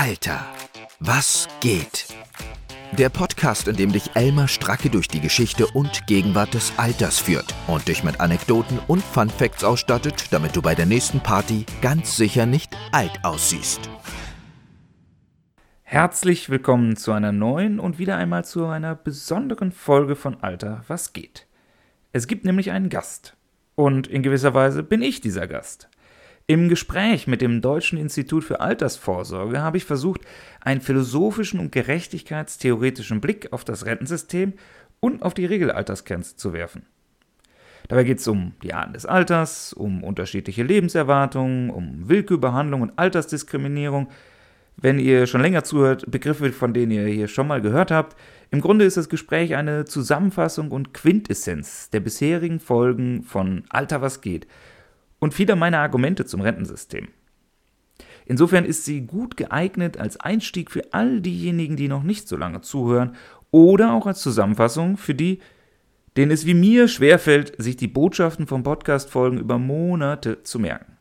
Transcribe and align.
Alter, 0.00 0.46
was 1.00 1.48
geht? 1.58 2.06
Der 2.92 3.08
Podcast, 3.08 3.66
in 3.66 3.74
dem 3.74 3.90
dich 3.90 4.14
Elmar 4.14 4.46
Stracke 4.46 4.90
durch 4.90 5.08
die 5.08 5.18
Geschichte 5.18 5.66
und 5.66 6.06
Gegenwart 6.06 6.54
des 6.54 6.72
Alters 6.76 7.18
führt 7.18 7.52
und 7.66 7.88
dich 7.88 8.04
mit 8.04 8.20
Anekdoten 8.20 8.78
und 8.86 9.02
Fun 9.02 9.28
Facts 9.28 9.64
ausstattet, 9.64 10.26
damit 10.30 10.54
du 10.54 10.62
bei 10.62 10.76
der 10.76 10.86
nächsten 10.86 11.18
Party 11.18 11.66
ganz 11.82 12.16
sicher 12.16 12.46
nicht 12.46 12.76
alt 12.92 13.10
aussiehst. 13.24 13.90
Herzlich 15.82 16.48
willkommen 16.48 16.94
zu 16.94 17.10
einer 17.10 17.32
neuen 17.32 17.80
und 17.80 17.98
wieder 17.98 18.16
einmal 18.18 18.44
zu 18.44 18.66
einer 18.66 18.94
besonderen 18.94 19.72
Folge 19.72 20.14
von 20.14 20.40
Alter, 20.44 20.84
was 20.86 21.12
geht. 21.12 21.48
Es 22.12 22.28
gibt 22.28 22.44
nämlich 22.44 22.70
einen 22.70 22.88
Gast. 22.88 23.36
Und 23.74 24.06
in 24.06 24.22
gewisser 24.22 24.54
Weise 24.54 24.84
bin 24.84 25.02
ich 25.02 25.20
dieser 25.20 25.48
Gast. 25.48 25.87
Im 26.50 26.70
Gespräch 26.70 27.26
mit 27.26 27.42
dem 27.42 27.60
Deutschen 27.60 27.98
Institut 27.98 28.42
für 28.42 28.60
Altersvorsorge 28.60 29.60
habe 29.60 29.76
ich 29.76 29.84
versucht, 29.84 30.22
einen 30.62 30.80
philosophischen 30.80 31.60
und 31.60 31.72
gerechtigkeitstheoretischen 31.72 33.20
Blick 33.20 33.52
auf 33.52 33.64
das 33.64 33.84
Rentensystem 33.84 34.54
und 34.98 35.22
auf 35.22 35.34
die 35.34 35.44
Regelaltersgrenze 35.44 36.36
zu 36.36 36.54
werfen. 36.54 36.86
Dabei 37.88 38.04
geht 38.04 38.20
es 38.20 38.28
um 38.28 38.52
die 38.62 38.72
Arten 38.72 38.94
des 38.94 39.04
Alters, 39.04 39.74
um 39.74 40.02
unterschiedliche 40.02 40.62
Lebenserwartungen, 40.62 41.68
um 41.68 42.08
Willkürbehandlung 42.08 42.80
und 42.80 42.98
Altersdiskriminierung. 42.98 44.08
Wenn 44.78 44.98
ihr 44.98 45.26
schon 45.26 45.42
länger 45.42 45.64
zuhört, 45.64 46.10
Begriffe, 46.10 46.50
von 46.52 46.72
denen 46.72 46.92
ihr 46.92 47.06
hier 47.08 47.28
schon 47.28 47.46
mal 47.46 47.60
gehört 47.60 47.90
habt. 47.90 48.16
Im 48.50 48.62
Grunde 48.62 48.86
ist 48.86 48.96
das 48.96 49.10
Gespräch 49.10 49.54
eine 49.54 49.84
Zusammenfassung 49.84 50.70
und 50.70 50.94
Quintessenz 50.94 51.90
der 51.90 52.00
bisherigen 52.00 52.58
Folgen 52.58 53.22
von 53.22 53.64
Alter 53.68 54.00
was 54.00 54.22
geht– 54.22 54.46
und 55.18 55.34
vieler 55.34 55.56
meiner 55.56 55.78
Argumente 55.78 56.24
zum 56.24 56.40
Rentensystem. 56.40 57.08
Insofern 58.26 58.64
ist 58.64 58.84
sie 58.84 59.06
gut 59.06 59.36
geeignet 59.36 59.96
als 59.96 60.20
Einstieg 60.20 60.70
für 60.70 60.92
all 60.92 61.20
diejenigen, 61.20 61.76
die 61.76 61.88
noch 61.88 62.02
nicht 62.02 62.28
so 62.28 62.36
lange 62.36 62.60
zuhören, 62.60 63.16
oder 63.50 63.94
auch 63.94 64.06
als 64.06 64.20
Zusammenfassung 64.20 64.98
für 64.98 65.14
die, 65.14 65.40
denen 66.16 66.30
es 66.30 66.44
wie 66.44 66.54
mir 66.54 66.88
schwerfällt, 66.88 67.54
sich 67.60 67.76
die 67.76 67.88
Botschaften 67.88 68.46
von 68.46 68.62
Podcast-Folgen 68.62 69.38
über 69.38 69.58
Monate 69.58 70.42
zu 70.42 70.58
merken. 70.58 70.98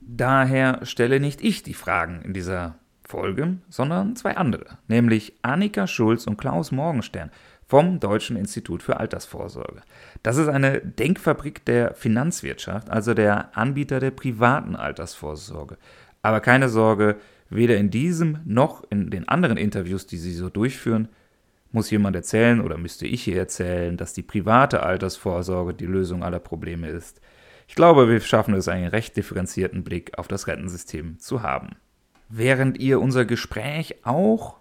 Daher 0.00 0.84
stelle 0.84 1.20
nicht 1.20 1.42
ich 1.42 1.62
die 1.62 1.74
Fragen 1.74 2.22
in 2.22 2.32
dieser 2.32 2.76
Folge, 3.02 3.58
sondern 3.68 4.14
zwei 4.14 4.36
andere, 4.36 4.78
nämlich 4.86 5.34
Annika 5.42 5.86
Schulz 5.86 6.26
und 6.26 6.36
Klaus 6.36 6.70
Morgenstern 6.70 7.30
vom 7.68 8.00
Deutschen 8.00 8.36
Institut 8.36 8.82
für 8.82 8.98
Altersvorsorge. 8.98 9.82
Das 10.22 10.38
ist 10.38 10.48
eine 10.48 10.80
Denkfabrik 10.80 11.64
der 11.66 11.94
Finanzwirtschaft, 11.94 12.88
also 12.88 13.12
der 13.12 13.56
Anbieter 13.56 14.00
der 14.00 14.10
privaten 14.10 14.74
Altersvorsorge. 14.74 15.76
Aber 16.22 16.40
keine 16.40 16.70
Sorge, 16.70 17.16
weder 17.50 17.76
in 17.76 17.90
diesem 17.90 18.38
noch 18.46 18.84
in 18.90 19.10
den 19.10 19.28
anderen 19.28 19.58
Interviews, 19.58 20.06
die 20.06 20.16
sie 20.16 20.32
so 20.32 20.48
durchführen, 20.48 21.08
muss 21.70 21.90
jemand 21.90 22.16
erzählen 22.16 22.62
oder 22.62 22.78
müsste 22.78 23.06
ich 23.06 23.22
hier 23.22 23.36
erzählen, 23.36 23.98
dass 23.98 24.14
die 24.14 24.22
private 24.22 24.82
Altersvorsorge 24.82 25.74
die 25.74 25.86
Lösung 25.86 26.22
aller 26.22 26.40
Probleme 26.40 26.88
ist. 26.88 27.20
Ich 27.68 27.74
glaube, 27.74 28.08
wir 28.08 28.20
schaffen 28.20 28.54
es, 28.54 28.68
einen 28.68 28.88
recht 28.88 29.14
differenzierten 29.14 29.84
Blick 29.84 30.16
auf 30.16 30.26
das 30.26 30.46
Rentensystem 30.46 31.18
zu 31.18 31.42
haben. 31.42 31.76
Während 32.30 32.78
ihr 32.78 33.00
unser 33.00 33.26
Gespräch 33.26 34.06
auch 34.06 34.56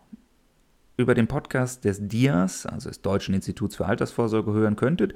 über 0.98 1.14
den 1.14 1.28
Podcast 1.28 1.86
des 1.86 2.08
DIAS, 2.08 2.66
also 2.66 2.90
des 2.90 3.02
Deutschen 3.02 3.36
Instituts 3.36 3.76
für 3.76 3.86
Altersvorsorge, 3.86 4.52
hören 4.52 4.76
könntet, 4.76 5.14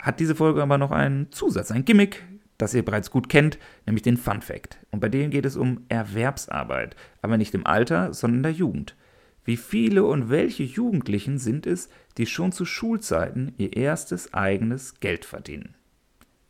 hat 0.00 0.20
diese 0.20 0.34
Folge 0.34 0.62
aber 0.62 0.78
noch 0.78 0.90
einen 0.90 1.32
Zusatz, 1.32 1.70
ein 1.70 1.84
Gimmick, 1.84 2.24
das 2.58 2.74
ihr 2.74 2.84
bereits 2.84 3.10
gut 3.10 3.28
kennt, 3.28 3.58
nämlich 3.86 4.02
den 4.02 4.16
Fun 4.16 4.42
Fact. 4.42 4.78
Und 4.90 5.00
bei 5.00 5.08
dem 5.08 5.30
geht 5.30 5.46
es 5.46 5.56
um 5.56 5.84
Erwerbsarbeit, 5.88 6.96
aber 7.22 7.36
nicht 7.36 7.54
im 7.54 7.66
Alter, 7.66 8.12
sondern 8.12 8.38
in 8.38 8.42
der 8.42 8.52
Jugend. 8.52 8.96
Wie 9.44 9.56
viele 9.56 10.04
und 10.04 10.28
welche 10.28 10.64
Jugendlichen 10.64 11.38
sind 11.38 11.66
es, 11.66 11.88
die 12.18 12.26
schon 12.26 12.50
zu 12.50 12.64
Schulzeiten 12.64 13.54
ihr 13.58 13.76
erstes 13.76 14.34
eigenes 14.34 14.98
Geld 14.98 15.24
verdienen? 15.24 15.76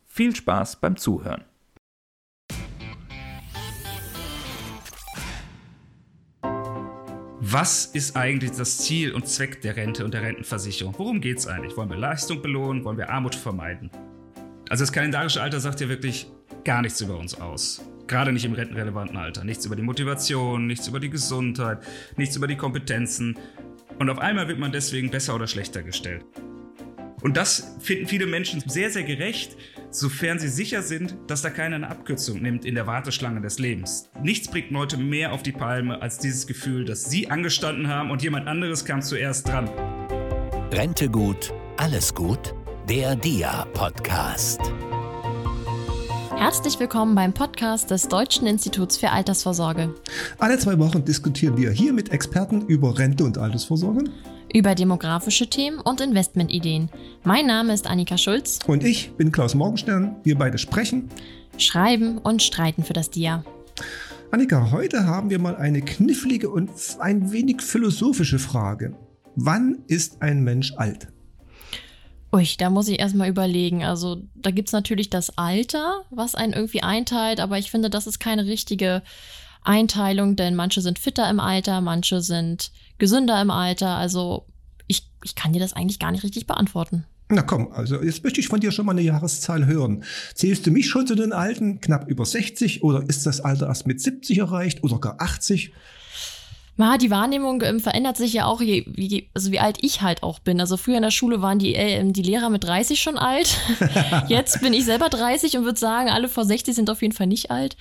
Viel 0.07 0.35
Spaß 0.35 0.77
beim 0.77 0.97
Zuhören. 0.97 1.43
Was 7.49 7.85
ist 7.85 8.17
eigentlich 8.17 8.51
das 8.51 8.79
Ziel 8.79 9.13
und 9.13 9.25
Zweck 9.25 9.61
der 9.61 9.77
Rente 9.77 10.03
und 10.03 10.13
der 10.13 10.21
Rentenversicherung? 10.21 10.93
Worum 10.97 11.21
geht 11.21 11.37
es 11.37 11.47
eigentlich? 11.47 11.77
Wollen 11.77 11.89
wir 11.89 11.95
Leistung 11.95 12.41
belohnen? 12.41 12.83
Wollen 12.83 12.97
wir 12.97 13.09
Armut 13.09 13.35
vermeiden? 13.35 13.89
Also 14.67 14.83
das 14.83 14.91
kalendarische 14.91 15.41
Alter 15.41 15.61
sagt 15.61 15.79
ja 15.79 15.87
wirklich 15.87 16.29
gar 16.65 16.81
nichts 16.81 16.99
über 16.99 17.17
uns 17.17 17.35
aus. 17.39 17.81
Gerade 18.07 18.33
nicht 18.33 18.43
im 18.43 18.51
rentenrelevanten 18.51 19.15
Alter. 19.15 19.45
Nichts 19.45 19.65
über 19.65 19.77
die 19.77 19.81
Motivation, 19.81 20.67
nichts 20.67 20.89
über 20.89 20.99
die 20.99 21.09
Gesundheit, 21.09 21.79
nichts 22.17 22.35
über 22.35 22.47
die 22.47 22.57
Kompetenzen. 22.57 23.37
Und 23.97 24.09
auf 24.09 24.19
einmal 24.19 24.49
wird 24.49 24.59
man 24.59 24.73
deswegen 24.73 25.09
besser 25.09 25.33
oder 25.33 25.47
schlechter 25.47 25.83
gestellt. 25.83 26.25
Und 27.21 27.37
das 27.37 27.77
finden 27.79 28.07
viele 28.07 28.25
Menschen 28.25 28.61
sehr, 28.67 28.89
sehr 28.89 29.03
gerecht, 29.03 29.55
sofern 29.89 30.39
sie 30.39 30.47
sicher 30.47 30.81
sind, 30.81 31.15
dass 31.27 31.41
da 31.41 31.49
keiner 31.49 31.75
eine 31.75 31.89
Abkürzung 31.89 32.41
nimmt 32.41 32.65
in 32.65 32.75
der 32.75 32.87
Warteschlange 32.87 33.41
des 33.41 33.59
Lebens. 33.59 34.09
Nichts 34.21 34.47
bringt 34.47 34.71
Leute 34.71 34.97
mehr 34.97 35.33
auf 35.33 35.43
die 35.43 35.51
Palme 35.51 36.01
als 36.01 36.17
dieses 36.17 36.47
Gefühl, 36.47 36.85
dass 36.85 37.09
sie 37.09 37.29
angestanden 37.29 37.87
haben 37.87 38.11
und 38.11 38.23
jemand 38.23 38.47
anderes 38.47 38.85
kam 38.85 39.01
zuerst 39.01 39.47
dran. 39.47 39.69
Rente 40.71 41.09
gut, 41.09 41.53
alles 41.77 42.13
gut? 42.13 42.53
Der 42.89 43.15
DIA-Podcast. 43.15 44.61
Herzlich 46.37 46.79
willkommen 46.79 47.15
beim 47.15 47.33
Podcast 47.33 47.89
des 47.89 48.07
Deutschen 48.07 48.45
Instituts 48.45 48.95
für 48.95 49.09
Altersvorsorge. 49.09 49.95
Alle 50.37 50.59
zwei 50.59 50.77
Wochen 50.77 51.03
diskutieren 51.03 51.57
wir 51.57 51.71
hier 51.71 51.93
mit 51.93 52.11
Experten 52.11 52.61
über 52.67 52.99
Rente 52.99 53.23
und 53.23 53.39
Altersvorsorge 53.39 54.03
über 54.53 54.75
demografische 54.75 55.49
Themen 55.49 55.79
und 55.79 56.01
Investmentideen. 56.01 56.89
Mein 57.23 57.45
Name 57.45 57.73
ist 57.73 57.87
Annika 57.87 58.17
Schulz. 58.17 58.59
Und 58.67 58.83
ich 58.83 59.11
bin 59.11 59.31
Klaus 59.31 59.55
Morgenstern. 59.55 60.15
Wir 60.23 60.37
beide 60.37 60.57
sprechen, 60.57 61.09
schreiben 61.57 62.17
und 62.17 62.41
streiten 62.41 62.83
für 62.83 62.93
das 62.93 63.09
DIA. 63.09 63.43
Annika, 64.31 64.71
heute 64.71 65.05
haben 65.05 65.29
wir 65.29 65.39
mal 65.39 65.55
eine 65.55 65.81
knifflige 65.81 66.49
und 66.49 66.69
ein 66.99 67.31
wenig 67.31 67.61
philosophische 67.61 68.39
Frage. 68.39 68.95
Wann 69.35 69.83
ist 69.87 70.21
ein 70.21 70.43
Mensch 70.43 70.73
alt? 70.75 71.07
Ui, 72.33 72.45
da 72.57 72.69
muss 72.69 72.89
ich 72.89 72.99
erstmal 72.99 73.29
überlegen. 73.29 73.83
Also, 73.83 74.23
da 74.35 74.51
gibt 74.51 74.69
es 74.69 74.73
natürlich 74.73 75.09
das 75.09 75.37
Alter, 75.37 76.03
was 76.09 76.35
einen 76.35 76.53
irgendwie 76.53 76.83
einteilt, 76.83 77.39
aber 77.39 77.57
ich 77.57 77.71
finde, 77.71 77.89
das 77.89 78.05
ist 78.05 78.19
keine 78.19 78.45
richtige 78.45 79.01
Einteilung, 79.67 80.35
denn 80.35 80.55
manche 80.55 80.81
sind 80.81 80.99
fitter 80.99 81.29
im 81.29 81.39
Alter, 81.39 81.81
manche 81.81 82.21
sind 82.21 82.71
gesünder 82.97 83.41
im 83.41 83.51
Alter. 83.51 83.89
Also 83.89 84.45
ich, 84.87 85.09
ich 85.23 85.35
kann 85.35 85.53
dir 85.53 85.59
das 85.59 85.73
eigentlich 85.73 85.99
gar 85.99 86.11
nicht 86.11 86.23
richtig 86.23 86.47
beantworten. 86.47 87.05
Na 87.29 87.41
komm, 87.41 87.71
also 87.73 88.01
jetzt 88.01 88.23
möchte 88.23 88.39
ich 88.39 88.47
von 88.47 88.61
dir 88.61 88.71
schon 88.71 88.85
mal 88.85 88.93
eine 88.93 89.01
Jahreszahl 89.01 89.65
hören. 89.65 90.03
Zählst 90.33 90.65
du 90.65 90.71
mich 90.71 90.87
schon 90.87 91.05
zu 91.05 91.15
den 91.15 91.33
Alten, 91.33 91.81
knapp 91.81 92.07
über 92.07 92.25
60 92.25 92.83
oder 92.83 93.03
ist 93.07 93.25
das 93.25 93.41
Alter 93.41 93.67
erst 93.67 93.85
mit 93.85 93.99
70 93.99 94.37
erreicht 94.37 94.83
oder 94.83 94.99
gar 94.99 95.19
80? 95.19 95.73
Ja, 96.77 96.97
die 96.97 97.09
Wahrnehmung 97.09 97.61
ähm, 97.63 97.79
verändert 97.79 98.17
sich 98.17 98.33
ja 98.33 98.45
auch, 98.45 98.61
je, 98.61 98.85
wie, 98.87 99.29
also 99.33 99.51
wie 99.51 99.59
alt 99.59 99.79
ich 99.81 100.03
halt 100.03 100.21
auch 100.21 100.37
bin. 100.37 100.61
Also 100.61 100.77
früher 100.77 100.97
in 100.97 101.01
der 101.01 101.11
Schule 101.11 101.41
waren 101.41 101.57
die, 101.57 101.73
äh, 101.73 102.03
die 102.11 102.21
Lehrer 102.21 102.49
mit 102.49 102.63
30 102.63 103.01
schon 103.01 103.17
alt. 103.17 103.57
Jetzt 104.27 104.61
bin 104.61 104.73
ich 104.73 104.85
selber 104.85 105.09
30 105.09 105.57
und 105.57 105.65
würde 105.65 105.79
sagen, 105.79 106.09
alle 106.09 106.29
vor 106.29 106.45
60 106.45 106.75
sind 106.75 106.89
auf 106.91 107.01
jeden 107.01 107.15
Fall 107.15 107.27
nicht 107.27 107.49
alt. 107.49 107.75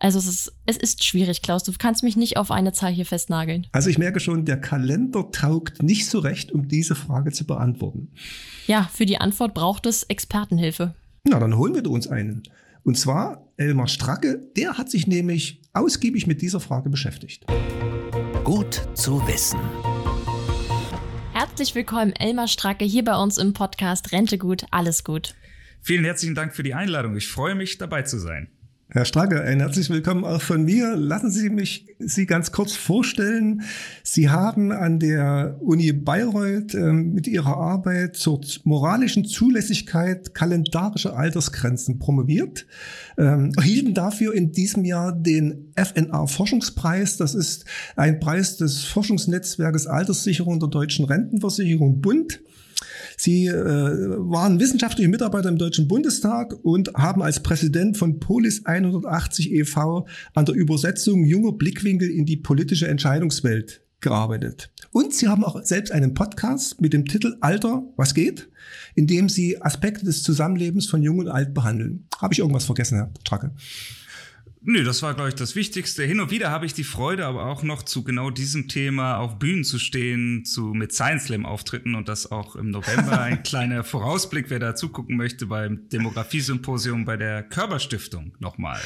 Also 0.00 0.18
es 0.18 0.26
ist, 0.26 0.52
es 0.66 0.76
ist 0.76 1.04
schwierig, 1.04 1.42
Klaus. 1.42 1.64
Du 1.64 1.72
kannst 1.76 2.02
mich 2.02 2.16
nicht 2.16 2.36
auf 2.36 2.50
eine 2.50 2.72
Zahl 2.72 2.92
hier 2.92 3.06
festnageln. 3.06 3.66
Also 3.72 3.90
ich 3.90 3.98
merke 3.98 4.20
schon, 4.20 4.44
der 4.44 4.60
Kalender 4.60 5.30
taugt 5.32 5.82
nicht 5.82 6.08
so 6.08 6.20
recht, 6.20 6.52
um 6.52 6.68
diese 6.68 6.94
Frage 6.94 7.32
zu 7.32 7.46
beantworten. 7.46 8.12
Ja, 8.66 8.88
für 8.92 9.06
die 9.06 9.18
Antwort 9.18 9.54
braucht 9.54 9.86
es 9.86 10.04
Expertenhilfe. 10.04 10.94
Na, 11.24 11.40
dann 11.40 11.56
holen 11.56 11.74
wir 11.74 11.90
uns 11.90 12.06
einen. 12.06 12.42
Und 12.84 12.96
zwar 12.96 13.48
Elmar 13.56 13.88
Stracke, 13.88 14.40
der 14.56 14.78
hat 14.78 14.88
sich 14.90 15.06
nämlich 15.06 15.62
ausgiebig 15.72 16.26
mit 16.26 16.42
dieser 16.42 16.60
Frage 16.60 16.90
beschäftigt. 16.90 17.44
Gut 18.44 18.88
zu 18.94 19.26
wissen. 19.26 19.58
Herzlich 21.32 21.74
willkommen, 21.74 22.12
Elmar 22.12 22.48
Stracke, 22.48 22.84
hier 22.84 23.04
bei 23.04 23.16
uns 23.16 23.36
im 23.36 23.52
Podcast 23.52 24.12
Rente 24.12 24.38
gut, 24.38 24.64
alles 24.70 25.02
gut. 25.02 25.34
Vielen 25.82 26.04
herzlichen 26.04 26.34
Dank 26.34 26.54
für 26.54 26.62
die 26.62 26.74
Einladung. 26.74 27.16
Ich 27.16 27.28
freue 27.28 27.54
mich, 27.54 27.78
dabei 27.78 28.02
zu 28.02 28.18
sein. 28.18 28.48
Herr 28.90 29.04
Stracke, 29.04 29.42
ein 29.42 29.60
herzliches 29.60 29.90
Willkommen 29.90 30.24
auch 30.24 30.40
von 30.40 30.64
mir. 30.64 30.96
Lassen 30.96 31.30
Sie 31.30 31.50
mich 31.50 31.94
Sie 31.98 32.24
ganz 32.24 32.52
kurz 32.52 32.74
vorstellen. 32.74 33.60
Sie 34.02 34.30
haben 34.30 34.72
an 34.72 34.98
der 34.98 35.58
Uni 35.60 35.92
Bayreuth 35.92 36.72
äh, 36.72 36.94
mit 36.94 37.26
Ihrer 37.26 37.58
Arbeit 37.58 38.16
zur 38.16 38.40
moralischen 38.64 39.26
Zulässigkeit 39.26 40.32
kalendarischer 40.34 41.14
Altersgrenzen 41.14 41.98
promoviert, 41.98 42.66
ähm, 43.18 43.52
erhielten 43.58 43.92
dafür 43.92 44.32
in 44.32 44.52
diesem 44.52 44.86
Jahr 44.86 45.12
den 45.12 45.70
FNA 45.76 46.26
Forschungspreis. 46.26 47.18
Das 47.18 47.34
ist 47.34 47.66
ein 47.94 48.20
Preis 48.20 48.56
des 48.56 48.84
Forschungsnetzwerkes 48.84 49.86
Alterssicherung 49.86 50.60
der 50.60 50.70
deutschen 50.70 51.04
Rentenversicherung 51.04 52.00
Bund. 52.00 52.40
Sie 53.20 53.48
äh, 53.48 53.52
waren 53.52 54.60
wissenschaftliche 54.60 55.08
Mitarbeiter 55.08 55.48
im 55.48 55.58
Deutschen 55.58 55.88
Bundestag 55.88 56.54
und 56.62 56.94
haben 56.94 57.20
als 57.20 57.42
Präsident 57.42 57.96
von 57.96 58.20
Polis 58.20 58.64
180 58.64 59.52
e.V. 59.52 60.06
an 60.34 60.44
der 60.44 60.54
Übersetzung 60.54 61.24
junger 61.24 61.50
Blickwinkel 61.50 62.08
in 62.08 62.26
die 62.26 62.36
politische 62.36 62.86
Entscheidungswelt 62.86 63.82
gearbeitet. 64.00 64.70
Und 64.92 65.12
sie 65.12 65.26
haben 65.26 65.42
auch 65.42 65.64
selbst 65.64 65.90
einen 65.90 66.14
Podcast 66.14 66.80
mit 66.80 66.92
dem 66.92 67.06
Titel 67.06 67.36
Alter, 67.40 67.82
was 67.96 68.14
geht, 68.14 68.48
in 68.94 69.08
dem 69.08 69.28
sie 69.28 69.60
Aspekte 69.60 70.04
des 70.04 70.22
Zusammenlebens 70.22 70.86
von 70.86 71.02
Jung 71.02 71.18
und 71.18 71.28
Alt 71.28 71.54
behandeln. 71.54 72.06
Habe 72.18 72.34
ich 72.34 72.38
irgendwas 72.38 72.66
vergessen, 72.66 72.98
Herr 72.98 73.12
Tracke? 73.24 73.50
Nö, 74.70 74.84
das 74.84 75.02
war, 75.02 75.14
glaube 75.14 75.30
ich, 75.30 75.34
das 75.34 75.56
Wichtigste. 75.56 76.04
Hin 76.04 76.20
und 76.20 76.30
wieder 76.30 76.50
habe 76.50 76.66
ich 76.66 76.74
die 76.74 76.84
Freude, 76.84 77.24
aber 77.24 77.46
auch 77.46 77.62
noch 77.62 77.82
zu 77.82 78.04
genau 78.04 78.28
diesem 78.28 78.68
Thema 78.68 79.16
auf 79.16 79.38
Bühnen 79.38 79.64
zu 79.64 79.78
stehen, 79.78 80.44
zu 80.44 80.74
mit 80.74 80.92
Science 80.92 81.24
Slam 81.24 81.46
Auftritten 81.46 81.94
und 81.94 82.06
das 82.06 82.30
auch 82.30 82.54
im 82.54 82.68
November. 82.68 83.18
Ein 83.22 83.42
kleiner 83.42 83.82
Vorausblick, 83.82 84.50
wer 84.50 84.58
da 84.58 84.74
zugucken 84.74 85.16
möchte 85.16 85.46
beim 85.46 85.88
Demografiesymposium 85.88 87.06
bei 87.06 87.16
der 87.16 87.44
Körperstiftung 87.44 88.32
nochmal. 88.40 88.78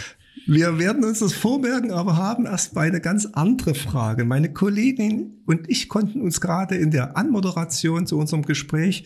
Wir 0.46 0.78
werden 0.78 1.02
uns 1.02 1.18
das 1.18 1.32
vormerken, 1.32 1.90
aber 1.90 2.16
haben 2.16 2.46
erst 2.46 2.76
eine 2.76 3.00
ganz 3.00 3.26
andere 3.26 3.74
Frage. 3.74 4.24
Meine 4.24 4.52
Kollegin 4.52 5.42
und 5.46 5.68
ich 5.68 5.88
konnten 5.88 6.20
uns 6.20 6.40
gerade 6.40 6.76
in 6.76 6.92
der 6.92 7.16
Anmoderation 7.16 8.06
zu 8.06 8.18
unserem 8.18 8.42
Gespräch 8.42 9.04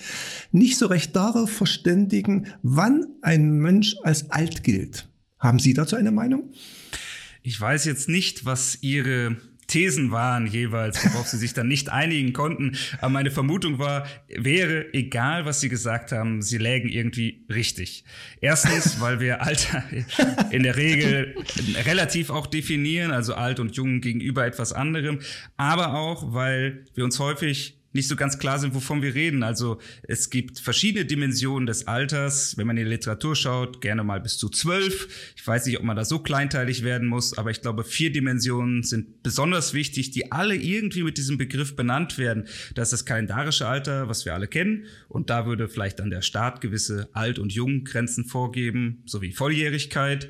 nicht 0.52 0.76
so 0.76 0.88
recht 0.88 1.16
darauf 1.16 1.50
verständigen, 1.50 2.48
wann 2.62 3.06
ein 3.22 3.60
Mensch 3.60 3.96
als 4.02 4.30
alt 4.30 4.62
gilt. 4.62 5.08
Haben 5.46 5.60
Sie 5.60 5.74
dazu 5.74 5.94
eine 5.94 6.10
Meinung? 6.10 6.52
Ich 7.44 7.60
weiß 7.60 7.84
jetzt 7.84 8.08
nicht, 8.08 8.44
was 8.44 8.78
Ihre 8.82 9.36
Thesen 9.68 10.10
waren 10.10 10.48
jeweils, 10.48 11.04
worauf 11.04 11.28
sie 11.28 11.38
sich 11.38 11.52
dann 11.52 11.68
nicht 11.68 11.88
einigen 11.88 12.32
konnten. 12.32 12.76
Aber 12.98 13.10
meine 13.10 13.30
Vermutung 13.30 13.78
war, 13.78 14.06
wäre, 14.28 14.92
egal 14.92 15.44
was 15.44 15.60
sie 15.60 15.68
gesagt 15.68 16.10
haben, 16.10 16.42
sie 16.42 16.58
lägen 16.58 16.88
irgendwie 16.88 17.44
richtig. 17.48 18.04
Erstens, 18.40 19.00
weil 19.00 19.20
wir 19.20 19.42
Alter 19.42 19.84
in 20.50 20.64
der 20.64 20.76
Regel 20.76 21.36
relativ 21.84 22.30
auch 22.30 22.46
definieren, 22.46 23.12
also 23.12 23.34
alt 23.34 23.60
und 23.60 23.76
jung 23.76 24.00
gegenüber 24.00 24.46
etwas 24.46 24.72
anderem, 24.72 25.20
aber 25.56 25.94
auch, 25.94 26.32
weil 26.32 26.84
wir 26.94 27.04
uns 27.04 27.20
häufig 27.20 27.78
nicht 27.96 28.06
so 28.06 28.14
ganz 28.14 28.38
klar 28.38 28.60
sind, 28.60 28.74
wovon 28.74 29.02
wir 29.02 29.14
reden. 29.14 29.42
Also 29.42 29.80
es 30.04 30.30
gibt 30.30 30.60
verschiedene 30.60 31.04
Dimensionen 31.04 31.66
des 31.66 31.88
Alters. 31.88 32.56
Wenn 32.56 32.68
man 32.68 32.76
in 32.76 32.84
die 32.84 32.90
Literatur 32.90 33.34
schaut, 33.34 33.80
gerne 33.80 34.04
mal 34.04 34.20
bis 34.20 34.38
zu 34.38 34.48
zwölf. 34.48 35.08
Ich 35.34 35.44
weiß 35.44 35.66
nicht, 35.66 35.78
ob 35.78 35.84
man 35.84 35.96
da 35.96 36.04
so 36.04 36.20
kleinteilig 36.20 36.84
werden 36.84 37.08
muss, 37.08 37.36
aber 37.36 37.50
ich 37.50 37.60
glaube, 37.60 37.82
vier 37.82 38.12
Dimensionen 38.12 38.84
sind 38.84 39.22
besonders 39.24 39.74
wichtig, 39.74 40.12
die 40.12 40.30
alle 40.30 40.54
irgendwie 40.54 41.02
mit 41.02 41.18
diesem 41.18 41.38
Begriff 41.38 41.74
benannt 41.74 42.18
werden. 42.18 42.46
Das 42.74 42.88
ist 42.88 42.92
das 42.92 43.04
kalendarische 43.04 43.66
Alter, 43.66 44.08
was 44.08 44.24
wir 44.24 44.34
alle 44.34 44.46
kennen. 44.46 44.84
Und 45.08 45.30
da 45.30 45.46
würde 45.46 45.68
vielleicht 45.68 45.98
dann 45.98 46.10
der 46.10 46.22
Staat 46.22 46.60
gewisse 46.60 47.08
Alt- 47.12 47.38
und 47.38 47.52
Junggrenzen 47.52 48.24
vorgeben, 48.24 49.02
sowie 49.06 49.32
Volljährigkeit. 49.32 50.28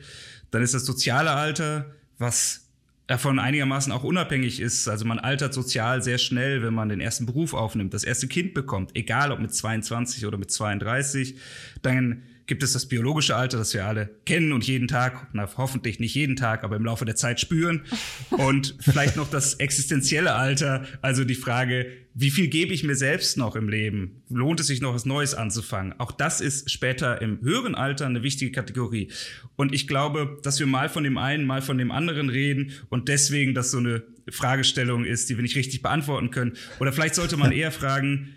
Dann 0.50 0.62
ist 0.62 0.74
das 0.74 0.86
soziale 0.86 1.32
Alter, 1.32 1.94
was 2.18 2.65
davon 3.06 3.38
einigermaßen 3.38 3.92
auch 3.92 4.04
unabhängig 4.04 4.60
ist. 4.60 4.88
Also 4.88 5.04
man 5.04 5.18
altert 5.18 5.54
sozial 5.54 6.02
sehr 6.02 6.18
schnell, 6.18 6.62
wenn 6.62 6.74
man 6.74 6.88
den 6.88 7.00
ersten 7.00 7.26
Beruf 7.26 7.54
aufnimmt, 7.54 7.94
das 7.94 8.04
erste 8.04 8.26
Kind 8.26 8.54
bekommt, 8.54 8.96
egal 8.96 9.32
ob 9.32 9.38
mit 9.38 9.54
22 9.54 10.26
oder 10.26 10.38
mit 10.38 10.50
32. 10.50 11.36
Dann 11.82 12.22
gibt 12.46 12.62
es 12.62 12.72
das 12.72 12.86
biologische 12.86 13.36
Alter, 13.36 13.58
das 13.58 13.74
wir 13.74 13.84
alle 13.84 14.10
kennen 14.24 14.52
und 14.52 14.66
jeden 14.66 14.88
Tag, 14.88 15.28
na 15.32 15.48
hoffentlich 15.56 15.98
nicht 15.98 16.14
jeden 16.14 16.36
Tag, 16.36 16.64
aber 16.64 16.76
im 16.76 16.84
Laufe 16.84 17.04
der 17.04 17.16
Zeit 17.16 17.40
spüren. 17.40 17.82
Und 18.30 18.76
vielleicht 18.80 19.16
noch 19.16 19.28
das 19.28 19.54
existenzielle 19.54 20.34
Alter, 20.34 20.86
also 21.02 21.24
die 21.24 21.34
Frage, 21.34 21.86
wie 22.14 22.30
viel 22.30 22.48
gebe 22.48 22.72
ich 22.72 22.82
mir 22.82 22.94
selbst 22.94 23.36
noch 23.36 23.56
im 23.56 23.68
Leben? 23.68 24.22
Lohnt 24.30 24.60
es 24.60 24.68
sich 24.68 24.80
noch 24.80 24.94
was 24.94 25.04
Neues 25.04 25.34
anzufangen? 25.34 25.94
Auch 25.98 26.12
das 26.12 26.40
ist 26.40 26.70
später 26.70 27.20
im 27.20 27.40
höheren 27.42 27.74
Alter 27.74 28.06
eine 28.06 28.22
wichtige 28.22 28.52
Kategorie. 28.52 29.10
Und 29.56 29.74
ich 29.74 29.86
glaube, 29.86 30.38
dass 30.42 30.58
wir 30.58 30.66
mal 30.66 30.88
von 30.88 31.04
dem 31.04 31.18
einen, 31.18 31.44
mal 31.44 31.62
von 31.62 31.78
dem 31.78 31.90
anderen 31.90 32.30
reden 32.30 32.72
und 32.88 33.08
deswegen 33.08 33.54
das 33.54 33.70
so 33.70 33.78
eine 33.78 34.02
Fragestellung 34.30 35.04
ist, 35.04 35.28
die 35.28 35.36
wir 35.36 35.42
nicht 35.42 35.56
richtig 35.56 35.82
beantworten 35.82 36.30
können. 36.30 36.54
Oder 36.80 36.92
vielleicht 36.92 37.14
sollte 37.16 37.36
man 37.36 37.52
eher 37.52 37.72
fragen, 37.72 38.34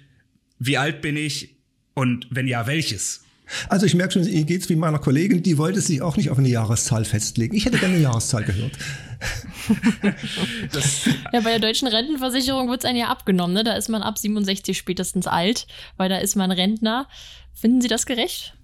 wie 0.60 0.78
alt 0.78 1.02
bin 1.02 1.16
ich 1.16 1.56
und 1.94 2.28
wenn 2.32 2.48
ja, 2.48 2.68
welches? 2.68 3.24
Also 3.68 3.86
ich 3.86 3.96
merke 3.96 4.14
schon, 4.14 4.28
Ihnen 4.28 4.46
geht's 4.46 4.70
wie 4.70 4.76
meiner 4.76 5.00
Kollegin, 5.00 5.44
die 5.44 5.58
wollte 5.58 5.82
sich 5.82 6.02
auch 6.02 6.18
nicht 6.18 6.30
auf 6.30 6.38
eine 6.38 6.50
Jahreszahl 6.50 7.06
festlegen. 7.06 7.56
Ich 7.56 7.66
hätte 7.66 7.78
gerne 7.78 7.96
eine 7.96 8.04
Jahreszahl 8.04 8.44
gehört. 8.44 8.74
ja, 11.34 11.42
bei 11.42 11.50
der 11.50 11.60
deutschen 11.60 11.88
Rentenversicherung 11.88 12.70
wird 12.70 12.84
es 12.84 12.90
einem 12.90 13.00
ja 13.00 13.08
abgenommen. 13.08 13.54
Ne? 13.54 13.64
Da 13.64 13.74
ist 13.74 13.90
man 13.90 14.02
ab 14.02 14.18
67 14.18 14.78
spätestens 14.78 15.28
alt, 15.28 15.68
weil 15.98 16.10
da 16.10 16.18
ist 16.18 16.36
man 16.36 16.52
Rentner. 16.52 17.08
Finden 17.54 17.82
Sie 17.82 17.88
das 17.88 18.06
gerecht? 18.06 18.56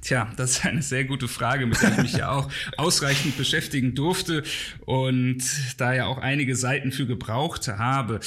Tja, 0.00 0.32
das 0.36 0.52
ist 0.52 0.64
eine 0.64 0.82
sehr 0.82 1.04
gute 1.04 1.28
Frage, 1.28 1.66
mit 1.66 1.80
der 1.82 1.92
ich 1.92 1.98
mich 1.98 2.12
ja 2.14 2.30
auch 2.30 2.50
ausreichend 2.76 3.36
beschäftigen 3.36 3.94
durfte 3.94 4.42
und 4.86 5.42
da 5.76 5.94
ja 5.94 6.06
auch 6.06 6.18
einige 6.18 6.56
Seiten 6.56 6.92
für 6.92 7.06
gebraucht 7.06 7.68
habe. 7.68 8.20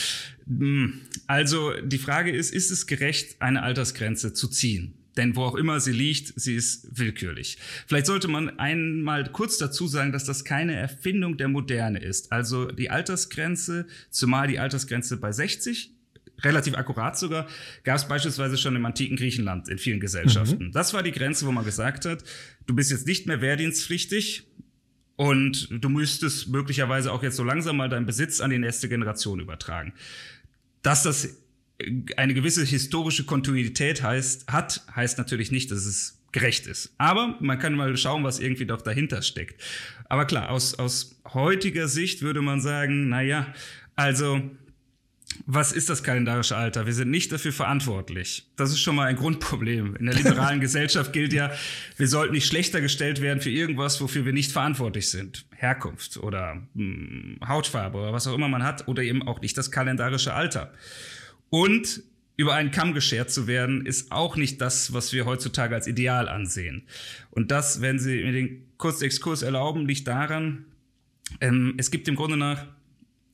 Hm, 0.47 1.01
also 1.27 1.73
die 1.81 1.97
Frage 1.97 2.31
ist, 2.31 2.53
ist 2.53 2.71
es 2.71 2.87
gerecht, 2.87 3.41
eine 3.41 3.63
Altersgrenze 3.63 4.33
zu 4.33 4.47
ziehen? 4.47 4.93
Denn 5.17 5.35
wo 5.35 5.43
auch 5.43 5.55
immer 5.55 5.79
sie 5.79 5.93
liegt, 5.93 6.33
sie 6.39 6.55
ist 6.55 6.87
willkürlich. 6.97 7.57
Vielleicht 7.87 8.05
sollte 8.05 8.27
man 8.27 8.59
einmal 8.59 9.31
kurz 9.31 9.57
dazu 9.57 9.87
sagen, 9.87 10.11
dass 10.11 10.25
das 10.25 10.43
keine 10.43 10.75
Erfindung 10.75 11.37
der 11.37 11.47
Moderne 11.47 11.99
ist. 11.99 12.31
Also 12.31 12.65
die 12.65 12.89
Altersgrenze, 12.89 13.87
zumal 14.09 14.47
die 14.47 14.59
Altersgrenze 14.59 15.17
bei 15.17 15.31
60, 15.31 15.91
relativ 16.41 16.75
akkurat 16.75 17.17
sogar, 17.17 17.47
gab 17.83 17.95
es 17.95 18.07
beispielsweise 18.07 18.57
schon 18.57 18.75
im 18.75 18.85
antiken 18.85 19.15
Griechenland 19.15 19.69
in 19.69 19.77
vielen 19.77 20.01
Gesellschaften. 20.01 20.67
Mhm. 20.67 20.71
Das 20.73 20.93
war 20.93 21.01
die 21.01 21.13
Grenze, 21.13 21.45
wo 21.45 21.51
man 21.51 21.63
gesagt 21.63 22.05
hat, 22.05 22.23
du 22.65 22.75
bist 22.75 22.91
jetzt 22.91 23.07
nicht 23.07 23.25
mehr 23.25 23.41
wehrdienstpflichtig, 23.41 24.47
und 25.17 25.69
du 25.71 25.89
müsstest 25.89 26.49
möglicherweise 26.49 27.11
auch 27.11 27.23
jetzt 27.23 27.37
so 27.37 27.43
langsam 27.43 27.77
mal 27.77 27.89
deinen 27.89 28.05
Besitz 28.05 28.41
an 28.41 28.49
die 28.49 28.59
nächste 28.59 28.89
Generation 28.89 29.39
übertragen. 29.39 29.93
Dass 30.81 31.03
das 31.03 31.44
eine 32.17 32.33
gewisse 32.33 32.63
historische 32.63 33.25
Kontinuität 33.25 34.01
heißt, 34.01 34.47
hat, 34.47 34.85
heißt 34.95 35.17
natürlich 35.17 35.51
nicht, 35.51 35.71
dass 35.71 35.85
es 35.85 36.19
gerecht 36.31 36.67
ist. 36.67 36.93
Aber 36.97 37.37
man 37.39 37.59
kann 37.59 37.75
mal 37.75 37.95
schauen, 37.97 38.23
was 38.23 38.39
irgendwie 38.39 38.65
doch 38.65 38.81
dahinter 38.81 39.21
steckt. 39.21 39.61
Aber 40.09 40.25
klar, 40.25 40.49
aus, 40.49 40.75
aus 40.75 41.19
heutiger 41.33 41.87
Sicht 41.87 42.21
würde 42.21 42.41
man 42.41 42.61
sagen, 42.61 43.09
na 43.09 43.21
ja, 43.21 43.53
also, 43.95 44.41
was 45.45 45.71
ist 45.71 45.89
das 45.89 46.03
kalendarische 46.03 46.55
Alter? 46.55 46.85
Wir 46.85 46.93
sind 46.93 47.09
nicht 47.09 47.31
dafür 47.31 47.51
verantwortlich. 47.51 48.47
Das 48.55 48.71
ist 48.71 48.79
schon 48.79 48.95
mal 48.95 49.07
ein 49.07 49.15
Grundproblem. 49.15 49.95
In 49.95 50.05
der 50.05 50.15
liberalen 50.15 50.59
Gesellschaft 50.61 51.13
gilt 51.13 51.33
ja, 51.33 51.51
wir 51.97 52.07
sollten 52.07 52.33
nicht 52.33 52.47
schlechter 52.47 52.81
gestellt 52.81 53.21
werden 53.21 53.41
für 53.41 53.49
irgendwas, 53.49 53.99
wofür 54.01 54.25
wir 54.25 54.33
nicht 54.33 54.51
verantwortlich 54.51 55.09
sind. 55.09 55.45
Herkunft 55.55 56.17
oder 56.17 56.61
hm, 56.75 57.39
Hautfarbe 57.45 57.97
oder 57.97 58.13
was 58.13 58.27
auch 58.27 58.35
immer 58.35 58.47
man 58.47 58.63
hat 58.63 58.87
oder 58.87 59.03
eben 59.03 59.23
auch 59.23 59.41
nicht 59.41 59.57
das 59.57 59.71
kalendarische 59.71 60.33
Alter. 60.33 60.73
Und 61.49 62.03
über 62.37 62.53
einen 62.53 62.71
Kamm 62.71 62.93
geschert 62.93 63.31
zu 63.31 63.47
werden, 63.47 63.85
ist 63.85 64.11
auch 64.11 64.35
nicht 64.35 64.59
das, 64.59 64.93
was 64.93 65.13
wir 65.13 65.25
heutzutage 65.25 65.73
als 65.73 65.87
Ideal 65.87 66.27
ansehen. 66.27 66.83
Und 67.31 67.51
das, 67.51 67.81
wenn 67.81 67.97
Sie 67.97 68.23
mir 68.23 68.33
den 68.33 68.65
kurzen 68.77 69.05
Exkurs 69.05 69.41
erlauben, 69.41 69.87
liegt 69.87 70.07
daran, 70.07 70.65
ähm, 71.39 71.75
es 71.77 71.91
gibt 71.91 72.07
im 72.07 72.15
Grunde 72.15 72.37
nach, 72.37 72.65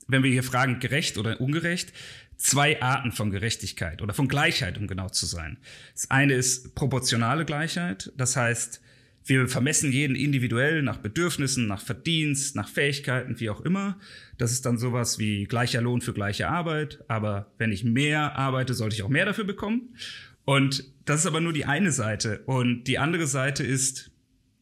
wenn 0.08 0.24
wir 0.24 0.32
hier 0.32 0.44
fragen, 0.44 0.80
gerecht 0.80 1.18
oder 1.18 1.42
ungerecht, 1.42 1.94
zwei 2.38 2.82
Arten 2.82 3.12
von 3.12 3.32
Gerechtigkeit 3.32 4.02
oder 4.02 4.14
von 4.14 4.28
Gleichheit, 4.28 4.78
um 4.78 4.88
genau 4.88 5.10
zu 5.10 5.26
sein. 5.26 5.58
Das 5.94 6.10
eine 6.10 6.34
ist 6.34 6.76
proportionale 6.76 7.46
Gleichheit, 7.46 8.12
das 8.18 8.36
heißt, 8.36 8.82
wir 9.26 9.48
vermessen 9.48 9.92
jeden 9.92 10.16
individuell 10.16 10.82
nach 10.82 10.98
Bedürfnissen, 10.98 11.68
nach 11.68 11.82
Verdienst, 11.82 12.56
nach 12.56 12.68
Fähigkeiten, 12.68 13.40
wie 13.40 13.50
auch 13.50 13.62
immer. 13.62 14.00
Das 14.38 14.52
ist 14.52 14.66
dann 14.66 14.78
sowas 14.78 15.20
wie 15.20 15.46
gleicher 15.46 15.82
Lohn 15.82 16.02
für 16.02 16.14
gleiche 16.14 16.50
Arbeit. 16.50 17.04
Aber 17.08 17.52
wenn 17.58 17.72
ich 17.72 17.84
mehr 17.84 18.36
arbeite, 18.36 18.74
sollte 18.74 18.96
ich 18.96 19.04
auch 19.04 19.10
mehr 19.10 19.26
dafür 19.26 19.46
bekommen. 19.46 19.96
Und 20.44 20.92
das 21.06 21.22
ist 21.22 21.26
aber 21.28 21.42
nur 21.42 21.54
die 21.54 21.66
eine 21.66 21.92
Seite. 21.92 22.42
Und 22.46 22.86
die 22.86 22.98
andere 22.98 23.28
Seite 23.28 23.64
ist 23.64 24.12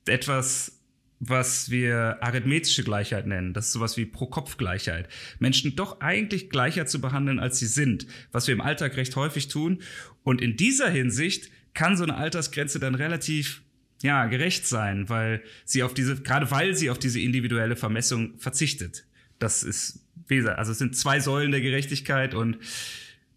etwas, 0.05 0.79
was 1.19 1.69
wir 1.69 2.17
arithmetische 2.21 2.83
Gleichheit 2.83 3.27
nennen. 3.27 3.53
Das 3.53 3.67
ist 3.67 3.73
sowas 3.73 3.97
wie 3.97 4.05
Pro-Kopf-Gleichheit. 4.05 5.09
Menschen 5.39 5.75
doch 5.75 5.99
eigentlich 5.99 6.49
gleicher 6.49 6.85
zu 6.85 7.01
behandeln, 7.01 7.39
als 7.39 7.59
sie 7.59 7.67
sind, 7.67 8.07
was 8.31 8.47
wir 8.47 8.53
im 8.53 8.61
Alltag 8.61 8.95
recht 8.97 9.15
häufig 9.15 9.49
tun. 9.49 9.81
Und 10.23 10.41
in 10.41 10.55
dieser 10.55 10.89
Hinsicht 10.89 11.49
kann 11.73 11.97
so 11.97 12.03
eine 12.03 12.15
Altersgrenze 12.15 12.79
dann 12.79 12.95
relativ 12.95 13.61
ja, 14.01 14.25
gerecht 14.27 14.67
sein, 14.67 15.09
weil 15.09 15.41
sie 15.65 15.83
auf 15.83 15.93
diese, 15.93 16.15
gerade 16.21 16.49
weil 16.51 16.75
sie 16.75 16.89
auf 16.89 16.99
diese 16.99 17.19
individuelle 17.19 17.75
Vermessung 17.75 18.37
verzichtet. 18.37 19.05
Das 19.39 19.63
ist, 19.63 20.05
wie 20.27 20.37
gesagt, 20.37 20.57
also 20.57 20.71
es 20.71 20.77
sind 20.77 20.95
zwei 20.95 21.19
Säulen 21.19 21.51
der 21.51 21.61
Gerechtigkeit 21.61 22.33
und 22.33 22.57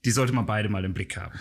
die 0.05 0.11
sollte 0.11 0.33
man 0.33 0.47
beide 0.47 0.69
mal 0.69 0.85
im 0.85 0.95
Blick 0.95 1.17
haben. 1.17 1.39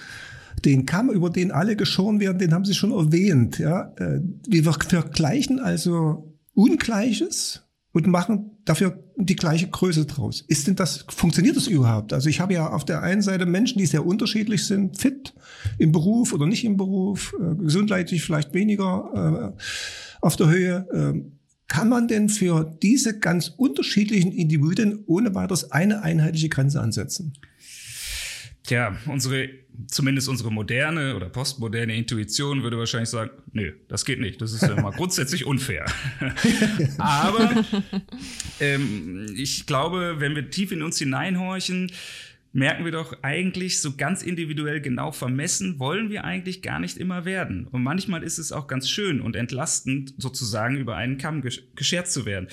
Den 0.65 0.85
Kamm, 0.85 1.09
über 1.09 1.29
den 1.29 1.51
alle 1.51 1.75
geschoren 1.75 2.19
werden, 2.19 2.37
den 2.37 2.53
haben 2.53 2.65
Sie 2.65 2.75
schon 2.75 2.91
erwähnt. 2.91 3.57
Ja? 3.57 3.93
Äh, 3.97 4.19
wir 4.47 4.63
vergleichen 4.63 5.59
also 5.59 6.37
Ungleiches 6.53 7.63
und 7.93 8.07
machen 8.07 8.51
dafür 8.63 9.03
die 9.17 9.35
gleiche 9.35 9.67
Größe 9.67 10.05
draus. 10.05 10.43
Ist 10.47 10.67
denn 10.67 10.75
das, 10.75 11.05
funktioniert 11.09 11.57
das 11.57 11.67
überhaupt? 11.67 12.13
Also 12.13 12.29
ich 12.29 12.39
habe 12.39 12.53
ja 12.53 12.69
auf 12.69 12.85
der 12.85 13.01
einen 13.01 13.21
Seite 13.21 13.45
Menschen, 13.45 13.79
die 13.79 13.85
sehr 13.85 14.05
unterschiedlich 14.05 14.65
sind, 14.65 14.97
fit 14.97 15.33
im 15.77 15.91
Beruf 15.91 16.33
oder 16.33 16.45
nicht 16.45 16.63
im 16.63 16.77
Beruf, 16.77 17.35
äh, 17.39 17.55
gesundheitlich 17.55 18.23
vielleicht 18.23 18.53
weniger 18.53 19.53
äh, 19.57 19.61
auf 20.21 20.35
der 20.35 20.49
Höhe. 20.49 20.87
Äh, 20.91 21.21
kann 21.67 21.89
man 21.89 22.07
denn 22.07 22.27
für 22.27 22.77
diese 22.81 23.19
ganz 23.19 23.47
unterschiedlichen 23.47 24.31
Individuen 24.33 25.03
ohne 25.05 25.33
weiteres 25.35 25.71
eine 25.71 26.01
einheitliche 26.01 26.49
Grenze 26.49 26.81
ansetzen? 26.81 27.33
Tja, 28.63 28.95
unsere, 29.07 29.49
zumindest 29.87 30.29
unsere 30.29 30.51
moderne 30.51 31.15
oder 31.15 31.29
postmoderne 31.29 31.95
Intuition 31.95 32.61
würde 32.61 32.77
wahrscheinlich 32.77 33.09
sagen, 33.09 33.31
nö, 33.53 33.73
das 33.87 34.05
geht 34.05 34.19
nicht. 34.19 34.41
Das 34.41 34.53
ist 34.53 34.61
ja 34.61 34.79
mal 34.79 34.91
grundsätzlich 34.95 35.45
unfair. 35.45 35.85
Aber 36.97 37.63
ähm, 38.59 39.33
ich 39.35 39.65
glaube, 39.65 40.15
wenn 40.19 40.35
wir 40.35 40.49
tief 40.51 40.71
in 40.71 40.83
uns 40.83 40.99
hineinhorchen, 40.99 41.91
merken 42.53 42.83
wir 42.83 42.91
doch 42.91 43.15
eigentlich 43.21 43.81
so 43.81 43.95
ganz 43.95 44.23
individuell 44.23 44.81
genau 44.81 45.11
vermessen, 45.11 45.79
wollen 45.79 46.09
wir 46.09 46.25
eigentlich 46.25 46.61
gar 46.61 46.79
nicht 46.79 46.97
immer 46.97 47.25
werden. 47.25 47.67
Und 47.67 47.83
manchmal 47.83 48.23
ist 48.23 48.37
es 48.37 48.51
auch 48.51 48.67
ganz 48.67 48.89
schön 48.89 49.21
und 49.21 49.35
entlastend, 49.35 50.13
sozusagen 50.17 50.77
über 50.77 50.95
einen 50.95 51.17
Kamm 51.17 51.41
geschert 51.75 52.11
zu 52.11 52.25
werden. 52.25 52.47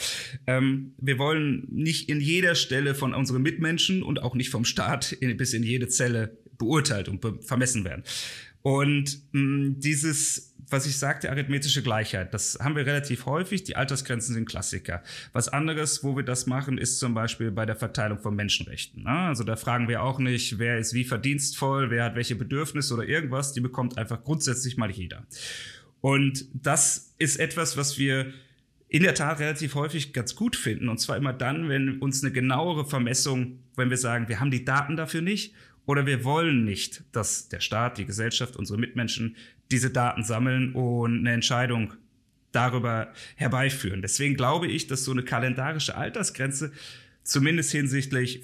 Ähm, 0.47 0.93
wir 0.99 1.19
wollen 1.19 1.67
nicht 1.71 2.09
in 2.09 2.21
jeder 2.21 2.55
Stelle 2.55 2.95
von 2.95 3.15
unseren 3.15 3.43
Mitmenschen 3.43 4.03
und 4.03 4.23
auch 4.23 4.35
nicht 4.35 4.51
vom 4.51 4.65
Staat 4.65 5.13
in, 5.13 5.37
bis 5.37 5.53
in 5.53 5.63
jede 5.63 5.89
Zelle 5.89 6.39
beurteilt 6.59 7.09
und 7.09 7.21
be 7.21 7.39
vermessen 7.43 7.85
werden. 7.85 8.03
Und 8.63 9.23
mh, 9.33 9.77
dieses 9.79 10.48
was 10.71 10.87
ich 10.87 10.99
sagte, 10.99 11.31
arithmetische 11.31 11.83
Gleichheit, 11.83 12.35
das 12.35 12.59
haben 12.61 12.77
wir 12.77 12.85
relativ 12.85 13.27
häufig. 13.27 13.65
Die 13.65 13.77
Altersgrenzen 13.77 14.35
sind 14.35 14.49
Klassiker. 14.49 15.03
Was 15.33 15.49
anderes, 15.49 16.05
wo 16.05 16.17
wir 16.17 16.25
das 16.25 16.47
machen, 16.47 16.79
ist 16.79 16.99
zum 16.99 17.15
Beispiel 17.15 17.51
bei 17.51 17.67
der 17.67 17.77
Verteilung 17.77 18.19
von 18.19 18.35
Menschenrechten. 18.35 19.05
Ne? 19.05 19.11
Also 19.11 19.45
da 19.45 19.57
fragen 19.57 19.89
wir 19.89 20.03
auch 20.03 20.19
nicht, 20.19 20.59
wer 20.59 20.79
ist 20.79 20.95
wie 20.95 21.05
verdienstvoll, 21.05 21.91
wer 21.91 22.05
hat 22.05 22.17
welche 22.17 22.37
Bedürfnisse 22.37 22.95
oder 22.95 23.05
irgendwas. 23.05 23.53
Die 23.53 23.61
bekommt 23.61 23.99
einfach 23.99 24.23
grundsätzlich 24.23 24.77
mal 24.77 24.91
jeder. 24.91 25.25
Und 26.01 26.47
das 26.53 27.15
ist 27.19 27.39
etwas, 27.39 27.77
was 27.77 27.99
wir 27.99 28.33
in 28.89 29.03
der 29.03 29.15
Tat 29.15 29.41
relativ 29.41 29.75
häufig 29.75 30.13
ganz 30.13 30.35
gut 30.35 30.57
finden. 30.57 30.89
Und 30.89 30.99
zwar 30.99 31.17
immer 31.17 31.33
dann, 31.33 31.69
wenn 31.69 31.99
uns 31.99 32.23
eine 32.23 32.33
genauere 32.33 32.87
Vermessung, 32.87 33.59
wenn 33.77 33.91
wir 33.91 33.99
sagen, 33.99 34.29
wir 34.29 34.41
haben 34.41 34.51
die 34.51 34.65
Daten 34.65 34.97
dafür 34.97 35.21
nicht 35.21 35.55
oder 35.87 36.07
wir 36.07 36.25
wollen 36.25 36.65
nicht, 36.65 37.05
dass 37.13 37.49
der 37.49 37.61
Staat, 37.61 37.99
die 37.99 38.07
Gesellschaft, 38.07 38.57
unsere 38.57 38.79
Mitmenschen 38.79 39.37
diese 39.71 39.91
Daten 39.91 40.25
sammeln 40.25 40.73
und 40.73 41.19
eine 41.19 41.33
Entscheidung 41.33 41.95
darüber 42.53 43.13
herbeiführen. 43.37 44.03
Deswegen 44.03 44.35
glaube 44.35 44.67
ich, 44.67 44.87
dass 44.87 45.05
so 45.05 45.13
eine 45.13 45.23
kalendarische 45.23 45.97
Altersgrenze 45.97 46.73
zumindest 47.23 47.73
hinsichtlich 47.73 48.43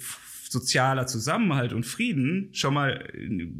sozialer 0.49 1.07
Zusammenhalt 1.07 1.73
und 1.73 1.85
Frieden 1.85 2.49
schon 2.53 2.75
mal 2.75 3.11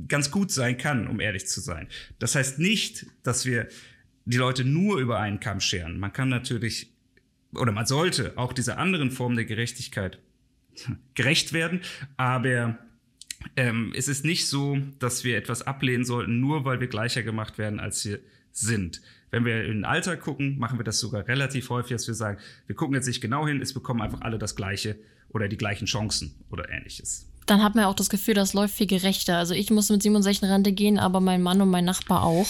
ganz 0.07 0.31
gut 0.31 0.51
sein 0.51 0.77
kann, 0.77 1.07
um 1.07 1.19
ehrlich 1.19 1.47
zu 1.47 1.59
sein. 1.59 1.87
Das 2.19 2.35
heißt 2.35 2.59
nicht, 2.59 3.07
dass 3.23 3.45
wir 3.45 3.67
die 4.25 4.37
Leute 4.37 4.63
nur 4.63 4.99
über 4.99 5.19
einen 5.19 5.39
Kamm 5.39 5.59
scheren. 5.59 5.99
Man 5.99 6.13
kann 6.13 6.29
natürlich 6.29 6.95
oder 7.53 7.71
man 7.71 7.85
sollte 7.85 8.33
auch 8.37 8.53
dieser 8.53 8.77
anderen 8.77 9.11
Form 9.11 9.35
der 9.35 9.45
Gerechtigkeit 9.45 10.19
gerecht 11.15 11.53
werden, 11.53 11.81
aber 12.17 12.77
ähm, 13.55 13.93
es 13.95 14.07
ist 14.07 14.25
nicht 14.25 14.47
so, 14.47 14.77
dass 14.99 15.23
wir 15.23 15.37
etwas 15.37 15.61
ablehnen 15.61 16.05
sollten, 16.05 16.39
nur 16.39 16.65
weil 16.65 16.79
wir 16.79 16.87
gleicher 16.87 17.23
gemacht 17.23 17.57
werden, 17.57 17.79
als 17.79 18.05
wir 18.05 18.19
sind. 18.51 19.01
Wenn 19.31 19.45
wir 19.45 19.65
in 19.65 19.71
den 19.71 19.85
Alltag 19.85 20.21
gucken, 20.21 20.57
machen 20.57 20.79
wir 20.79 20.83
das 20.83 20.99
sogar 20.99 21.27
relativ 21.27 21.69
häufig, 21.69 21.91
dass 21.91 22.07
wir 22.07 22.13
sagen, 22.13 22.39
wir 22.67 22.75
gucken 22.75 22.95
jetzt 22.95 23.07
nicht 23.07 23.21
genau 23.21 23.47
hin, 23.47 23.61
es 23.61 23.73
bekommen 23.73 24.01
einfach 24.01 24.21
alle 24.21 24.37
das 24.37 24.55
Gleiche 24.55 24.97
oder 25.29 25.47
die 25.47 25.57
gleichen 25.57 25.85
Chancen 25.85 26.33
oder 26.49 26.69
ähnliches. 26.69 27.27
Dann 27.45 27.63
hat 27.63 27.75
man 27.75 27.85
auch 27.85 27.93
das 27.93 28.09
Gefühl, 28.09 28.33
das 28.33 28.53
läuft 28.53 28.75
viel 28.75 28.87
gerechter. 28.87 29.37
Also 29.37 29.53
ich 29.53 29.69
muss 29.69 29.89
mit 29.89 30.01
67 30.01 30.49
Rente 30.49 30.71
gehen, 30.71 30.97
aber 30.97 31.19
mein 31.19 31.43
Mann 31.43 31.61
und 31.61 31.69
mein 31.69 31.85
Nachbar 31.85 32.23
auch. 32.23 32.47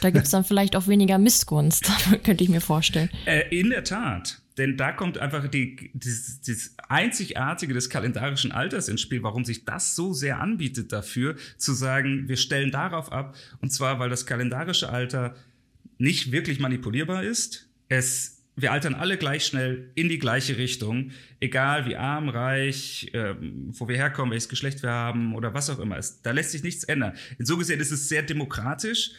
Da 0.00 0.10
gibt 0.10 0.24
es 0.24 0.30
dann 0.30 0.44
vielleicht 0.44 0.74
auch 0.74 0.88
weniger 0.88 1.18
Missgunst, 1.18 1.90
könnte 2.24 2.42
ich 2.42 2.50
mir 2.50 2.60
vorstellen. 2.60 3.10
Äh, 3.26 3.56
in 3.56 3.70
der 3.70 3.84
Tat. 3.84 4.41
Denn 4.58 4.76
da 4.76 4.92
kommt 4.92 5.18
einfach 5.18 5.48
die, 5.48 5.90
das, 5.94 6.40
das 6.46 6.74
Einzigartige 6.88 7.72
des 7.72 7.88
kalendarischen 7.88 8.52
Alters 8.52 8.88
ins 8.88 9.00
Spiel, 9.00 9.22
warum 9.22 9.44
sich 9.44 9.64
das 9.64 9.96
so 9.96 10.12
sehr 10.12 10.40
anbietet 10.40 10.92
dafür, 10.92 11.36
zu 11.56 11.72
sagen, 11.72 12.28
wir 12.28 12.36
stellen 12.36 12.70
darauf 12.70 13.10
ab. 13.12 13.34
Und 13.60 13.72
zwar, 13.72 13.98
weil 13.98 14.10
das 14.10 14.26
kalendarische 14.26 14.90
Alter 14.90 15.34
nicht 15.98 16.32
wirklich 16.32 16.58
manipulierbar 16.58 17.22
ist. 17.22 17.68
Es, 17.88 18.42
wir 18.56 18.72
altern 18.72 18.94
alle 18.94 19.16
gleich 19.16 19.46
schnell 19.46 19.90
in 19.94 20.08
die 20.08 20.18
gleiche 20.18 20.58
Richtung, 20.58 21.12
egal 21.40 21.86
wie 21.86 21.96
arm, 21.96 22.28
reich, 22.28 23.10
äh, 23.14 23.34
wo 23.38 23.88
wir 23.88 23.96
herkommen, 23.96 24.32
welches 24.32 24.48
Geschlecht 24.48 24.82
wir 24.82 24.90
haben 24.90 25.34
oder 25.34 25.54
was 25.54 25.70
auch 25.70 25.78
immer. 25.78 25.96
Es, 25.96 26.20
da 26.20 26.32
lässt 26.32 26.50
sich 26.50 26.62
nichts 26.62 26.84
ändern. 26.84 27.14
So 27.38 27.56
gesehen 27.56 27.80
ist 27.80 27.90
es 27.90 28.08
sehr 28.08 28.22
demokratisch 28.22 29.12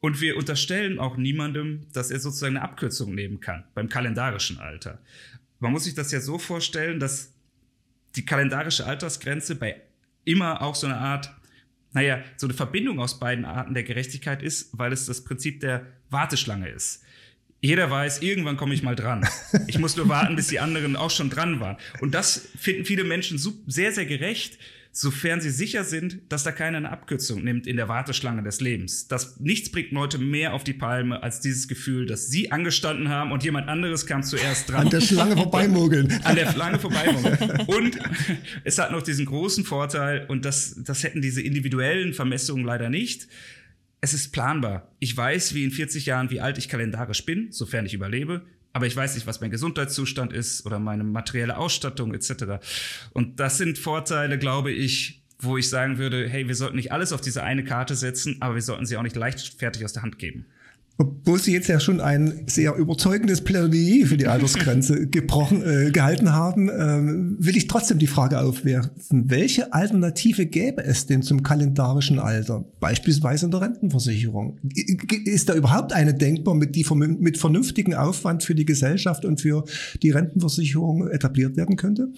und 0.00 0.20
wir 0.20 0.36
unterstellen 0.36 0.98
auch 0.98 1.16
niemandem, 1.16 1.86
dass 1.92 2.10
er 2.10 2.20
sozusagen 2.20 2.56
eine 2.56 2.64
Abkürzung 2.64 3.14
nehmen 3.14 3.40
kann 3.40 3.64
beim 3.74 3.88
kalendarischen 3.88 4.58
Alter. 4.58 5.00
Man 5.58 5.72
muss 5.72 5.84
sich 5.84 5.94
das 5.94 6.12
ja 6.12 6.20
so 6.20 6.38
vorstellen, 6.38 7.00
dass 7.00 7.32
die 8.14 8.24
kalendarische 8.24 8.86
Altersgrenze 8.86 9.56
bei 9.56 9.80
immer 10.24 10.62
auch 10.62 10.74
so 10.74 10.86
eine 10.86 10.98
Art, 10.98 11.34
naja, 11.92 12.22
so 12.36 12.46
eine 12.46 12.54
Verbindung 12.54 13.00
aus 13.00 13.18
beiden 13.18 13.44
Arten 13.44 13.74
der 13.74 13.84
Gerechtigkeit 13.84 14.42
ist, 14.42 14.70
weil 14.72 14.92
es 14.92 15.06
das 15.06 15.24
Prinzip 15.24 15.60
der 15.60 15.86
Warteschlange 16.10 16.68
ist. 16.68 17.02
Jeder 17.60 17.90
weiß, 17.90 18.20
irgendwann 18.20 18.56
komme 18.56 18.74
ich 18.74 18.82
mal 18.82 18.96
dran. 18.96 19.26
Ich 19.66 19.78
muss 19.78 19.96
nur 19.96 20.08
warten, 20.08 20.36
bis 20.36 20.48
die 20.48 20.60
anderen 20.60 20.94
auch 20.94 21.10
schon 21.10 21.30
dran 21.30 21.58
waren. 21.58 21.78
Und 22.00 22.14
das 22.14 22.48
finden 22.58 22.84
viele 22.84 23.04
Menschen 23.04 23.38
sehr, 23.66 23.92
sehr 23.92 24.06
gerecht, 24.06 24.58
sofern 24.96 25.42
sie 25.42 25.50
sicher 25.50 25.84
sind, 25.84 26.20
dass 26.30 26.42
da 26.42 26.52
keiner 26.52 26.78
eine 26.78 26.90
Abkürzung 26.90 27.44
nimmt 27.44 27.66
in 27.66 27.76
der 27.76 27.86
Warteschlange 27.86 28.42
des 28.42 28.62
Lebens. 28.62 29.08
Das 29.08 29.38
nichts 29.38 29.70
bringt 29.70 29.92
Leute 29.92 30.16
mehr 30.16 30.54
auf 30.54 30.64
die 30.64 30.72
Palme 30.72 31.22
als 31.22 31.40
dieses 31.40 31.68
Gefühl, 31.68 32.06
dass 32.06 32.28
sie 32.28 32.50
angestanden 32.50 33.10
haben 33.10 33.30
und 33.30 33.44
jemand 33.44 33.68
anderes 33.68 34.06
kam 34.06 34.22
zuerst 34.22 34.70
dran. 34.70 34.86
An 34.86 34.90
der 34.90 35.02
Schlange 35.02 35.36
vorbeimogeln. 35.36 36.10
An 36.24 36.34
der 36.34 36.50
Schlange 36.50 36.78
vorbeimogeln. 36.78 37.60
Und 37.66 37.98
es 38.64 38.78
hat 38.78 38.90
noch 38.90 39.02
diesen 39.02 39.26
großen 39.26 39.64
Vorteil, 39.64 40.24
und 40.28 40.44
das, 40.44 40.82
das 40.82 41.02
hätten 41.02 41.20
diese 41.20 41.42
individuellen 41.42 42.14
Vermessungen 42.14 42.64
leider 42.64 42.88
nicht. 42.88 43.28
Es 44.00 44.14
ist 44.14 44.32
planbar. 44.32 44.94
Ich 44.98 45.14
weiß, 45.16 45.54
wie 45.54 45.64
in 45.64 45.72
40 45.72 46.06
Jahren, 46.06 46.30
wie 46.30 46.40
alt 46.40 46.58
ich 46.58 46.68
kalendarisch 46.68 47.24
bin, 47.26 47.48
sofern 47.50 47.86
ich 47.86 47.94
überlebe 47.94 48.46
aber 48.76 48.86
ich 48.86 48.94
weiß 48.94 49.14
nicht, 49.14 49.26
was 49.26 49.40
mein 49.40 49.50
Gesundheitszustand 49.50 50.34
ist 50.34 50.66
oder 50.66 50.78
meine 50.78 51.02
materielle 51.02 51.56
Ausstattung 51.56 52.12
etc. 52.12 52.62
Und 53.14 53.40
das 53.40 53.56
sind 53.56 53.78
Vorteile, 53.78 54.38
glaube 54.38 54.70
ich, 54.70 55.22
wo 55.38 55.56
ich 55.56 55.70
sagen 55.70 55.96
würde, 55.96 56.28
hey, 56.28 56.46
wir 56.46 56.54
sollten 56.54 56.76
nicht 56.76 56.92
alles 56.92 57.14
auf 57.14 57.22
diese 57.22 57.42
eine 57.42 57.64
Karte 57.64 57.94
setzen, 57.94 58.36
aber 58.40 58.54
wir 58.54 58.60
sollten 58.60 58.84
sie 58.84 58.98
auch 58.98 59.02
nicht 59.02 59.16
leichtfertig 59.16 59.82
aus 59.82 59.94
der 59.94 60.02
Hand 60.02 60.18
geben. 60.18 60.44
Obwohl 60.98 61.38
Sie 61.38 61.52
jetzt 61.52 61.68
ja 61.68 61.78
schon 61.78 62.00
ein 62.00 62.44
sehr 62.46 62.74
überzeugendes 62.74 63.42
Plädoyer 63.42 64.06
für 64.06 64.16
die 64.16 64.28
Altersgrenze 64.28 65.06
gebrochen, 65.10 65.62
äh, 65.62 65.90
gehalten 65.90 66.32
haben, 66.32 66.70
äh, 66.70 67.44
will 67.44 67.56
ich 67.56 67.66
trotzdem 67.66 67.98
die 67.98 68.06
Frage 68.06 68.40
aufwerfen, 68.40 69.28
welche 69.30 69.74
Alternative 69.74 70.46
gäbe 70.46 70.82
es 70.82 71.04
denn 71.04 71.20
zum 71.22 71.42
kalendarischen 71.42 72.18
Alter? 72.18 72.64
Beispielsweise 72.80 73.44
in 73.44 73.50
der 73.50 73.60
Rentenversicherung. 73.60 74.58
Ist 75.26 75.50
da 75.50 75.54
überhaupt 75.54 75.92
eine 75.92 76.14
denkbar, 76.14 76.54
mit, 76.54 76.74
die 76.74 76.86
mit 76.94 77.36
vernünftigen 77.36 77.94
Aufwand 77.94 78.42
für 78.42 78.54
die 78.54 78.64
Gesellschaft 78.64 79.26
und 79.26 79.40
für 79.40 79.64
die 80.02 80.10
Rentenversicherung 80.10 81.08
etabliert 81.08 81.58
werden 81.58 81.76
könnte? 81.76 82.08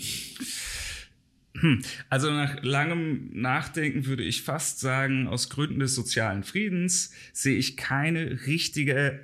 Hm. 1.61 1.83
Also 2.09 2.31
nach 2.31 2.63
langem 2.63 3.31
Nachdenken 3.33 4.07
würde 4.07 4.23
ich 4.23 4.43
fast 4.43 4.81
sagen, 4.81 5.27
aus 5.29 5.51
Gründen 5.51 5.81
des 5.81 5.95
sozialen 5.95 6.45
Friedens 6.45 7.13
sehe 7.33 7.57
ich 7.57 7.77
keine 7.77 8.47
richtige, 8.47 9.21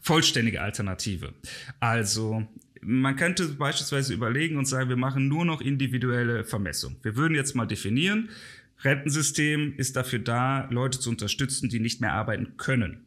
vollständige 0.00 0.60
Alternative. 0.60 1.34
Also 1.78 2.46
man 2.82 3.16
könnte 3.16 3.46
beispielsweise 3.46 4.14
überlegen 4.14 4.56
und 4.56 4.66
sagen, 4.66 4.88
wir 4.88 4.96
machen 4.96 5.28
nur 5.28 5.44
noch 5.44 5.60
individuelle 5.60 6.44
Vermessung. 6.44 6.96
Wir 7.02 7.16
würden 7.16 7.34
jetzt 7.34 7.54
mal 7.54 7.66
definieren, 7.66 8.30
Rentensystem 8.82 9.74
ist 9.76 9.96
dafür 9.96 10.20
da, 10.20 10.66
Leute 10.70 10.98
zu 10.98 11.10
unterstützen, 11.10 11.68
die 11.68 11.80
nicht 11.80 12.00
mehr 12.00 12.14
arbeiten 12.14 12.56
können. 12.56 13.04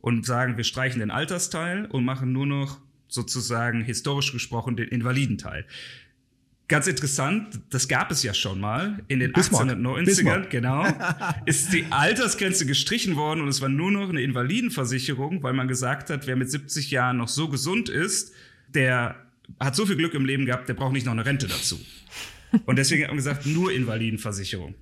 Und 0.00 0.26
sagen, 0.26 0.58
wir 0.58 0.64
streichen 0.64 1.00
den 1.00 1.10
Altersteil 1.10 1.86
und 1.86 2.04
machen 2.04 2.32
nur 2.32 2.46
noch 2.46 2.78
sozusagen 3.08 3.82
historisch 3.82 4.32
gesprochen 4.32 4.76
den 4.76 4.88
Invalidenteil. 4.88 5.64
Ganz 6.66 6.86
interessant, 6.86 7.60
das 7.68 7.88
gab 7.88 8.10
es 8.10 8.22
ja 8.22 8.32
schon 8.32 8.58
mal 8.58 9.02
in 9.08 9.20
den 9.20 9.32
Bismarck. 9.32 9.68
1890ern, 9.68 10.04
Bismarck. 10.04 10.50
genau, 10.50 10.86
ist 11.46 11.74
die 11.74 11.84
Altersgrenze 11.90 12.64
gestrichen 12.64 13.16
worden 13.16 13.42
und 13.42 13.48
es 13.48 13.60
war 13.60 13.68
nur 13.68 13.90
noch 13.90 14.08
eine 14.08 14.22
Invalidenversicherung, 14.22 15.42
weil 15.42 15.52
man 15.52 15.68
gesagt 15.68 16.08
hat, 16.08 16.26
wer 16.26 16.36
mit 16.36 16.50
70 16.50 16.90
Jahren 16.90 17.18
noch 17.18 17.28
so 17.28 17.48
gesund 17.48 17.90
ist, 17.90 18.32
der 18.68 19.16
hat 19.60 19.76
so 19.76 19.84
viel 19.84 19.96
Glück 19.96 20.14
im 20.14 20.24
Leben 20.24 20.46
gehabt, 20.46 20.66
der 20.68 20.74
braucht 20.74 20.94
nicht 20.94 21.04
noch 21.04 21.12
eine 21.12 21.26
Rente 21.26 21.48
dazu. 21.48 21.78
Und 22.64 22.76
deswegen 22.76 23.02
hat 23.02 23.10
man 23.10 23.18
gesagt, 23.18 23.44
nur 23.44 23.70
Invalidenversicherung. 23.70 24.74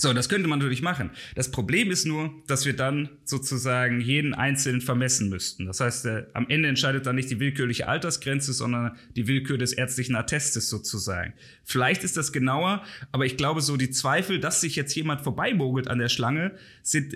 So, 0.00 0.14
das 0.14 0.30
könnte 0.30 0.48
man 0.48 0.60
natürlich 0.60 0.80
machen. 0.80 1.10
Das 1.34 1.50
Problem 1.50 1.90
ist 1.90 2.06
nur, 2.06 2.32
dass 2.46 2.64
wir 2.64 2.74
dann 2.74 3.10
sozusagen 3.24 4.00
jeden 4.00 4.32
Einzelnen 4.32 4.80
vermessen 4.80 5.28
müssten. 5.28 5.66
Das 5.66 5.80
heißt, 5.80 6.06
äh, 6.06 6.24
am 6.32 6.48
Ende 6.48 6.70
entscheidet 6.70 7.04
dann 7.04 7.16
nicht 7.16 7.28
die 7.28 7.38
willkürliche 7.38 7.86
Altersgrenze, 7.86 8.54
sondern 8.54 8.96
die 9.14 9.28
Willkür 9.28 9.58
des 9.58 9.74
ärztlichen 9.74 10.16
Attestes 10.16 10.70
sozusagen. 10.70 11.34
Vielleicht 11.64 12.02
ist 12.02 12.16
das 12.16 12.32
genauer, 12.32 12.82
aber 13.12 13.26
ich 13.26 13.36
glaube, 13.36 13.60
so 13.60 13.76
die 13.76 13.90
Zweifel, 13.90 14.40
dass 14.40 14.62
sich 14.62 14.74
jetzt 14.74 14.94
jemand 14.94 15.20
vorbeimogelt 15.20 15.88
an 15.88 15.98
der 15.98 16.08
Schlange, 16.08 16.52
sind 16.82 17.14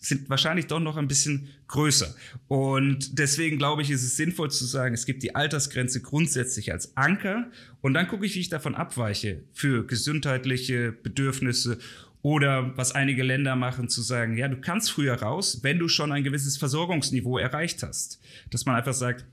sind 0.00 0.30
wahrscheinlich 0.30 0.66
doch 0.66 0.80
noch 0.80 0.96
ein 0.96 1.08
bisschen 1.08 1.48
größer. 1.68 2.14
Und 2.48 3.18
deswegen 3.18 3.58
glaube 3.58 3.82
ich, 3.82 3.90
ist 3.90 4.02
es 4.02 4.16
sinnvoll 4.16 4.50
zu 4.50 4.64
sagen, 4.64 4.94
es 4.94 5.04
gibt 5.04 5.22
die 5.22 5.34
Altersgrenze 5.34 6.00
grundsätzlich 6.00 6.72
als 6.72 6.96
Anker 6.96 7.50
und 7.82 7.92
dann 7.92 8.08
gucke 8.08 8.24
ich, 8.24 8.34
wie 8.34 8.40
ich 8.40 8.48
davon 8.48 8.74
abweiche 8.74 9.42
für 9.52 9.86
gesundheitliche 9.86 10.92
Bedürfnisse 10.92 11.78
oder 12.22 12.76
was 12.76 12.92
einige 12.92 13.22
Länder 13.22 13.56
machen, 13.56 13.88
zu 13.88 14.02
sagen, 14.02 14.36
ja, 14.36 14.48
du 14.48 14.60
kannst 14.60 14.92
früher 14.92 15.14
raus, 15.14 15.60
wenn 15.62 15.78
du 15.78 15.88
schon 15.88 16.12
ein 16.12 16.24
gewisses 16.24 16.56
Versorgungsniveau 16.58 17.38
erreicht 17.38 17.82
hast. 17.82 18.20
Dass 18.50 18.66
man 18.66 18.76
einfach 18.76 18.92
sagt, 18.92 19.24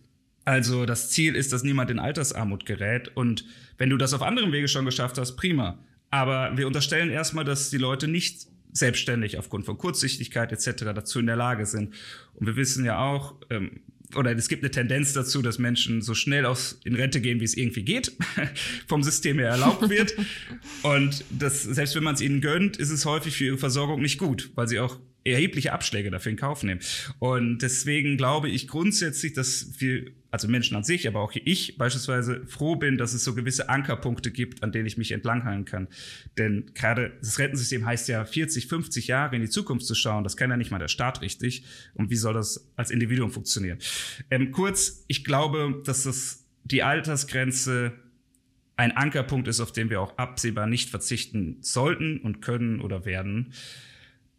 also 0.46 0.86
das 0.86 1.10
Ziel 1.10 1.36
ist, 1.36 1.51
dass 1.51 1.63
niemand 1.63 1.91
in 1.91 2.00
Altersarmut 2.00 2.65
gerät. 2.65 3.12
Und 3.15 3.44
wenn 3.77 3.89
du 3.89 3.98
das 3.98 4.13
auf 4.13 4.22
anderem 4.22 4.53
Wege 4.53 4.70
schon 4.70 4.86
geschafft 4.86 5.17
hast, 5.17 5.36
prima. 5.36 5.77
Aber 6.10 6.56
wir 6.56 6.67
unterstellen 6.67 7.10
erstmal, 7.10 7.44
dass 7.44 7.70
die 7.70 7.77
Leute 7.77 8.08
nicht 8.08 8.48
selbstständig 8.72 9.38
aufgrund 9.38 9.65
von 9.65 9.77
Kurzsichtigkeit 9.77 10.53
etc. 10.53 10.86
dazu 10.96 11.20
in 11.20 11.25
der 11.25 11.36
Lage 11.36 11.65
sind. 11.65 11.94
Und 12.36 12.48
wir 12.48 12.56
wissen 12.56 12.86
ja 12.86 13.00
auch, 13.00 13.36
ähm, 13.50 13.82
oder 14.16 14.36
es 14.36 14.48
gibt 14.48 14.64
eine 14.64 14.72
Tendenz 14.72 15.14
dazu, 15.14 15.42
dass 15.42 15.60
Menschen 15.60 16.02
so 16.02 16.14
schnell 16.14 16.46
aus, 16.46 16.80
in 16.86 16.96
Rente 16.96 17.20
gehen, 17.22 17.40
wie 17.40 17.44
es 17.44 17.56
irgendwie 17.56 17.84
geht, 17.84 18.14
vom 18.88 19.04
System 19.04 19.40
her 19.40 19.50
erlaubt 19.50 19.90
wird. 19.90 20.16
Und 20.84 21.24
das, 21.30 21.64
selbst 21.64 21.96
wenn 21.96 22.04
man 22.04 22.16
es 22.16 22.22
ihnen 22.22 22.42
gönnt, 22.42 22.78
ist 22.78 22.90
es 22.90 23.06
häufig 23.06 23.36
für 23.36 23.46
ihre 23.46 23.58
Versorgung 23.58 24.02
nicht 24.02 24.18
gut, 24.18 24.50
weil 24.56 24.68
sie 24.68 24.80
auch 24.80 24.98
erhebliche 25.31 25.74
Abschläge 25.74 26.12
dafür 26.12 26.31
in 26.31 26.38
Kauf 26.38 26.63
nehmen. 26.63 26.81
Und 27.19 27.60
deswegen 27.60 28.17
glaube 28.17 28.50
ich 28.50 28.67
grundsätzlich, 28.67 29.34
dass 29.34 29.79
wir, 29.79 30.12
also 30.31 30.48
Menschen 30.48 30.75
an 30.75 30.84
sich, 30.84 31.07
aber 31.07 31.22
auch 31.22 31.34
ich 31.36 31.77
beispielsweise 31.77 32.46
froh 32.48 32.75
bin, 32.75 32.98
dass 32.98 33.13
es 33.13 33.24
so 33.24 33.36
gewisse 33.36 33.69
Ankerpunkte 33.69 34.31
gibt, 34.31 34.63
an 34.63 34.72
denen 34.72 34.86
ich 34.86 34.98
mich 34.98 35.12
entlanghalten 35.12 35.65
kann. 35.65 35.88
Denn 36.38 36.72
gerade 36.74 37.13
das 37.19 37.39
Rentensystem 37.39 37.86
heißt 37.86 38.07
ja 38.07 38.25
40, 38.25 38.67
50 38.67 39.07
Jahre 39.07 39.36
in 39.36 39.41
die 39.41 39.50
Zukunft 39.50 39.86
zu 39.86 39.96
schauen. 39.96 40.24
Das 40.24 40.38
kann 40.38 40.50
ja 40.50 40.57
nicht 40.57 40.72
mal 40.72 40.79
der 40.79 40.88
Staat 40.88 41.22
richtig. 41.22 41.63
Und 41.93 42.10
wie 42.10 42.15
soll 42.15 42.34
das 42.34 42.69
als 42.75 42.91
Individuum 42.91 43.31
funktionieren? 43.31 43.79
Ähm, 44.29 44.51
kurz, 44.51 45.03
ich 45.07 45.24
glaube, 45.24 45.81
dass 45.86 46.03
das 46.03 46.46
die 46.63 46.84
Altersgrenze 46.84 47.93
ein 48.77 48.96
Ankerpunkt 48.96 49.48
ist, 49.48 49.60
auf 49.60 49.72
den 49.72 49.89
wir 49.89 50.00
auch 50.01 50.17
absehbar 50.17 50.67
nicht 50.67 50.89
verzichten 50.89 51.57
sollten 51.62 52.19
und 52.19 52.41
können 52.41 52.79
oder 52.79 53.05
werden. 53.05 53.53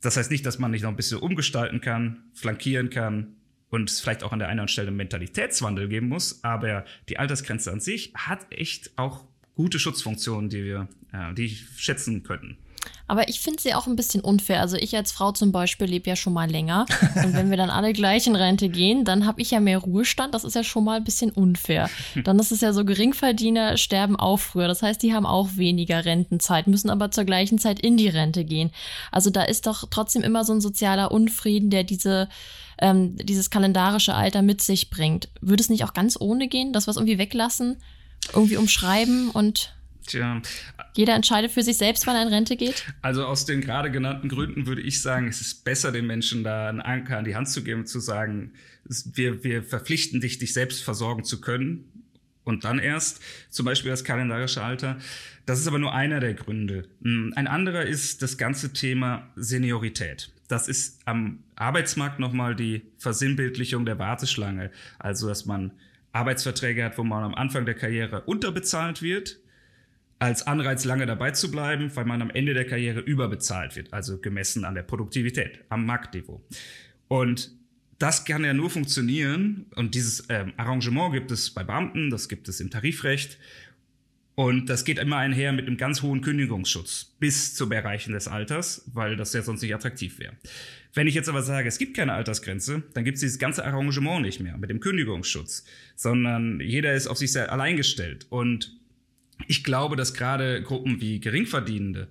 Das 0.00 0.16
heißt 0.16 0.30
nicht, 0.30 0.46
dass 0.46 0.58
man 0.58 0.70
nicht 0.70 0.82
noch 0.82 0.90
ein 0.90 0.96
bisschen 0.96 1.18
umgestalten 1.18 1.80
kann, 1.80 2.22
flankieren 2.32 2.90
kann 2.90 3.36
und 3.70 3.90
es 3.90 4.00
vielleicht 4.00 4.22
auch 4.22 4.32
an 4.32 4.38
der 4.38 4.48
einen 4.48 4.68
Stelle 4.68 4.88
einen 4.88 4.96
Mentalitätswandel 4.96 5.88
geben 5.88 6.08
muss, 6.08 6.42
aber 6.44 6.84
die 7.08 7.18
Altersgrenze 7.18 7.72
an 7.72 7.80
sich 7.80 8.12
hat 8.14 8.50
echt 8.52 8.96
auch 8.96 9.24
gute 9.54 9.78
Schutzfunktionen, 9.78 10.48
die 10.50 10.64
wir, 10.64 10.88
äh, 11.12 11.34
die 11.34 11.46
ich 11.46 11.66
schätzen 11.76 12.22
könnten. 12.22 12.58
Aber 13.06 13.28
ich 13.28 13.40
finde 13.40 13.62
sie 13.62 13.74
auch 13.74 13.86
ein 13.86 13.96
bisschen 13.96 14.20
unfair. 14.20 14.60
Also 14.60 14.76
ich 14.76 14.94
als 14.96 15.12
Frau 15.12 15.32
zum 15.32 15.50
Beispiel 15.50 15.86
lebe 15.86 16.10
ja 16.10 16.16
schon 16.16 16.32
mal 16.32 16.50
länger. 16.50 16.86
Und 17.24 17.34
wenn 17.34 17.50
wir 17.50 17.56
dann 17.56 17.70
alle 17.70 17.92
gleich 17.92 18.26
in 18.26 18.36
Rente 18.36 18.68
gehen, 18.68 19.04
dann 19.04 19.26
habe 19.26 19.40
ich 19.40 19.50
ja 19.50 19.60
mehr 19.60 19.78
Ruhestand. 19.78 20.34
Das 20.34 20.44
ist 20.44 20.54
ja 20.54 20.62
schon 20.62 20.84
mal 20.84 20.98
ein 20.98 21.04
bisschen 21.04 21.30
unfair. 21.30 21.88
Dann 22.24 22.38
ist 22.38 22.52
es 22.52 22.60
ja 22.60 22.72
so, 22.72 22.84
Geringverdiener 22.84 23.76
sterben 23.76 24.16
auch 24.16 24.38
früher. 24.38 24.68
Das 24.68 24.82
heißt, 24.82 25.02
die 25.02 25.14
haben 25.14 25.26
auch 25.26 25.56
weniger 25.56 26.04
Rentenzeit, 26.04 26.66
müssen 26.66 26.90
aber 26.90 27.10
zur 27.10 27.24
gleichen 27.24 27.58
Zeit 27.58 27.80
in 27.80 27.96
die 27.96 28.08
Rente 28.08 28.44
gehen. 28.44 28.70
Also 29.10 29.30
da 29.30 29.42
ist 29.42 29.66
doch 29.66 29.84
trotzdem 29.90 30.22
immer 30.22 30.44
so 30.44 30.52
ein 30.52 30.60
sozialer 30.60 31.10
Unfrieden, 31.10 31.70
der 31.70 31.84
diese 31.84 32.28
ähm, 32.80 33.16
dieses 33.16 33.50
kalendarische 33.50 34.14
Alter 34.14 34.42
mit 34.42 34.62
sich 34.62 34.90
bringt. 34.90 35.28
Würde 35.40 35.62
es 35.62 35.68
nicht 35.68 35.84
auch 35.84 35.94
ganz 35.94 36.16
ohne 36.20 36.48
gehen, 36.48 36.72
dass 36.72 36.86
wir 36.86 36.92
es 36.92 36.96
irgendwie 36.96 37.18
weglassen, 37.18 37.76
irgendwie 38.32 38.56
umschreiben 38.56 39.30
und 39.30 39.74
Tja. 40.08 40.40
Jeder 40.96 41.14
entscheidet 41.14 41.52
für 41.52 41.62
sich 41.62 41.76
selbst, 41.76 42.06
wann 42.06 42.16
er 42.16 42.22
in 42.22 42.28
Rente 42.28 42.56
geht? 42.56 42.86
Also 43.02 43.24
aus 43.26 43.44
den 43.44 43.60
gerade 43.60 43.90
genannten 43.90 44.28
Gründen 44.28 44.66
würde 44.66 44.80
ich 44.80 45.02
sagen, 45.02 45.28
es 45.28 45.40
ist 45.40 45.64
besser, 45.64 45.92
den 45.92 46.06
Menschen 46.06 46.42
da 46.42 46.68
einen 46.68 46.80
Anker 46.80 47.18
an 47.18 47.24
die 47.24 47.36
Hand 47.36 47.48
zu 47.48 47.62
geben, 47.62 47.86
zu 47.86 48.00
sagen, 48.00 48.52
wir, 48.84 49.44
wir 49.44 49.62
verpflichten 49.62 50.20
dich, 50.20 50.38
dich 50.38 50.54
selbst 50.54 50.82
versorgen 50.82 51.24
zu 51.24 51.40
können. 51.40 52.06
Und 52.44 52.64
dann 52.64 52.78
erst, 52.78 53.20
zum 53.50 53.66
Beispiel 53.66 53.90
das 53.90 54.04
kalendarische 54.04 54.62
Alter. 54.62 54.96
Das 55.44 55.60
ist 55.60 55.68
aber 55.68 55.78
nur 55.78 55.94
einer 55.94 56.18
der 56.18 56.32
Gründe. 56.32 56.88
Hm, 57.02 57.34
ein 57.36 57.46
anderer 57.46 57.84
ist 57.84 58.22
das 58.22 58.38
ganze 58.38 58.72
Thema 58.72 59.28
Seniorität. 59.36 60.30
Das 60.48 60.66
ist 60.66 61.00
am 61.04 61.44
Arbeitsmarkt 61.56 62.18
nochmal 62.18 62.56
die 62.56 62.86
Versinnbildlichung 62.96 63.84
der 63.84 63.98
Warteschlange. 63.98 64.70
Also, 64.98 65.28
dass 65.28 65.44
man 65.44 65.72
Arbeitsverträge 66.12 66.82
hat, 66.82 66.96
wo 66.96 67.04
man 67.04 67.22
am 67.22 67.34
Anfang 67.34 67.66
der 67.66 67.74
Karriere 67.74 68.22
unterbezahlt 68.22 69.02
wird 69.02 69.38
als 70.18 70.46
Anreiz, 70.46 70.84
lange 70.84 71.06
dabei 71.06 71.30
zu 71.30 71.50
bleiben, 71.50 71.94
weil 71.94 72.04
man 72.04 72.22
am 72.22 72.30
Ende 72.30 72.54
der 72.54 72.66
Karriere 72.66 73.00
überbezahlt 73.00 73.76
wird, 73.76 73.92
also 73.92 74.18
gemessen 74.18 74.64
an 74.64 74.74
der 74.74 74.82
Produktivität, 74.82 75.64
am 75.68 75.86
Marktniveau. 75.86 76.44
Und 77.06 77.52
das 77.98 78.24
kann 78.24 78.44
ja 78.44 78.52
nur 78.52 78.70
funktionieren, 78.70 79.66
und 79.74 79.94
dieses 79.94 80.24
ähm, 80.28 80.52
Arrangement 80.56 81.12
gibt 81.12 81.30
es 81.30 81.50
bei 81.50 81.64
Beamten, 81.64 82.10
das 82.10 82.28
gibt 82.28 82.48
es 82.48 82.60
im 82.60 82.70
Tarifrecht, 82.70 83.38
und 84.38 84.66
das 84.66 84.84
geht 84.84 84.98
immer 84.98 85.16
einher 85.16 85.52
mit 85.52 85.66
einem 85.66 85.76
ganz 85.76 86.00
hohen 86.02 86.20
Kündigungsschutz 86.20 87.16
bis 87.18 87.56
zum 87.56 87.72
Erreichen 87.72 88.12
des 88.12 88.28
Alters, 88.28 88.88
weil 88.94 89.16
das 89.16 89.32
ja 89.32 89.42
sonst 89.42 89.62
nicht 89.62 89.74
attraktiv 89.74 90.20
wäre. 90.20 90.34
Wenn 90.94 91.08
ich 91.08 91.14
jetzt 91.14 91.28
aber 91.28 91.42
sage, 91.42 91.66
es 91.66 91.76
gibt 91.76 91.96
keine 91.96 92.12
Altersgrenze, 92.12 92.84
dann 92.94 93.04
gibt 93.04 93.16
es 93.16 93.20
dieses 93.20 93.40
ganze 93.40 93.64
Arrangement 93.64 94.22
nicht 94.22 94.38
mehr 94.38 94.56
mit 94.56 94.70
dem 94.70 94.78
Kündigungsschutz, 94.78 95.64
sondern 95.96 96.60
jeder 96.60 96.94
ist 96.94 97.08
auf 97.08 97.18
sich 97.18 97.36
allein 97.36 97.76
gestellt. 97.76 98.26
Und 98.30 98.77
ich 99.46 99.64
glaube, 99.64 99.96
dass 99.96 100.14
gerade 100.14 100.62
Gruppen 100.62 101.00
wie 101.00 101.20
Geringverdienende 101.20 102.08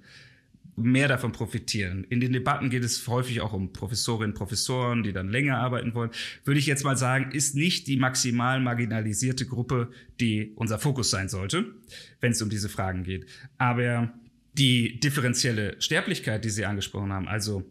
mehr 0.78 1.08
davon 1.08 1.32
profitieren. 1.32 2.06
In 2.10 2.20
den 2.20 2.32
Debatten 2.34 2.70
geht 2.70 2.84
es 2.84 3.08
häufig 3.08 3.42
auch 3.42 3.52
um 3.52 3.74
Professorinnen, 3.74 4.36
Professoren, 4.36 5.02
die 5.02 5.12
dann 5.12 5.28
länger 5.30 5.58
arbeiten 5.58 5.96
wollen. 5.96 6.12
Würde 6.46 6.60
ich 6.60 6.68
jetzt 6.68 6.84
mal 6.84 6.96
sagen, 6.96 7.32
ist 7.32 7.56
nicht 7.56 7.88
die 7.88 7.98
maximal 7.98 8.60
marginalisierte 8.60 9.48
Gruppe, 9.48 9.90
die 10.20 10.52
unser 10.56 10.78
Fokus 10.78 11.10
sein 11.10 11.30
sollte, 11.30 11.66
wenn 12.22 12.32
es 12.32 12.42
um 12.44 12.52
diese 12.52 12.70
Fragen 12.70 13.04
geht. 13.04 13.26
Aber 13.58 14.14
die 14.54 15.00
differenzielle 15.00 15.82
Sterblichkeit, 15.82 16.46
die 16.46 16.52
Sie 16.52 16.66
angesprochen 16.66 17.12
haben, 17.12 17.28
also 17.28 17.66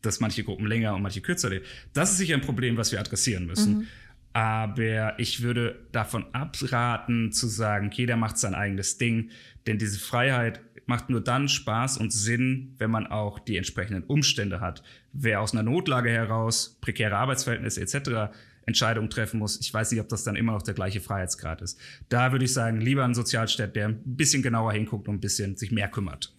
dass 0.00 0.20
manche 0.20 0.44
Gruppen 0.44 0.66
länger 0.66 0.94
und 0.94 1.02
manche 1.02 1.22
kürzer 1.22 1.50
leben, 1.50 1.64
das 1.92 2.12
ist 2.12 2.18
sicher 2.18 2.34
ein 2.34 2.40
Problem, 2.40 2.76
was 2.76 2.92
wir 2.92 3.00
adressieren 3.00 3.46
müssen. 3.46 3.78
Mhm. 3.78 3.86
Aber 4.34 5.18
ich 5.20 5.42
würde 5.42 5.86
davon 5.92 6.26
abraten 6.34 7.30
zu 7.30 7.46
sagen, 7.46 7.90
jeder 7.92 8.16
macht 8.16 8.36
sein 8.36 8.54
eigenes 8.54 8.98
Ding, 8.98 9.30
denn 9.66 9.78
diese 9.78 10.00
Freiheit 10.00 10.60
macht 10.86 11.08
nur 11.08 11.22
dann 11.22 11.48
Spaß 11.48 11.98
und 11.98 12.12
Sinn, 12.12 12.74
wenn 12.78 12.90
man 12.90 13.06
auch 13.06 13.38
die 13.38 13.56
entsprechenden 13.56 14.02
Umstände 14.02 14.60
hat. 14.60 14.82
Wer 15.12 15.40
aus 15.40 15.52
einer 15.52 15.62
Notlage 15.62 16.10
heraus, 16.10 16.78
prekäre 16.80 17.16
Arbeitsverhältnisse 17.16 17.80
etc. 17.80 18.34
Entscheidungen 18.66 19.08
treffen 19.08 19.38
muss, 19.38 19.60
ich 19.60 19.72
weiß 19.72 19.92
nicht, 19.92 20.00
ob 20.00 20.08
das 20.08 20.24
dann 20.24 20.34
immer 20.34 20.52
noch 20.52 20.62
der 20.62 20.74
gleiche 20.74 21.00
Freiheitsgrad 21.00 21.62
ist. 21.62 21.78
Da 22.08 22.32
würde 22.32 22.44
ich 22.44 22.52
sagen, 22.52 22.80
lieber 22.80 23.04
ein 23.04 23.14
Sozialstaat, 23.14 23.76
der 23.76 23.88
ein 23.88 24.00
bisschen 24.04 24.42
genauer 24.42 24.72
hinguckt 24.72 25.06
und 25.06 25.14
ein 25.14 25.20
bisschen 25.20 25.56
sich 25.56 25.70
mehr 25.70 25.88
kümmert. 25.88 26.33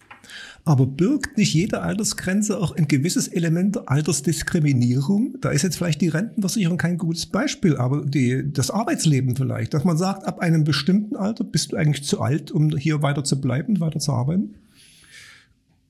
Aber 0.63 0.88
birgt 0.88 1.38
nicht 1.38 1.53
jede 1.53 1.81
Altersgrenze 1.81 2.57
auch 2.57 2.75
ein 2.75 2.88
gewisses 2.88 3.27
Element 3.27 3.75
der 3.75 3.89
Altersdiskriminierung? 3.89 5.35
Da 5.39 5.51
ist 5.51 5.61
jetzt 5.61 5.77
vielleicht 5.77 6.01
die 6.01 6.07
Rentenversicherung 6.07 6.77
kein 6.77 6.97
gutes 6.97 7.27
Beispiel, 7.27 7.77
aber 7.77 8.03
die, 8.03 8.51
das 8.51 8.71
Arbeitsleben 8.71 9.35
vielleicht, 9.35 9.73
dass 9.75 9.83
man 9.83 9.97
sagt, 9.97 10.25
ab 10.25 10.39
einem 10.39 10.63
bestimmten 10.63 11.15
Alter 11.15 11.43
bist 11.43 11.71
du 11.71 11.77
eigentlich 11.77 12.03
zu 12.03 12.19
alt, 12.19 12.51
um 12.51 12.75
hier 12.75 13.01
weiter 13.03 13.23
zu 13.23 13.39
bleiben, 13.39 13.79
weiter 13.79 13.99
zu 13.99 14.11
arbeiten? 14.11 14.55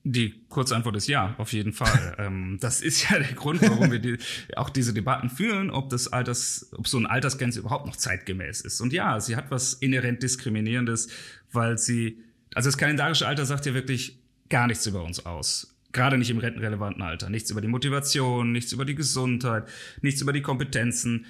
Die 0.08 0.34
Kurzantwort 0.50 0.94
ist 0.94 1.08
ja, 1.08 1.34
auf 1.36 1.52
jeden 1.52 1.72
Fall. 1.72 2.14
ähm, 2.18 2.58
das 2.60 2.80
ist 2.80 3.10
ja 3.10 3.18
der 3.18 3.32
Grund, 3.32 3.60
warum 3.62 3.90
wir 3.90 3.98
die, 3.98 4.18
auch 4.54 4.70
diese 4.70 4.94
Debatten 4.94 5.28
führen, 5.28 5.68
ob 5.68 5.90
das 5.90 6.06
Alters, 6.12 6.70
ob 6.76 6.86
so 6.86 6.98
eine 6.98 7.10
Altersgrenze 7.10 7.58
überhaupt 7.58 7.86
noch 7.86 7.96
zeitgemäß 7.96 8.60
ist. 8.60 8.80
Und 8.80 8.92
ja, 8.92 9.18
sie 9.18 9.34
hat 9.34 9.50
was 9.50 9.74
inhärent 9.74 10.22
diskriminierendes, 10.22 11.08
weil 11.50 11.76
sie, 11.76 12.18
also 12.54 12.68
das 12.68 12.78
kalendarische 12.78 13.26
Alter 13.26 13.46
sagt 13.46 13.66
ja 13.66 13.74
wirklich, 13.74 14.20
gar 14.48 14.66
nichts 14.66 14.86
über 14.86 15.02
uns 15.02 15.24
aus. 15.24 15.76
Gerade 15.92 16.18
nicht 16.18 16.30
im 16.30 16.38
rentenrelevanten 16.38 17.02
Alter. 17.02 17.30
Nichts 17.30 17.50
über 17.50 17.60
die 17.60 17.68
Motivation, 17.68 18.52
nichts 18.52 18.72
über 18.72 18.84
die 18.84 18.94
Gesundheit, 18.94 19.68
nichts 20.02 20.20
über 20.20 20.32
die 20.32 20.42
Kompetenzen. 20.42 21.26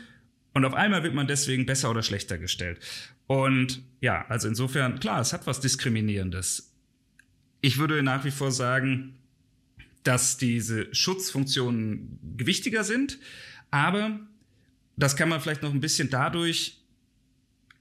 Und 0.54 0.64
auf 0.64 0.74
einmal 0.74 1.02
wird 1.02 1.14
man 1.14 1.26
deswegen 1.26 1.66
besser 1.66 1.90
oder 1.90 2.02
schlechter 2.02 2.38
gestellt. 2.38 2.80
Und 3.26 3.82
ja, 4.00 4.24
also 4.28 4.48
insofern, 4.48 4.98
klar, 5.00 5.20
es 5.20 5.32
hat 5.32 5.46
was 5.46 5.60
Diskriminierendes. 5.60 6.72
Ich 7.60 7.78
würde 7.78 8.02
nach 8.02 8.24
wie 8.24 8.30
vor 8.30 8.52
sagen, 8.52 9.16
dass 10.02 10.36
diese 10.36 10.94
Schutzfunktionen 10.94 12.18
gewichtiger 12.36 12.84
sind, 12.84 13.18
aber 13.70 14.20
das 14.96 15.16
kann 15.16 15.28
man 15.28 15.40
vielleicht 15.40 15.62
noch 15.62 15.72
ein 15.72 15.80
bisschen 15.80 16.10
dadurch 16.10 16.80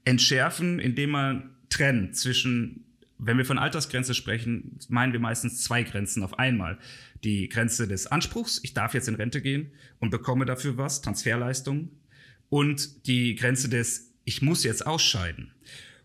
entschärfen, 0.04 0.78
indem 0.78 1.10
man 1.10 1.56
trennt 1.68 2.16
zwischen 2.16 2.85
wenn 3.18 3.38
wir 3.38 3.44
von 3.44 3.58
Altersgrenze 3.58 4.14
sprechen, 4.14 4.78
meinen 4.88 5.12
wir 5.12 5.20
meistens 5.20 5.62
zwei 5.62 5.82
Grenzen 5.82 6.22
auf 6.22 6.38
einmal. 6.38 6.78
Die 7.24 7.48
Grenze 7.48 7.88
des 7.88 8.06
Anspruchs, 8.06 8.60
ich 8.62 8.74
darf 8.74 8.94
jetzt 8.94 9.08
in 9.08 9.14
Rente 9.14 9.40
gehen 9.40 9.72
und 10.00 10.10
bekomme 10.10 10.44
dafür 10.44 10.76
was, 10.76 11.02
Transferleistungen. 11.02 11.90
Und 12.48 13.06
die 13.06 13.34
Grenze 13.34 13.68
des, 13.68 14.12
ich 14.24 14.42
muss 14.42 14.64
jetzt 14.64 14.86
ausscheiden. 14.86 15.52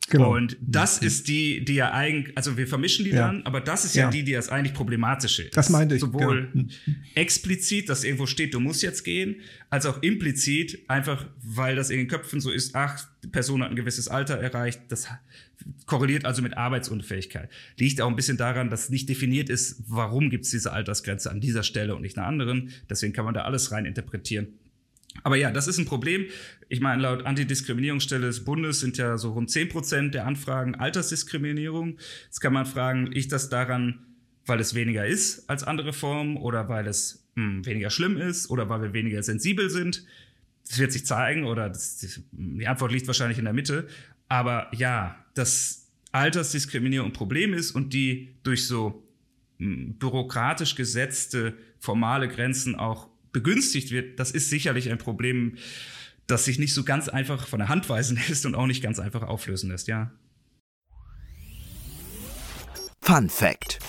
Genau. 0.09 0.35
Und 0.35 0.57
das 0.59 0.97
ist 0.97 1.27
die, 1.27 1.63
die 1.63 1.75
ja 1.75 1.93
eigentlich, 1.93 2.35
also 2.35 2.57
wir 2.57 2.67
vermischen 2.67 3.05
die 3.05 3.11
ja. 3.11 3.27
dann, 3.27 3.43
aber 3.43 3.61
das 3.61 3.85
ist 3.85 3.95
ja. 3.95 4.05
ja, 4.05 4.09
die, 4.09 4.23
die 4.23 4.33
das 4.33 4.49
eigentlich 4.49 4.73
problematische 4.73 5.43
ist. 5.43 5.55
Das 5.55 5.69
meinte 5.69 5.95
ich. 5.95 6.01
Sowohl 6.01 6.49
genau. 6.51 6.69
explizit, 7.15 7.87
dass 7.87 8.03
irgendwo 8.03 8.25
steht, 8.25 8.53
du 8.53 8.59
musst 8.59 8.83
jetzt 8.83 9.03
gehen, 9.03 9.37
als 9.69 9.85
auch 9.85 10.01
implizit, 10.01 10.83
einfach 10.89 11.27
weil 11.41 11.75
das 11.75 11.89
in 11.89 11.97
den 11.97 12.07
Köpfen 12.07 12.41
so 12.41 12.51
ist, 12.51 12.75
ach, 12.75 13.07
die 13.23 13.27
Person 13.27 13.63
hat 13.63 13.69
ein 13.69 13.75
gewisses 13.75 14.07
Alter 14.09 14.37
erreicht, 14.37 14.81
das 14.89 15.07
korreliert 15.85 16.25
also 16.25 16.41
mit 16.41 16.57
Arbeitsunfähigkeit. 16.57 17.49
Liegt 17.77 18.01
auch 18.01 18.09
ein 18.09 18.15
bisschen 18.15 18.37
daran, 18.37 18.69
dass 18.69 18.89
nicht 18.89 19.09
definiert 19.09 19.49
ist, 19.49 19.83
warum 19.87 20.29
gibt 20.29 20.45
es 20.45 20.51
diese 20.51 20.71
Altersgrenze 20.71 21.31
an 21.31 21.41
dieser 21.41 21.63
Stelle 21.63 21.95
und 21.95 22.01
nicht 22.01 22.17
einer 22.17 22.27
anderen. 22.27 22.71
Deswegen 22.89 23.13
kann 23.13 23.25
man 23.25 23.33
da 23.33 23.41
alles 23.41 23.71
rein 23.71 23.85
interpretieren. 23.85 24.47
Aber 25.23 25.35
ja, 25.35 25.51
das 25.51 25.67
ist 25.67 25.77
ein 25.77 25.85
Problem. 25.85 26.25
Ich 26.69 26.79
meine, 26.79 27.01
laut 27.01 27.25
Antidiskriminierungsstelle 27.25 28.27
des 28.27 28.45
Bundes 28.45 28.79
sind 28.79 28.97
ja 28.97 29.17
so 29.17 29.33
rund 29.33 29.49
10 29.49 29.69
Prozent 29.69 30.13
der 30.13 30.25
Anfragen 30.25 30.75
Altersdiskriminierung. 30.75 31.97
Jetzt 32.25 32.39
kann 32.39 32.53
man 32.53 32.65
fragen, 32.65 33.07
liegt 33.07 33.31
das 33.31 33.49
daran, 33.49 34.05
weil 34.45 34.59
es 34.59 34.73
weniger 34.73 35.05
ist 35.05 35.49
als 35.49 35.63
andere 35.63 35.93
Formen 35.93 36.37
oder 36.37 36.69
weil 36.69 36.87
es 36.87 37.27
mh, 37.35 37.43
hm, 37.43 37.65
weniger 37.65 37.89
schlimm 37.89 38.17
ist 38.17 38.49
oder 38.49 38.69
weil 38.69 38.81
wir 38.81 38.93
weniger 38.93 39.21
sensibel 39.21 39.69
sind? 39.69 40.05
Das 40.67 40.79
wird 40.79 40.93
sich 40.93 41.05
zeigen 41.05 41.43
oder 41.43 41.69
das, 41.69 42.21
die 42.31 42.67
Antwort 42.67 42.91
liegt 42.91 43.07
wahrscheinlich 43.07 43.37
in 43.37 43.45
der 43.45 43.53
Mitte. 43.53 43.87
Aber 44.31 44.69
ja, 44.73 45.17
dass 45.33 45.91
Altersdiskriminierung 46.13 47.09
ein 47.09 47.13
Problem 47.13 47.53
ist 47.53 47.71
und 47.71 47.91
die 47.91 48.37
durch 48.43 48.65
so 48.65 49.05
hm, 49.57 49.97
bürokratisch 49.99 50.75
gesetzte 50.75 51.57
formale 51.79 52.29
Grenzen 52.29 52.77
auch 52.77 53.09
begünstigt 53.33 53.91
wird, 53.91 54.21
das 54.21 54.31
ist 54.31 54.49
sicherlich 54.49 54.89
ein 54.89 54.99
Problem, 54.99 55.57
das 56.27 56.45
sich 56.45 56.59
nicht 56.59 56.73
so 56.73 56.85
ganz 56.85 57.09
einfach 57.09 57.45
von 57.45 57.59
der 57.59 57.67
Hand 57.67 57.89
weisen 57.89 58.17
lässt 58.29 58.45
und 58.45 58.55
auch 58.55 58.67
nicht 58.67 58.81
ganz 58.81 58.99
einfach 58.99 59.23
auflösen 59.23 59.69
lässt, 59.69 59.89
ja. 59.89 60.13
Fun 63.01 63.29
Fact. 63.29 63.79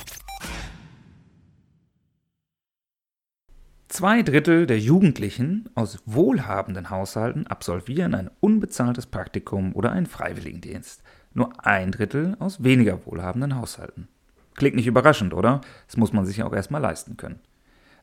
Zwei 3.92 4.22
Drittel 4.22 4.64
der 4.64 4.78
Jugendlichen 4.78 5.68
aus 5.74 5.98
wohlhabenden 6.06 6.88
Haushalten 6.88 7.46
absolvieren 7.46 8.14
ein 8.14 8.30
unbezahltes 8.40 9.04
Praktikum 9.04 9.76
oder 9.76 9.92
einen 9.92 10.06
Freiwilligendienst. 10.06 11.02
Nur 11.34 11.66
ein 11.66 11.90
Drittel 11.90 12.34
aus 12.38 12.64
weniger 12.64 13.04
wohlhabenden 13.04 13.54
Haushalten. 13.54 14.08
Klingt 14.54 14.76
nicht 14.76 14.86
überraschend, 14.86 15.34
oder? 15.34 15.60
Das 15.88 15.98
muss 15.98 16.14
man 16.14 16.24
sich 16.24 16.42
auch 16.42 16.54
erstmal 16.54 16.80
leisten 16.80 17.18
können. 17.18 17.40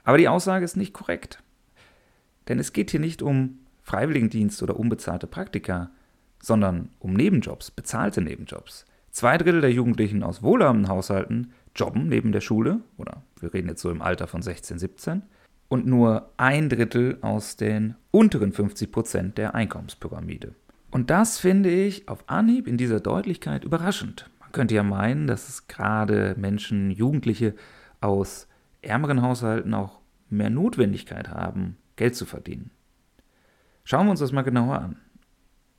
Aber 0.04 0.20
die 0.20 0.28
Aussage 0.28 0.64
ist 0.64 0.78
nicht 0.78 0.94
korrekt. 0.94 1.42
Denn 2.50 2.60
es 2.60 2.72
geht 2.72 2.92
hier 2.92 3.00
nicht 3.00 3.24
um 3.24 3.58
Freiwilligendienst 3.82 4.62
oder 4.62 4.80
unbezahlte 4.80 5.26
Praktika, 5.26 5.90
sondern 6.40 6.90
um 7.00 7.14
Nebenjobs, 7.14 7.72
bezahlte 7.72 8.22
Nebenjobs. 8.22 8.86
Zwei 9.10 9.40
Drittel 9.40 9.62
der 9.62 9.74
Jugendlichen 9.74 10.22
aus 10.22 10.44
wohlhabenden 10.44 10.92
Haushalten 10.92 11.52
jobben 11.76 12.08
neben 12.10 12.32
der 12.32 12.42
Schule, 12.42 12.82
oder 12.98 13.24
wir 13.40 13.52
reden 13.56 13.70
jetzt 13.70 13.82
so 13.82 13.90
im 13.90 14.04
Alter 14.04 14.28
von 14.28 14.44
16, 14.44 14.78
17, 14.78 15.24
und 15.70 15.86
nur 15.86 16.32
ein 16.38 16.68
Drittel 16.68 17.20
aus 17.22 17.56
den 17.56 17.96
unteren 18.12 18.52
50 18.52 18.92
Prozent 18.92 19.38
der 19.38 19.56
Einkommenspyramide. 19.56 20.56
Und 20.92 21.12
das 21.12 21.38
finde 21.38 21.70
ich 21.70 22.10
auf 22.10 22.28
Anhieb 22.28 22.68
in 22.68 22.78
dieser 22.78 23.00
Deutlichkeit 23.00 23.64
überraschend. 23.64 24.30
Man 24.40 24.52
könnte 24.52 24.76
ja 24.76 24.84
meinen, 24.84 25.28
dass 25.28 25.48
es 25.48 25.68
gerade 25.68 26.36
Menschen, 26.38 26.90
Jugendliche 26.90 27.54
aus 28.02 28.48
ärmeren 28.82 29.22
Haushalten 29.22 29.74
auch 29.74 30.00
mehr 30.30 30.50
Notwendigkeit 30.50 31.30
haben, 31.30 31.78
Geld 31.96 32.16
zu 32.16 32.26
verdienen. 32.26 32.72
Schauen 33.84 34.08
wir 34.08 34.12
uns 34.12 34.20
das 34.20 34.32
mal 34.32 34.42
genauer 34.42 34.80
an. 34.80 34.98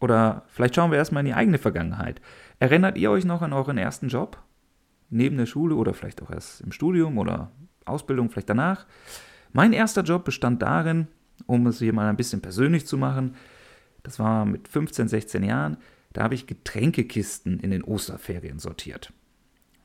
Oder 0.00 0.44
vielleicht 0.48 0.76
schauen 0.76 0.90
wir 0.90 0.98
erstmal 0.98 1.20
in 1.20 1.26
die 1.26 1.34
eigene 1.34 1.58
Vergangenheit. 1.58 2.20
Erinnert 2.58 2.96
ihr 2.96 3.10
euch 3.10 3.24
noch 3.24 3.42
an 3.42 3.52
euren 3.52 3.78
ersten 3.78 4.08
Job? 4.08 4.42
Neben 5.10 5.36
der 5.36 5.46
Schule 5.46 5.74
oder 5.74 5.92
vielleicht 5.92 6.22
auch 6.22 6.30
erst 6.30 6.60
im 6.60 6.72
Studium 6.72 7.18
oder 7.18 7.50
Ausbildung, 7.84 8.30
vielleicht 8.30 8.48
danach? 8.48 8.86
Mein 9.52 9.72
erster 9.72 10.02
Job 10.02 10.24
bestand 10.24 10.62
darin, 10.62 11.08
um 11.46 11.66
es 11.66 11.78
hier 11.78 11.92
mal 11.92 12.08
ein 12.08 12.16
bisschen 12.16 12.40
persönlich 12.40 12.86
zu 12.86 12.96
machen, 12.96 13.34
das 14.02 14.18
war 14.18 14.44
mit 14.44 14.68
15, 14.68 15.08
16 15.08 15.42
Jahren, 15.42 15.76
da 16.12 16.22
habe 16.22 16.34
ich 16.34 16.46
Getränkekisten 16.46 17.60
in 17.60 17.70
den 17.70 17.84
Osterferien 17.84 18.58
sortiert. 18.58 19.12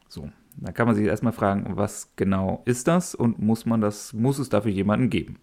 So, 0.08 0.30
da 0.58 0.72
kann 0.72 0.88
man 0.88 0.96
sich 0.96 1.06
erstmal 1.06 1.34
fragen, 1.34 1.66
was 1.76 2.14
genau 2.16 2.62
ist 2.66 2.88
das 2.88 3.16
und 3.16 3.40
muss 3.40 3.66
man 3.66 3.82
das, 3.82 4.14
muss 4.14 4.40
es 4.40 4.50
dafür 4.50 4.72
jemanden 4.72 5.10
geben? 5.10 5.40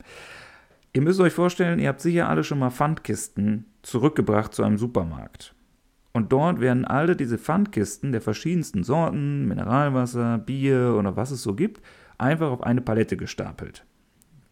Ihr 0.94 1.02
müsst 1.02 1.20
euch 1.20 1.32
vorstellen, 1.32 1.78
ihr 1.78 1.88
habt 1.88 2.00
sicher 2.00 2.28
alle 2.28 2.44
schon 2.44 2.58
mal 2.58 2.70
Pfandkisten 2.70 3.66
zurückgebracht 3.82 4.54
zu 4.54 4.62
einem 4.62 4.78
Supermarkt. 4.78 5.54
Und 6.12 6.32
dort 6.32 6.60
werden 6.60 6.84
alle 6.84 7.16
diese 7.16 7.38
Pfandkisten 7.38 8.12
der 8.12 8.20
verschiedensten 8.20 8.84
Sorten, 8.84 9.46
Mineralwasser, 9.48 10.38
Bier 10.38 10.94
oder 10.98 11.16
was 11.16 11.30
es 11.30 11.42
so 11.42 11.54
gibt, 11.54 11.80
einfach 12.18 12.50
auf 12.50 12.62
eine 12.62 12.82
Palette 12.82 13.16
gestapelt. 13.16 13.86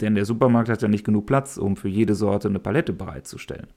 Denn 0.00 0.14
der 0.14 0.24
Supermarkt 0.24 0.68
hat 0.68 0.82
ja 0.82 0.88
nicht 0.88 1.04
genug 1.04 1.26
Platz, 1.26 1.56
um 1.56 1.76
für 1.76 1.88
jede 1.88 2.14
Sorte 2.14 2.48
eine 2.48 2.58
Palette 2.58 2.92
bereitzustellen. 2.92 3.68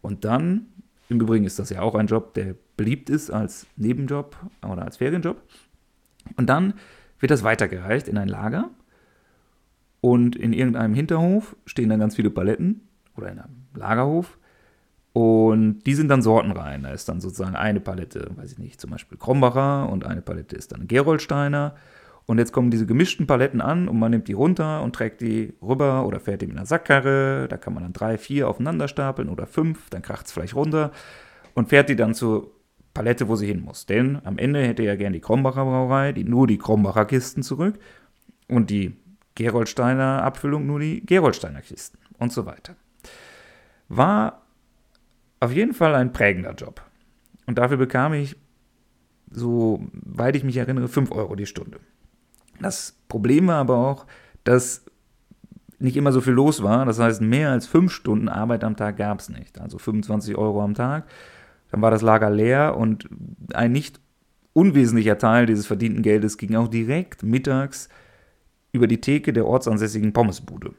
Und 0.00 0.24
dann, 0.24 0.66
im 1.08 1.20
Übrigen 1.20 1.44
ist 1.44 1.58
das 1.58 1.70
ja 1.70 1.82
auch 1.82 1.94
ein 1.94 2.06
Job, 2.06 2.34
der 2.34 2.54
beliebt 2.76 3.10
ist 3.10 3.30
als 3.30 3.66
Nebenjob 3.76 4.36
oder 4.62 4.82
als 4.82 4.98
Ferienjob, 4.98 5.42
und 6.36 6.48
dann 6.48 6.74
wird 7.18 7.30
das 7.30 7.42
weitergereicht 7.42 8.08
in 8.08 8.18
ein 8.18 8.28
Lager 8.28 8.70
und 10.00 10.36
in 10.36 10.52
irgendeinem 10.52 10.94
Hinterhof 10.94 11.56
stehen 11.66 11.88
dann 11.88 12.00
ganz 12.00 12.16
viele 12.16 12.30
Paletten 12.30 12.88
oder 13.16 13.30
in 13.30 13.38
einem 13.38 13.66
Lagerhof 13.74 14.38
und 15.12 15.80
die 15.82 15.94
sind 15.94 16.08
dann 16.08 16.22
sortenrein. 16.22 16.82
Da 16.82 16.90
ist 16.92 17.08
dann 17.08 17.20
sozusagen 17.20 17.56
eine 17.56 17.80
Palette, 17.80 18.30
weiß 18.36 18.52
ich 18.52 18.58
nicht, 18.58 18.80
zum 18.80 18.90
Beispiel 18.90 19.18
Krombacher 19.18 19.90
und 19.90 20.06
eine 20.06 20.22
Palette 20.22 20.56
ist 20.56 20.72
dann 20.72 20.86
Geroldsteiner. 20.88 21.74
Und 22.26 22.38
jetzt 22.38 22.52
kommen 22.52 22.70
diese 22.70 22.86
gemischten 22.86 23.26
Paletten 23.26 23.60
an 23.60 23.88
und 23.88 23.98
man 23.98 24.12
nimmt 24.12 24.28
die 24.28 24.34
runter 24.34 24.82
und 24.82 24.94
trägt 24.94 25.20
die 25.20 25.54
rüber 25.60 26.06
oder 26.06 26.20
fährt 26.20 26.42
die 26.42 26.46
mit 26.46 26.56
einer 26.56 26.66
Sackkarre. 26.66 27.48
Da 27.48 27.56
kann 27.56 27.74
man 27.74 27.82
dann 27.82 27.92
drei, 27.92 28.18
vier 28.18 28.48
aufeinander 28.48 28.86
stapeln 28.86 29.28
oder 29.28 29.46
fünf, 29.46 29.90
dann 29.90 30.02
kracht 30.02 30.26
es 30.26 30.32
vielleicht 30.32 30.54
runter 30.54 30.92
und 31.54 31.68
fährt 31.68 31.88
die 31.88 31.96
dann 31.96 32.14
zur 32.14 32.52
Palette, 32.94 33.28
wo 33.28 33.36
sie 33.36 33.46
hin 33.46 33.62
muss. 33.62 33.86
Denn 33.86 34.20
am 34.24 34.38
Ende 34.38 34.64
hätte 34.64 34.82
ja 34.82 34.96
gern 34.96 35.12
die 35.12 35.20
Krombacher 35.20 35.64
Brauerei 35.64 36.12
die, 36.12 36.24
nur 36.24 36.46
die 36.46 36.58
Krombacher 36.58 37.04
Kisten 37.04 37.42
zurück 37.42 37.78
und 38.48 38.70
die 38.70 38.96
Geroldsteiner 39.34 40.22
Abfüllung 40.22 40.66
nur 40.66 40.80
die 40.80 41.04
Geroldsteiner 41.04 41.62
Kisten 41.62 41.98
und 42.18 42.32
so 42.32 42.46
weiter. 42.46 42.76
War 43.88 44.42
auf 45.40 45.52
jeden 45.52 45.72
Fall 45.72 45.94
ein 45.94 46.12
prägender 46.12 46.54
Job. 46.54 46.82
Und 47.46 47.58
dafür 47.58 47.78
bekam 47.78 48.12
ich, 48.12 48.36
so 49.30 49.84
weit 49.92 50.36
ich 50.36 50.44
mich 50.44 50.56
erinnere, 50.56 50.88
5 50.88 51.10
Euro 51.12 51.34
die 51.34 51.46
Stunde. 51.46 51.80
Das 52.60 52.96
Problem 53.08 53.48
war 53.48 53.56
aber 53.56 53.76
auch, 53.76 54.06
dass 54.44 54.84
nicht 55.78 55.96
immer 55.96 56.12
so 56.12 56.20
viel 56.20 56.34
los 56.34 56.62
war. 56.62 56.84
Das 56.84 56.98
heißt, 56.98 57.22
mehr 57.22 57.50
als 57.50 57.66
5 57.66 57.90
Stunden 57.90 58.28
Arbeit 58.28 58.64
am 58.64 58.76
Tag 58.76 58.98
gab 58.98 59.20
es 59.20 59.28
nicht. 59.28 59.60
Also 59.60 59.78
25 59.78 60.36
Euro 60.36 60.62
am 60.62 60.74
Tag. 60.74 61.06
Dann 61.70 61.82
war 61.82 61.90
das 61.90 62.02
Lager 62.02 62.30
leer 62.30 62.76
und 62.76 63.08
ein 63.54 63.72
nicht 63.72 64.00
unwesentlicher 64.52 65.18
Teil 65.18 65.46
dieses 65.46 65.66
verdienten 65.66 66.02
Geldes 66.02 66.36
ging 66.36 66.54
auch 66.56 66.68
direkt 66.68 67.22
mittags 67.22 67.88
über 68.72 68.86
die 68.86 69.00
Theke 69.00 69.32
der 69.32 69.46
ortsansässigen 69.46 70.12
Pommesbude. 70.12 70.74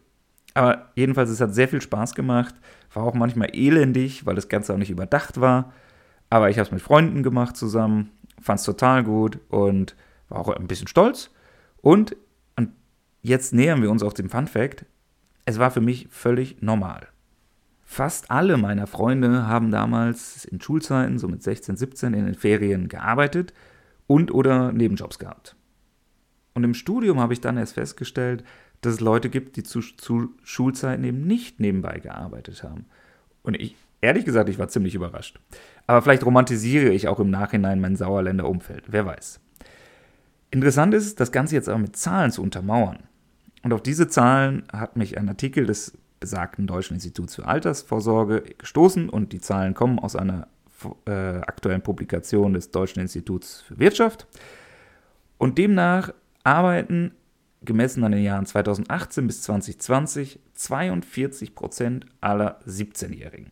Aber 0.54 0.90
jedenfalls, 0.96 1.30
es 1.30 1.42
hat 1.42 1.56
sehr 1.56 1.70
viel 1.70 1.82
Spaß 1.82 2.14
gemacht, 2.14 2.56
war 2.94 3.04
auch 3.04 3.14
manchmal 3.14 3.50
elendig, 3.54 4.26
weil 4.26 4.36
das 4.36 4.50
Ganze 4.50 4.74
auch 4.74 4.78
nicht 4.78 4.92
überdacht 4.92 5.40
war. 5.40 5.72
Aber 6.30 6.50
ich 6.50 6.58
habe 6.58 6.66
es 6.66 6.72
mit 6.72 6.82
Freunden 6.82 7.24
gemacht 7.24 7.56
zusammen, 7.56 8.12
fand 8.42 8.60
es 8.60 8.66
total 8.66 9.04
gut 9.04 9.40
und 9.50 9.96
war 10.30 10.40
auch 10.40 10.50
ein 10.50 10.68
bisschen 10.68 10.88
stolz. 10.88 11.32
Und, 11.82 12.16
und 12.56 12.70
jetzt 13.22 13.54
nähern 13.54 13.82
wir 13.82 13.92
uns 13.92 14.04
auf 14.04 14.14
dem 14.14 14.30
Fun 14.30 14.48
Fact. 14.48 14.86
Es 15.46 15.60
war 15.60 15.72
für 15.72 15.82
mich 15.82 16.08
völlig 16.10 16.62
normal. 16.62 17.08
Fast 17.84 18.32
alle 18.32 18.56
meiner 18.56 18.88
Freunde 18.88 19.48
haben 19.48 19.70
damals 19.70 20.46
in 20.46 20.62
Schulzeiten, 20.62 21.20
so 21.20 21.28
mit 21.28 21.44
16, 21.44 21.76
17, 21.76 22.14
in 22.14 22.26
den 22.26 22.36
Ferien 22.36 22.88
gearbeitet 22.88 23.54
und 24.08 24.34
oder 24.34 24.72
Nebenjobs 24.72 25.20
gehabt. 25.20 25.56
Und 26.54 26.64
im 26.64 26.74
Studium 26.74 27.20
habe 27.20 27.34
ich 27.34 27.42
dann 27.42 27.58
erst 27.58 27.74
festgestellt, 27.74 28.44
dass 28.82 28.94
es 28.94 29.00
Leute 29.00 29.30
gibt, 29.30 29.56
die 29.58 29.64
zu, 29.64 29.82
zu 29.82 30.34
Schulzeiten 30.44 31.04
eben 31.04 31.28
nicht 31.28 31.60
nebenbei 31.60 32.00
gearbeitet 32.00 32.64
haben. 32.64 32.86
Und 33.44 33.56
ich, 33.56 33.76
ehrlich 34.02 34.26
gesagt, 34.26 34.50
ich 34.50 34.60
war 34.60 34.68
ziemlich 34.68 34.96
überrascht. 34.96 35.40
Aber 35.88 36.02
vielleicht 36.02 36.26
romantisiere 36.26 36.90
ich 36.90 37.08
auch 37.08 37.20
im 37.20 37.30
Nachhinein 37.30 37.80
mein 37.80 37.96
Sauerländer 37.96 38.48
Umfeld, 38.48 38.86
wer 38.88 39.06
weiß. 39.06 39.40
Interessant 40.52 40.94
ist, 40.94 41.20
das 41.20 41.32
Ganze 41.32 41.56
jetzt 41.56 41.70
auch 41.70 41.78
mit 41.78 41.96
Zahlen 41.96 42.32
zu 42.32 42.44
untermauern. 42.44 43.00
Und 43.64 43.74
auf 43.74 43.82
diese 43.82 44.08
Zahlen 44.08 44.64
hat 44.72 44.98
mich 44.98 45.18
ein 45.18 45.30
Artikel 45.30 45.66
des 45.66 45.98
besagten 46.20 46.68
Deutschen 46.68 46.96
Instituts 46.96 47.36
für 47.36 47.48
Altersvorsorge 47.48 48.44
gestoßen 48.58 49.10
und 49.10 49.34
die 49.34 49.40
Zahlen 49.40 49.74
kommen 49.74 49.98
aus 49.98 50.16
einer 50.16 50.48
äh, 51.06 51.12
aktuellen 51.12 51.82
Publikation 51.82 52.54
des 52.54 52.72
Deutschen 52.72 53.00
Instituts 53.02 53.62
für 53.62 53.80
Wirtschaft. 53.80 54.28
Und 55.38 55.58
demnach 55.58 56.14
arbeiten 56.44 57.14
gemessen 57.64 58.04
an 58.04 58.12
den 58.12 58.24
Jahren 58.24 58.46
2018 58.46 59.28
bis 59.28 59.44
2020 59.44 60.40
42 60.54 61.56
Prozent 61.56 62.06
aller 62.20 62.60
17-Jährigen. 62.68 63.52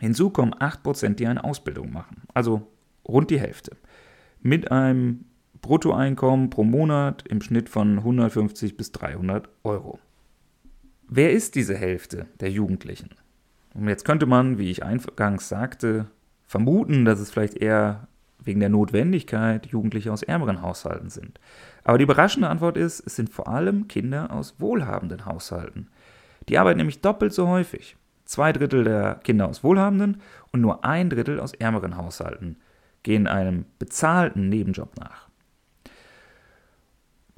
Hinzu 0.00 0.30
kommen 0.30 0.54
8 0.58 0.82
Prozent, 0.82 1.20
die 1.20 1.26
eine 1.26 1.44
Ausbildung 1.44 1.92
machen, 1.92 2.22
also 2.34 2.66
rund 3.06 3.30
die 3.30 3.40
Hälfte. 3.40 3.76
Mit 4.40 4.70
einem 4.70 5.24
Bruttoeinkommen 5.64 6.50
pro 6.50 6.62
Monat 6.62 7.24
im 7.26 7.40
Schnitt 7.40 7.70
von 7.70 7.96
150 7.96 8.76
bis 8.76 8.92
300 8.92 9.48
Euro. 9.62 9.98
Wer 11.08 11.32
ist 11.32 11.54
diese 11.54 11.74
Hälfte 11.74 12.26
der 12.40 12.50
Jugendlichen? 12.50 13.14
Und 13.72 13.88
jetzt 13.88 14.04
könnte 14.04 14.26
man, 14.26 14.58
wie 14.58 14.70
ich 14.70 14.84
eingangs 14.84 15.48
sagte, 15.48 16.04
vermuten, 16.46 17.06
dass 17.06 17.18
es 17.18 17.30
vielleicht 17.30 17.56
eher 17.56 18.08
wegen 18.42 18.60
der 18.60 18.68
Notwendigkeit 18.68 19.64
Jugendliche 19.64 20.12
aus 20.12 20.22
ärmeren 20.22 20.60
Haushalten 20.60 21.08
sind. 21.08 21.40
Aber 21.82 21.96
die 21.96 22.04
überraschende 22.04 22.50
Antwort 22.50 22.76
ist, 22.76 23.00
es 23.00 23.16
sind 23.16 23.30
vor 23.30 23.48
allem 23.48 23.88
Kinder 23.88 24.32
aus 24.32 24.56
wohlhabenden 24.58 25.24
Haushalten. 25.24 25.88
Die 26.50 26.58
arbeiten 26.58 26.76
nämlich 26.76 27.00
doppelt 27.00 27.32
so 27.32 27.48
häufig. 27.48 27.96
Zwei 28.26 28.52
Drittel 28.52 28.84
der 28.84 29.14
Kinder 29.24 29.48
aus 29.48 29.64
wohlhabenden 29.64 30.20
und 30.52 30.60
nur 30.60 30.84
ein 30.84 31.08
Drittel 31.08 31.40
aus 31.40 31.54
ärmeren 31.54 31.96
Haushalten 31.96 32.56
gehen 33.02 33.26
einem 33.26 33.64
bezahlten 33.78 34.50
Nebenjob 34.50 34.98
nach. 35.00 35.23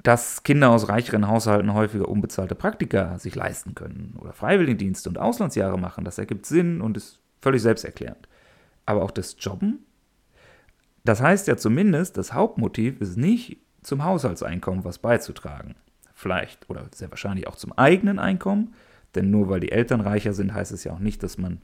Dass 0.03 0.43
Kinder 0.43 0.69
aus 0.69 0.89
reicheren 0.89 1.27
Haushalten 1.27 1.73
häufiger 1.73 2.07
unbezahlte 2.07 2.55
Praktika 2.55 3.17
sich 3.19 3.35
leisten 3.35 3.75
können 3.75 4.15
oder 4.19 4.31
Freiwilligendienste 4.33 5.09
und 5.09 5.17
Auslandsjahre 5.17 5.77
machen, 5.77 6.05
das 6.05 6.17
ergibt 6.17 6.45
Sinn 6.45 6.81
und 6.81 6.97
ist 6.97 7.19
völlig 7.41 7.61
selbsterklärend. 7.61 8.27
Aber 8.85 9.03
auch 9.03 9.11
das 9.11 9.35
Jobben? 9.39 9.85
Das 11.03 11.21
heißt 11.21 11.47
ja 11.47 11.57
zumindest, 11.57 12.17
das 12.17 12.33
Hauptmotiv 12.33 13.01
ist 13.01 13.17
nicht 13.17 13.57
zum 13.81 14.03
Haushaltseinkommen 14.03 14.83
was 14.83 14.99
beizutragen. 14.99 15.75
Vielleicht 16.13 16.69
oder 16.69 16.87
sehr 16.93 17.09
wahrscheinlich 17.09 17.47
auch 17.47 17.55
zum 17.55 17.71
eigenen 17.73 18.19
Einkommen, 18.19 18.73
denn 19.15 19.31
nur 19.31 19.49
weil 19.49 19.59
die 19.59 19.71
Eltern 19.71 20.01
reicher 20.01 20.33
sind, 20.33 20.53
heißt 20.53 20.71
es 20.71 20.83
ja 20.83 20.93
auch 20.93 20.99
nicht, 20.99 21.23
dass 21.23 21.37
man 21.37 21.61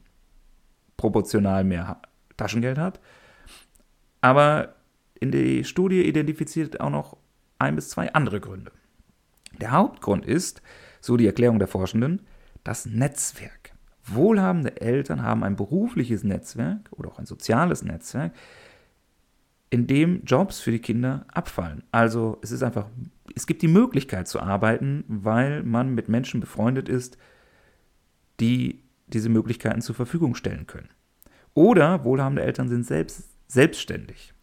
proportional 0.96 1.64
mehr 1.64 2.00
Taschengeld 2.36 2.78
hat. 2.78 3.00
Aber 4.20 4.74
in 5.20 5.30
der 5.30 5.64
Studie 5.64 6.02
identifiziert 6.02 6.80
auch 6.80 6.90
noch 6.90 7.16
ein 7.58 7.76
bis 7.76 7.90
zwei 7.90 8.12
andere 8.12 8.40
Gründe. 8.40 8.72
Der 9.60 9.72
Hauptgrund 9.72 10.26
ist, 10.26 10.62
so 11.00 11.16
die 11.16 11.26
Erklärung 11.26 11.58
der 11.58 11.68
Forschenden, 11.68 12.22
das 12.64 12.86
Netzwerk. 12.86 13.72
Wohlhabende 14.06 14.80
Eltern 14.80 15.22
haben 15.22 15.44
ein 15.44 15.56
berufliches 15.56 16.24
Netzwerk 16.24 16.88
oder 16.90 17.10
auch 17.10 17.18
ein 17.18 17.26
soziales 17.26 17.82
Netzwerk, 17.82 18.32
in 19.70 19.86
dem 19.86 20.24
Jobs 20.24 20.60
für 20.60 20.70
die 20.70 20.78
Kinder 20.78 21.26
abfallen. 21.32 21.82
Also 21.90 22.38
es 22.42 22.50
ist 22.50 22.62
einfach, 22.62 22.86
es 23.34 23.46
gibt 23.46 23.62
die 23.62 23.68
Möglichkeit 23.68 24.28
zu 24.28 24.40
arbeiten, 24.40 25.04
weil 25.08 25.62
man 25.62 25.94
mit 25.94 26.08
Menschen 26.08 26.40
befreundet 26.40 26.88
ist, 26.88 27.16
die 28.40 28.82
diese 29.06 29.28
Möglichkeiten 29.28 29.80
zur 29.80 29.94
Verfügung 29.94 30.34
stellen 30.34 30.66
können. 30.66 30.88
Oder 31.54 32.04
wohlhabende 32.04 32.42
Eltern 32.42 32.68
sind 32.68 32.84
selbst 32.84 33.30
selbstständig. 33.48 34.33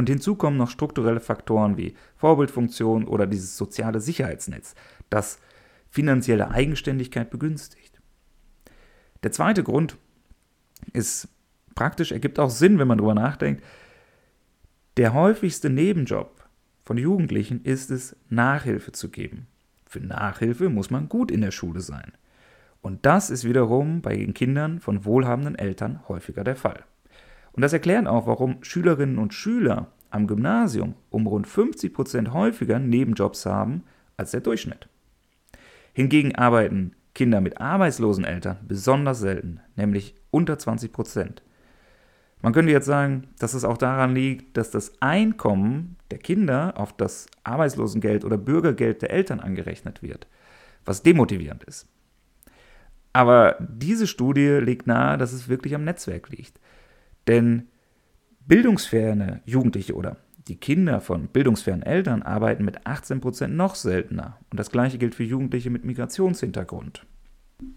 Und 0.00 0.08
hinzu 0.08 0.34
kommen 0.34 0.56
noch 0.56 0.70
strukturelle 0.70 1.20
Faktoren 1.20 1.76
wie 1.76 1.94
Vorbildfunktion 2.16 3.04
oder 3.04 3.26
dieses 3.26 3.58
soziale 3.58 4.00
Sicherheitsnetz, 4.00 4.74
das 5.10 5.38
finanzielle 5.90 6.50
Eigenständigkeit 6.50 7.28
begünstigt. 7.28 8.00
Der 9.22 9.30
zweite 9.30 9.62
Grund 9.62 9.98
ist 10.94 11.28
praktisch, 11.74 12.12
ergibt 12.12 12.38
auch 12.38 12.48
Sinn, 12.48 12.78
wenn 12.78 12.88
man 12.88 12.96
darüber 12.96 13.12
nachdenkt. 13.12 13.62
Der 14.96 15.12
häufigste 15.12 15.68
Nebenjob 15.68 16.48
von 16.82 16.96
Jugendlichen 16.96 17.62
ist 17.62 17.90
es, 17.90 18.16
Nachhilfe 18.30 18.92
zu 18.92 19.10
geben. 19.10 19.48
Für 19.84 20.00
Nachhilfe 20.00 20.70
muss 20.70 20.88
man 20.88 21.10
gut 21.10 21.30
in 21.30 21.42
der 21.42 21.50
Schule 21.50 21.82
sein. 21.82 22.12
Und 22.80 23.04
das 23.04 23.28
ist 23.28 23.44
wiederum 23.44 24.00
bei 24.00 24.16
den 24.16 24.32
Kindern 24.32 24.80
von 24.80 25.04
wohlhabenden 25.04 25.56
Eltern 25.56 26.00
häufiger 26.08 26.42
der 26.42 26.56
Fall. 26.56 26.86
Und 27.52 27.62
das 27.62 27.72
erklärt 27.72 28.06
auch, 28.06 28.26
warum 28.26 28.62
Schülerinnen 28.62 29.18
und 29.18 29.34
Schüler 29.34 29.88
am 30.10 30.26
Gymnasium 30.26 30.94
um 31.10 31.26
rund 31.26 31.46
50 31.46 31.92
Prozent 31.92 32.32
häufiger 32.32 32.78
Nebenjobs 32.78 33.46
haben 33.46 33.84
als 34.16 34.32
der 34.32 34.40
Durchschnitt. 34.40 34.88
Hingegen 35.92 36.34
arbeiten 36.34 36.92
Kinder 37.14 37.40
mit 37.40 37.60
arbeitslosen 37.60 38.24
Eltern 38.24 38.58
besonders 38.66 39.18
selten, 39.18 39.60
nämlich 39.76 40.14
unter 40.30 40.58
20 40.58 40.92
Prozent. 40.92 41.42
Man 42.42 42.52
könnte 42.52 42.72
jetzt 42.72 42.86
sagen, 42.86 43.28
dass 43.38 43.54
es 43.54 43.64
auch 43.64 43.76
daran 43.76 44.14
liegt, 44.14 44.56
dass 44.56 44.70
das 44.70 44.92
Einkommen 45.02 45.96
der 46.10 46.18
Kinder 46.18 46.74
auf 46.76 46.96
das 46.96 47.26
Arbeitslosengeld 47.44 48.24
oder 48.24 48.38
Bürgergeld 48.38 49.02
der 49.02 49.10
Eltern 49.10 49.40
angerechnet 49.40 50.02
wird, 50.02 50.26
was 50.84 51.02
demotivierend 51.02 51.64
ist. 51.64 51.86
Aber 53.12 53.56
diese 53.60 54.06
Studie 54.06 54.58
legt 54.60 54.86
nahe, 54.86 55.18
dass 55.18 55.32
es 55.32 55.48
wirklich 55.48 55.74
am 55.74 55.84
Netzwerk 55.84 56.30
liegt. 56.30 56.60
Denn 57.26 57.68
bildungsferne 58.46 59.42
Jugendliche 59.44 59.94
oder 59.94 60.16
die 60.48 60.56
Kinder 60.56 61.00
von 61.00 61.28
bildungsfernen 61.28 61.84
Eltern 61.84 62.22
arbeiten 62.22 62.64
mit 62.64 62.86
18% 62.86 63.48
noch 63.48 63.74
seltener. 63.74 64.38
Und 64.50 64.58
das 64.58 64.70
gleiche 64.70 64.98
gilt 64.98 65.14
für 65.14 65.22
Jugendliche 65.22 65.70
mit 65.70 65.84
Migrationshintergrund. 65.84 67.06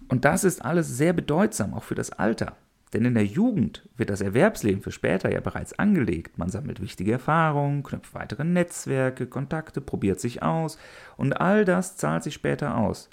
Und 0.08 0.26
das 0.26 0.44
ist 0.44 0.64
alles 0.64 0.98
sehr 0.98 1.14
bedeutsam, 1.14 1.74
auch 1.74 1.84
für 1.84 1.96
das 1.96 2.12
Alter. 2.12 2.56
Denn 2.94 3.06
in 3.06 3.16
der 3.16 3.26
Jugend 3.26 3.88
wird 3.98 4.10
das 4.10 4.22
Erwerbsleben 4.22 4.82
für 4.82 4.92
später 4.92 5.32
ja 5.32 5.40
bereits 5.40 5.78
angelegt. 5.78 6.38
Man 6.38 6.50
sammelt 6.50 6.80
wichtige 6.80 7.12
Erfahrungen, 7.12 7.84
knüpft 7.84 8.14
weitere 8.14 8.44
Netzwerke, 8.44 9.26
Kontakte, 9.26 9.82
probiert 9.82 10.20
sich 10.20 10.44
aus 10.44 10.78
und 11.18 11.42
all 11.42 11.66
das 11.66 11.98
zahlt 11.98 12.24
sich 12.24 12.36
später 12.36 12.78
aus. 12.78 13.10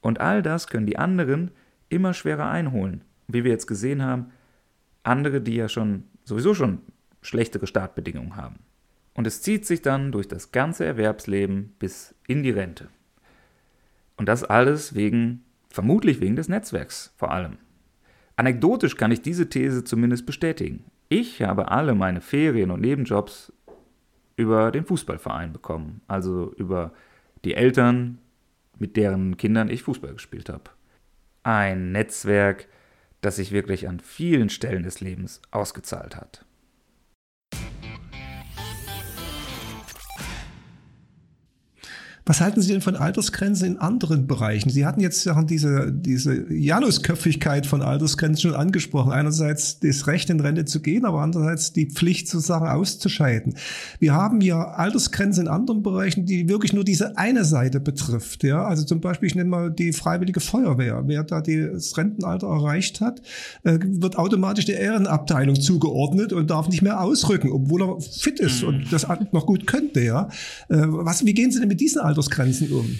Und 0.00 0.20
all 0.20 0.42
das 0.42 0.68
können 0.68 0.86
die 0.86 0.98
anderen 0.98 1.50
immer 1.88 2.14
schwerer 2.14 2.48
einholen. 2.48 3.02
Wie 3.26 3.42
wir 3.42 3.50
jetzt 3.50 3.66
gesehen 3.66 4.02
haben, 4.02 4.30
andere, 5.06 5.40
die 5.40 5.54
ja 5.54 5.68
schon 5.68 6.04
sowieso 6.24 6.54
schon 6.54 6.80
schlechtere 7.22 7.66
Startbedingungen 7.66 8.36
haben. 8.36 8.60
Und 9.14 9.26
es 9.26 9.40
zieht 9.42 9.64
sich 9.64 9.82
dann 9.82 10.12
durch 10.12 10.28
das 10.28 10.52
ganze 10.52 10.84
Erwerbsleben 10.84 11.74
bis 11.78 12.14
in 12.26 12.42
die 12.42 12.50
Rente. 12.50 12.88
Und 14.16 14.28
das 14.28 14.44
alles 14.44 14.94
wegen, 14.94 15.44
vermutlich 15.70 16.20
wegen 16.20 16.36
des 16.36 16.48
Netzwerks 16.48 17.14
vor 17.16 17.30
allem. 17.30 17.58
Anekdotisch 18.36 18.96
kann 18.96 19.10
ich 19.10 19.22
diese 19.22 19.48
These 19.48 19.84
zumindest 19.84 20.26
bestätigen. 20.26 20.84
Ich 21.08 21.42
habe 21.42 21.70
alle 21.70 21.94
meine 21.94 22.20
Ferien 22.20 22.70
und 22.70 22.82
Nebenjobs 22.82 23.52
über 24.36 24.70
den 24.70 24.84
Fußballverein 24.84 25.52
bekommen, 25.52 26.02
also 26.08 26.52
über 26.56 26.92
die 27.44 27.54
Eltern, 27.54 28.18
mit 28.78 28.96
deren 28.96 29.38
Kindern 29.38 29.70
ich 29.70 29.82
Fußball 29.82 30.12
gespielt 30.12 30.50
habe. 30.50 30.64
Ein 31.42 31.92
Netzwerk, 31.92 32.68
das 33.20 33.36
sich 33.36 33.52
wirklich 33.52 33.88
an 33.88 34.00
vielen 34.00 34.48
Stellen 34.48 34.82
des 34.82 35.00
Lebens 35.00 35.42
ausgezahlt 35.50 36.16
hat. 36.16 36.45
Was 42.28 42.40
halten 42.40 42.60
Sie 42.60 42.72
denn 42.72 42.80
von 42.80 42.96
Altersgrenzen 42.96 43.68
in 43.68 43.78
anderen 43.78 44.26
Bereichen? 44.26 44.68
Sie 44.68 44.84
hatten 44.84 45.00
jetzt 45.00 45.30
diese, 45.44 45.92
diese 45.92 46.52
Janusköpfigkeit 46.52 47.66
von 47.66 47.82
Altersgrenzen 47.82 48.50
schon 48.50 48.60
angesprochen. 48.60 49.12
Einerseits 49.12 49.78
das 49.78 50.08
Recht 50.08 50.28
in 50.28 50.40
Rente 50.40 50.64
zu 50.64 50.80
gehen, 50.80 51.04
aber 51.04 51.20
andererseits 51.20 51.72
die 51.72 51.86
Pflicht 51.86 52.26
sozusagen 52.26 52.66
auszuscheiden. 52.66 53.54
Wir 54.00 54.14
haben 54.14 54.40
ja 54.40 54.72
Altersgrenzen 54.72 55.44
in 55.44 55.48
anderen 55.48 55.84
Bereichen, 55.84 56.26
die 56.26 56.48
wirklich 56.48 56.72
nur 56.72 56.82
diese 56.82 57.16
eine 57.16 57.44
Seite 57.44 57.78
betrifft. 57.78 58.42
Ja, 58.42 58.64
also 58.64 58.82
zum 58.82 59.00
Beispiel, 59.00 59.28
ich 59.28 59.36
nenne 59.36 59.48
mal 59.48 59.70
die 59.70 59.92
Freiwillige 59.92 60.40
Feuerwehr. 60.40 61.04
Wer 61.06 61.22
da 61.22 61.40
das 61.40 61.96
Rentenalter 61.96 62.48
erreicht 62.48 63.00
hat, 63.00 63.22
äh, 63.62 63.78
wird 63.80 64.18
automatisch 64.18 64.64
der 64.64 64.80
Ehrenabteilung 64.80 65.60
zugeordnet 65.60 66.32
und 66.32 66.50
darf 66.50 66.68
nicht 66.68 66.82
mehr 66.82 67.00
ausrücken, 67.00 67.52
obwohl 67.52 67.82
er 67.82 68.00
fit 68.00 68.40
ist 68.40 68.64
und 68.64 68.78
mhm. 68.78 68.90
das 68.90 69.06
noch 69.30 69.46
gut 69.46 69.68
könnte. 69.68 70.00
Ja, 70.00 70.28
äh, 70.68 70.82
was, 70.86 71.24
wie 71.24 71.32
gehen 71.32 71.52
Sie 71.52 71.60
denn 71.60 71.68
mit 71.68 71.80
diesen 71.80 72.00
Altersgrenzen 72.00 72.15
Altersgrenzen 72.16 72.72
um? 72.72 72.98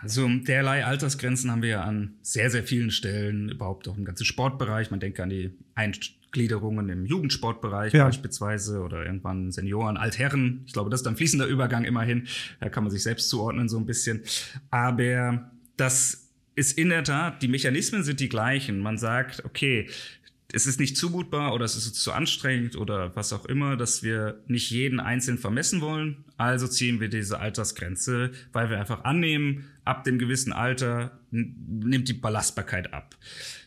Also 0.00 0.28
derlei 0.28 0.84
Altersgrenzen 0.84 1.50
haben 1.50 1.62
wir 1.62 1.70
ja 1.70 1.82
an 1.82 2.14
sehr, 2.22 2.50
sehr 2.50 2.62
vielen 2.62 2.92
Stellen, 2.92 3.48
überhaupt 3.48 3.88
auch 3.88 3.96
im 3.96 4.04
ganzen 4.04 4.24
Sportbereich. 4.24 4.92
Man 4.92 5.00
denkt 5.00 5.18
an 5.18 5.30
die 5.30 5.50
Eingliederungen 5.74 6.88
im 6.88 7.04
Jugendsportbereich 7.04 7.94
ja. 7.94 8.04
beispielsweise 8.04 8.80
oder 8.80 9.04
irgendwann 9.04 9.50
Senioren, 9.50 9.96
Altherren. 9.96 10.62
Ich 10.66 10.72
glaube, 10.72 10.90
das 10.90 11.00
ist 11.00 11.06
dann 11.06 11.16
fließender 11.16 11.46
Übergang 11.46 11.84
immerhin. 11.84 12.28
Da 12.60 12.68
kann 12.68 12.84
man 12.84 12.92
sich 12.92 13.02
selbst 13.02 13.28
zuordnen 13.28 13.68
so 13.68 13.76
ein 13.78 13.86
bisschen. 13.86 14.22
Aber 14.70 15.50
das 15.76 16.28
ist 16.54 16.78
in 16.78 16.90
der 16.90 17.02
Tat, 17.02 17.42
die 17.42 17.48
Mechanismen 17.48 18.04
sind 18.04 18.20
die 18.20 18.28
gleichen. 18.28 18.78
Man 18.78 18.98
sagt, 18.98 19.44
okay, 19.44 19.88
es 20.54 20.66
ist 20.66 20.78
nicht 20.78 20.96
zumutbar 20.96 21.52
oder 21.52 21.64
es 21.64 21.76
ist 21.76 21.94
zu 21.96 22.12
anstrengend 22.12 22.76
oder 22.76 23.14
was 23.16 23.32
auch 23.32 23.44
immer, 23.44 23.76
dass 23.76 24.04
wir 24.04 24.40
nicht 24.46 24.70
jeden 24.70 25.00
einzeln 25.00 25.36
vermessen 25.36 25.80
wollen. 25.80 26.24
Also 26.36 26.68
ziehen 26.68 27.00
wir 27.00 27.08
diese 27.08 27.40
Altersgrenze, 27.40 28.30
weil 28.52 28.70
wir 28.70 28.78
einfach 28.78 29.02
annehmen, 29.02 29.64
ab 29.84 30.04
dem 30.04 30.18
gewissen 30.18 30.52
Alter 30.52 31.18
nimmt 31.30 32.08
die 32.08 32.14
Belastbarkeit 32.14 32.94
ab. 32.94 33.16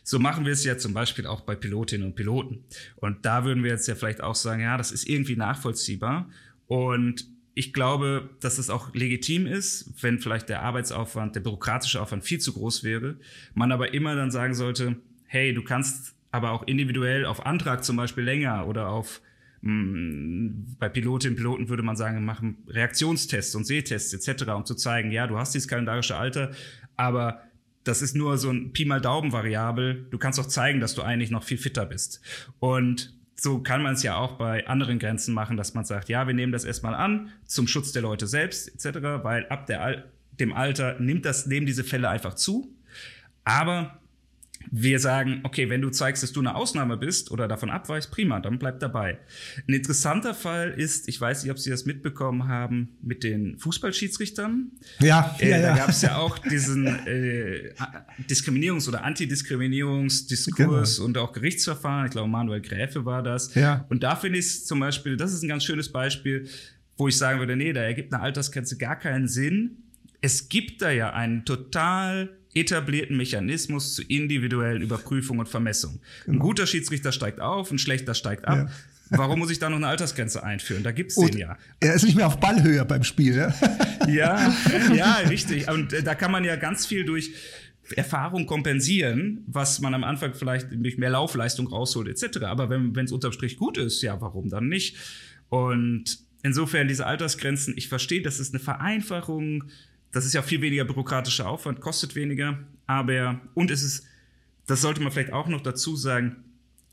So 0.02 0.18
machen 0.18 0.46
wir 0.46 0.52
es 0.52 0.64
ja 0.64 0.78
zum 0.78 0.94
Beispiel 0.94 1.26
auch 1.26 1.42
bei 1.42 1.54
Pilotinnen 1.54 2.06
und 2.06 2.14
Piloten. 2.16 2.64
Und 2.96 3.26
da 3.26 3.44
würden 3.44 3.62
wir 3.62 3.70
jetzt 3.70 3.86
ja 3.86 3.94
vielleicht 3.94 4.22
auch 4.22 4.34
sagen, 4.34 4.62
ja, 4.62 4.78
das 4.78 4.90
ist 4.90 5.06
irgendwie 5.06 5.36
nachvollziehbar. 5.36 6.30
Und 6.66 7.26
ich 7.52 7.74
glaube, 7.74 8.30
dass 8.40 8.56
es 8.56 8.70
auch 8.70 8.94
legitim 8.94 9.46
ist, 9.46 9.92
wenn 10.00 10.20
vielleicht 10.20 10.48
der 10.48 10.62
Arbeitsaufwand, 10.62 11.36
der 11.36 11.40
bürokratische 11.40 12.00
Aufwand 12.00 12.24
viel 12.24 12.40
zu 12.40 12.54
groß 12.54 12.82
wäre, 12.82 13.18
man 13.52 13.72
aber 13.72 13.92
immer 13.92 14.14
dann 14.14 14.30
sagen 14.30 14.54
sollte, 14.54 14.96
hey, 15.26 15.52
du 15.52 15.62
kannst 15.62 16.14
aber 16.30 16.52
auch 16.52 16.62
individuell 16.64 17.24
auf 17.24 17.46
Antrag 17.46 17.84
zum 17.84 17.96
Beispiel 17.96 18.24
länger 18.24 18.66
oder 18.66 18.88
auf 18.88 19.20
hm, 19.62 20.76
bei 20.78 20.88
Pilotinnen 20.88 21.34
und 21.34 21.36
Piloten 21.36 21.68
würde 21.68 21.82
man 21.82 21.96
sagen, 21.96 22.24
machen 22.24 22.58
Reaktionstests 22.68 23.54
und 23.54 23.64
Sehtests 23.64 24.12
etc., 24.12 24.48
um 24.50 24.64
zu 24.64 24.74
zeigen, 24.74 25.10
ja, 25.10 25.26
du 25.26 25.38
hast 25.38 25.54
dieses 25.54 25.68
kalendarische 25.68 26.16
Alter, 26.16 26.52
aber 26.96 27.42
das 27.84 28.02
ist 28.02 28.14
nur 28.14 28.36
so 28.38 28.50
ein 28.50 28.72
Pi 28.72 28.84
mal 28.84 29.00
Daumen 29.00 29.32
Variabel. 29.32 30.06
Du 30.10 30.18
kannst 30.18 30.38
auch 30.38 30.46
zeigen, 30.46 30.78
dass 30.78 30.94
du 30.94 31.02
eigentlich 31.02 31.30
noch 31.30 31.42
viel 31.42 31.56
fitter 31.56 31.86
bist. 31.86 32.20
Und 32.58 33.14
so 33.34 33.60
kann 33.60 33.82
man 33.82 33.94
es 33.94 34.02
ja 34.02 34.16
auch 34.16 34.32
bei 34.32 34.66
anderen 34.66 34.98
Grenzen 34.98 35.32
machen, 35.32 35.56
dass 35.56 35.74
man 35.74 35.84
sagt, 35.84 36.08
ja, 36.08 36.26
wir 36.26 36.34
nehmen 36.34 36.52
das 36.52 36.64
erstmal 36.64 36.94
an 36.94 37.30
zum 37.46 37.66
Schutz 37.66 37.92
der 37.92 38.02
Leute 38.02 38.26
selbst 38.26 38.68
etc., 38.68 38.98
weil 39.22 39.46
ab 39.48 39.66
der, 39.66 40.04
dem 40.32 40.52
Alter 40.52 41.00
nimmt 41.00 41.24
das, 41.24 41.46
nehmen 41.46 41.66
diese 41.66 41.84
Fälle 41.84 42.08
einfach 42.08 42.34
zu. 42.34 42.74
Aber 43.44 43.98
wir 44.70 44.98
sagen, 45.00 45.40
okay, 45.44 45.70
wenn 45.70 45.80
du 45.80 45.90
zeigst, 45.90 46.22
dass 46.22 46.32
du 46.32 46.40
eine 46.40 46.54
Ausnahme 46.54 46.96
bist 46.96 47.30
oder 47.30 47.48
davon 47.48 47.70
abweichst, 47.70 48.10
prima, 48.10 48.40
dann 48.40 48.58
bleib 48.58 48.80
dabei. 48.80 49.18
Ein 49.66 49.74
interessanter 49.74 50.34
Fall 50.34 50.70
ist, 50.70 51.08
ich 51.08 51.20
weiß 51.20 51.42
nicht, 51.42 51.50
ob 51.50 51.58
Sie 51.58 51.70
das 51.70 51.86
mitbekommen 51.86 52.48
haben, 52.48 52.96
mit 53.02 53.24
den 53.24 53.58
Fußballschiedsrichtern. 53.58 54.72
Ja, 55.00 55.36
äh, 55.40 55.50
ja, 55.50 55.58
Da 55.60 55.68
ja. 55.68 55.76
gab 55.76 55.88
es 55.90 56.02
ja 56.02 56.16
auch 56.18 56.38
diesen 56.50 56.86
äh, 56.86 57.72
Diskriminierungs- 58.28 58.88
oder 58.88 59.04
Antidiskriminierungsdiskurs 59.04 60.96
Genau. 60.96 61.06
und 61.06 61.18
auch 61.18 61.32
Gerichtsverfahren. 61.32 62.06
Ich 62.06 62.12
glaube, 62.12 62.28
Manuel 62.28 62.60
Gräfe 62.60 63.04
war 63.04 63.22
das. 63.22 63.54
Ja. 63.54 63.86
Und 63.88 64.02
da 64.02 64.16
finde 64.16 64.38
ich 64.38 64.46
es 64.46 64.66
zum 64.66 64.80
Beispiel, 64.80 65.16
das 65.16 65.32
ist 65.32 65.42
ein 65.42 65.48
ganz 65.48 65.64
schönes 65.64 65.90
Beispiel, 65.90 66.48
wo 66.96 67.08
ich 67.08 67.16
sagen 67.16 67.38
würde, 67.38 67.56
nee, 67.56 67.72
da 67.72 67.82
ergibt 67.82 68.12
eine 68.12 68.22
Altersgrenze 68.22 68.76
gar 68.76 68.96
keinen 68.96 69.28
Sinn. 69.28 69.84
Es 70.20 70.48
gibt 70.48 70.82
da 70.82 70.90
ja 70.90 71.12
einen 71.12 71.44
total 71.44 72.37
etablierten 72.54 73.16
Mechanismus 73.16 73.94
zur 73.94 74.08
individuellen 74.10 74.82
Überprüfung 74.82 75.38
und 75.38 75.48
Vermessung. 75.48 76.00
Ein 76.26 76.38
guter 76.38 76.66
Schiedsrichter 76.66 77.12
steigt 77.12 77.40
auf, 77.40 77.70
ein 77.70 77.78
schlechter 77.78 78.14
steigt 78.14 78.46
ab. 78.46 78.56
Genau. 78.56 78.70
Ja. 79.10 79.18
Warum 79.18 79.38
muss 79.38 79.50
ich 79.50 79.58
da 79.58 79.70
noch 79.70 79.76
eine 79.76 79.86
Altersgrenze 79.86 80.42
einführen? 80.42 80.82
Da 80.82 80.92
gibt's 80.92 81.16
Und 81.16 81.32
den 81.32 81.40
ja. 81.40 81.56
er 81.80 81.94
ist 81.94 82.04
nicht 82.04 82.16
mehr 82.16 82.26
auf 82.26 82.40
Ballhöhe 82.40 82.84
beim 82.84 83.04
Spiel. 83.04 83.36
Ne? 83.36 83.54
Ja, 84.06 84.54
ja, 84.94 85.14
richtig. 85.28 85.70
Und 85.70 85.92
äh, 85.92 86.02
da 86.02 86.14
kann 86.14 86.30
man 86.30 86.44
ja 86.44 86.56
ganz 86.56 86.86
viel 86.86 87.04
durch 87.04 87.32
Erfahrung 87.96 88.46
kompensieren, 88.46 89.44
was 89.46 89.80
man 89.80 89.94
am 89.94 90.04
Anfang 90.04 90.34
vielleicht 90.34 90.68
durch 90.72 90.98
mehr 90.98 91.10
Laufleistung 91.10 91.68
rausholt, 91.68 92.08
etc. 92.08 92.42
Aber 92.42 92.68
wenn 92.68 92.96
es 92.96 93.12
unterm 93.12 93.32
Strich 93.32 93.56
gut 93.56 93.78
ist, 93.78 94.02
ja, 94.02 94.20
warum 94.20 94.50
dann 94.50 94.68
nicht? 94.68 94.96
Und 95.48 96.18
insofern 96.42 96.88
diese 96.88 97.06
Altersgrenzen, 97.06 97.74
ich 97.76 97.88
verstehe, 97.88 98.20
das 98.20 98.40
ist 98.40 98.52
eine 98.54 98.62
Vereinfachung, 98.62 99.64
das 100.12 100.24
ist 100.24 100.34
ja 100.34 100.42
viel 100.42 100.60
weniger 100.60 100.84
bürokratischer 100.84 101.48
Aufwand, 101.48 101.80
kostet 101.80 102.14
weniger, 102.14 102.58
aber 102.86 103.40
und 103.54 103.70
es 103.70 103.82
ist, 103.82 104.06
das 104.66 104.80
sollte 104.80 105.02
man 105.02 105.12
vielleicht 105.12 105.32
auch 105.32 105.48
noch 105.48 105.60
dazu 105.60 105.96
sagen, 105.96 106.44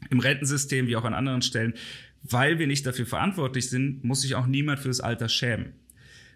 im 0.09 0.19
Rentensystem 0.19 0.87
wie 0.87 0.95
auch 0.95 1.05
an 1.05 1.13
anderen 1.13 1.41
Stellen, 1.41 1.73
weil 2.23 2.59
wir 2.59 2.67
nicht 2.67 2.85
dafür 2.85 3.05
verantwortlich 3.05 3.69
sind, 3.69 4.03
muss 4.03 4.21
sich 4.21 4.35
auch 4.35 4.47
niemand 4.47 4.79
für 4.79 4.87
das 4.87 4.99
Alter 4.99 5.29
schämen. 5.29 5.73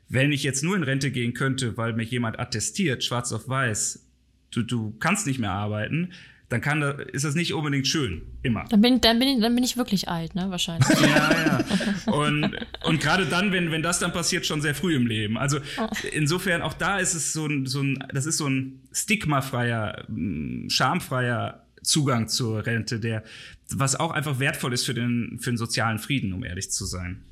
Wenn 0.08 0.32
ich 0.32 0.44
jetzt 0.44 0.64
nur 0.64 0.76
in 0.76 0.84
Rente 0.84 1.12
gehen 1.12 1.34
könnte, 1.34 1.78
weil 1.78 1.94
mich 1.94 2.10
jemand 2.12 2.40
attestiert, 2.40 3.04
schwarz 3.04 3.32
auf 3.32 3.48
weiß, 3.48 4.06
du, 4.52 4.64
du 4.64 4.96
kannst 5.00 5.28
nicht 5.28 5.40
mehr 5.40 5.52
arbeiten, 5.52 6.14
dann 6.50 6.62
kann 6.62 6.82
da, 6.82 6.92
ist 6.92 7.26
das 7.26 7.36
nicht 7.36 7.54
unbedingt 7.54 7.88
schön, 7.88 8.24
immer. 8.42 8.66
Dann 8.70 8.82
bin, 8.82 9.00
dann, 9.02 9.20
bin 9.20 9.28
ich, 9.28 9.40
dann 9.40 9.54
bin 9.54 9.64
ich 9.64 9.78
wirklich 9.78 10.10
alt, 10.10 10.34
ne? 10.34 10.50
Wahrscheinlich. 10.50 10.90
Ja, 11.00 11.32
ja. 11.32 12.12
Und, 12.12 12.58
und 12.86 13.00
gerade 13.00 13.28
dann, 13.28 13.52
wenn, 13.52 13.72
wenn 13.72 13.84
das 13.84 14.00
dann 14.00 14.12
passiert, 14.12 14.48
schon 14.48 14.62
sehr 14.62 14.74
früh 14.74 14.96
im 14.96 15.06
Leben. 15.06 15.38
Also 15.38 15.60
insofern, 16.12 16.64
auch 16.64 16.74
da 16.74 16.98
ist 16.98 17.14
es 17.14 17.34
so 17.34 17.46
ein, 17.46 17.68
so 17.68 17.82
ein 17.82 18.04
das 18.12 18.26
ist 18.26 18.38
so 18.38 18.48
ein 18.48 18.82
stigmafreier, 18.92 20.06
mm, 20.08 20.70
schamfreier 20.70 21.66
Zugang 21.84 22.28
zur 22.28 22.66
Rente, 22.66 23.00
der, 23.00 23.24
was 23.70 23.96
auch 23.96 24.12
einfach 24.12 24.40
wertvoll 24.40 24.74
ist 24.74 24.86
für 24.86 24.96
den, 24.96 25.38
für 25.40 25.52
den 25.52 25.58
sozialen 25.58 26.00
Frieden, 26.00 26.34
um 26.34 26.44
ehrlich 26.44 26.72
zu 26.72 26.86
sein. 26.86 27.24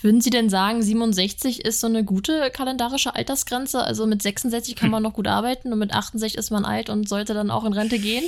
Würden 0.00 0.20
Sie 0.20 0.30
denn 0.30 0.48
sagen, 0.48 0.82
67 0.82 1.64
ist 1.64 1.80
so 1.80 1.86
eine 1.86 2.04
gute 2.04 2.50
kalendarische 2.52 3.14
Altersgrenze? 3.14 3.82
Also 3.82 4.06
mit 4.06 4.22
66 4.22 4.76
kann 4.76 4.90
man 4.90 5.02
noch 5.02 5.14
gut 5.14 5.26
arbeiten 5.26 5.72
und 5.72 5.78
mit 5.78 5.92
68 5.92 6.38
ist 6.38 6.50
man 6.50 6.64
alt 6.64 6.90
und 6.90 7.08
sollte 7.08 7.34
dann 7.34 7.50
auch 7.50 7.64
in 7.64 7.72
Rente 7.72 7.98
gehen? 7.98 8.24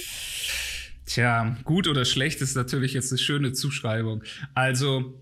Tja, 1.07 1.57
gut 1.65 1.89
oder 1.89 2.05
schlecht 2.05 2.43
ist 2.43 2.55
natürlich 2.55 2.93
jetzt 2.93 3.11
eine 3.11 3.19
schöne 3.19 3.53
Zuschreibung. 3.55 4.23
Also, 4.53 5.15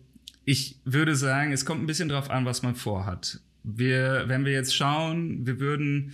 ich 0.45 0.81
würde 0.85 1.15
sagen, 1.15 1.53
es 1.53 1.65
kommt 1.65 1.83
ein 1.83 1.87
bisschen 1.87 2.09
drauf 2.09 2.29
an, 2.29 2.45
was 2.45 2.63
man 2.63 2.75
vorhat. 2.75 3.41
Wir, 3.63 4.25
wenn 4.27 4.45
wir 4.45 4.53
jetzt 4.53 4.75
schauen, 4.75 5.47
wir 5.47 5.61
würden 5.61 6.13